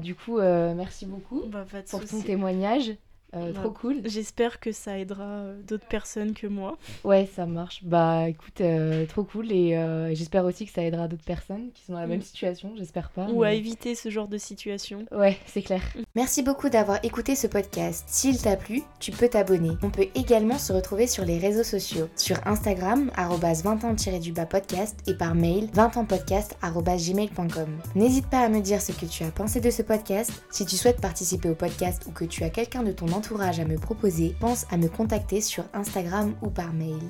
Du 0.00 0.14
coup, 0.14 0.38
euh, 0.38 0.74
merci 0.74 1.06
beaucoup 1.06 1.42
bah, 1.46 1.64
pour 1.88 2.04
ton 2.04 2.20
témoignage. 2.20 2.92
Euh, 3.34 3.52
trop 3.52 3.70
cool. 3.70 4.00
J'espère 4.04 4.60
que 4.60 4.72
ça 4.72 4.98
aidera 4.98 5.24
euh, 5.24 5.60
d'autres 5.62 5.86
personnes 5.86 6.34
que 6.34 6.46
moi. 6.46 6.78
Ouais, 7.04 7.28
ça 7.34 7.46
marche. 7.46 7.84
Bah 7.84 8.28
écoute, 8.28 8.60
euh, 8.60 9.06
trop 9.06 9.24
cool. 9.24 9.52
Et 9.52 9.70
j'espère 10.14 10.44
aussi 10.44 10.66
que 10.66 10.72
ça 10.72 10.82
aidera 10.82 11.08
d'autres 11.08 11.24
personnes 11.24 11.70
qui 11.74 11.84
sont 11.84 11.92
dans 11.92 12.00
la 12.00 12.06
même 12.06 12.18
mm. 12.18 12.22
situation. 12.22 12.72
J'espère 12.76 13.10
pas. 13.10 13.26
Ou 13.30 13.42
à 13.42 13.52
éviter 13.52 13.94
ce 13.94 14.10
genre 14.10 14.28
de 14.28 14.38
situation. 14.38 15.04
Ouais, 15.12 15.36
c'est 15.46 15.62
clair. 15.62 15.82
Merci 16.14 16.42
beaucoup 16.42 16.68
d'avoir 16.68 16.98
écouté 17.04 17.34
ce 17.34 17.46
podcast. 17.46 18.04
S'il 18.08 18.40
t'a 18.40 18.56
plu, 18.56 18.82
tu 18.98 19.12
peux 19.12 19.28
t'abonner. 19.28 19.70
On 19.82 19.90
peut 19.90 20.08
également 20.14 20.58
se 20.58 20.72
retrouver 20.72 21.06
sur 21.06 21.24
les 21.24 21.38
réseaux 21.38 21.64
sociaux. 21.64 22.08
Sur 22.16 22.36
Instagram, 22.46 23.10
20 23.16 23.84
ans 23.84 23.94
du 24.20 24.32
bas 24.32 24.46
podcast 24.46 24.98
et 25.06 25.14
par 25.14 25.34
mail, 25.34 25.68
20 25.74 25.90
gmail.com 26.62 27.68
N'hésite 27.94 28.26
pas 28.26 28.40
à 28.40 28.48
me 28.48 28.60
dire 28.60 28.80
ce 28.80 28.92
que 28.92 29.06
tu 29.06 29.24
as 29.24 29.30
pensé 29.30 29.60
de 29.60 29.70
ce 29.70 29.82
podcast. 29.82 30.32
Si 30.50 30.64
tu 30.66 30.76
souhaites 30.76 31.00
participer 31.00 31.48
au 31.48 31.54
podcast 31.54 32.04
ou 32.08 32.12
que 32.12 32.24
tu 32.24 32.44
as 32.44 32.50
quelqu'un 32.50 32.82
de 32.82 32.92
ton 32.92 33.06
entourage 33.20 33.60
à 33.60 33.66
me 33.66 33.76
proposer, 33.76 34.34
pense 34.40 34.64
à 34.70 34.78
me 34.78 34.88
contacter 34.88 35.42
sur 35.42 35.64
Instagram 35.74 36.34
ou 36.40 36.48
par 36.48 36.72
mail. 36.72 37.02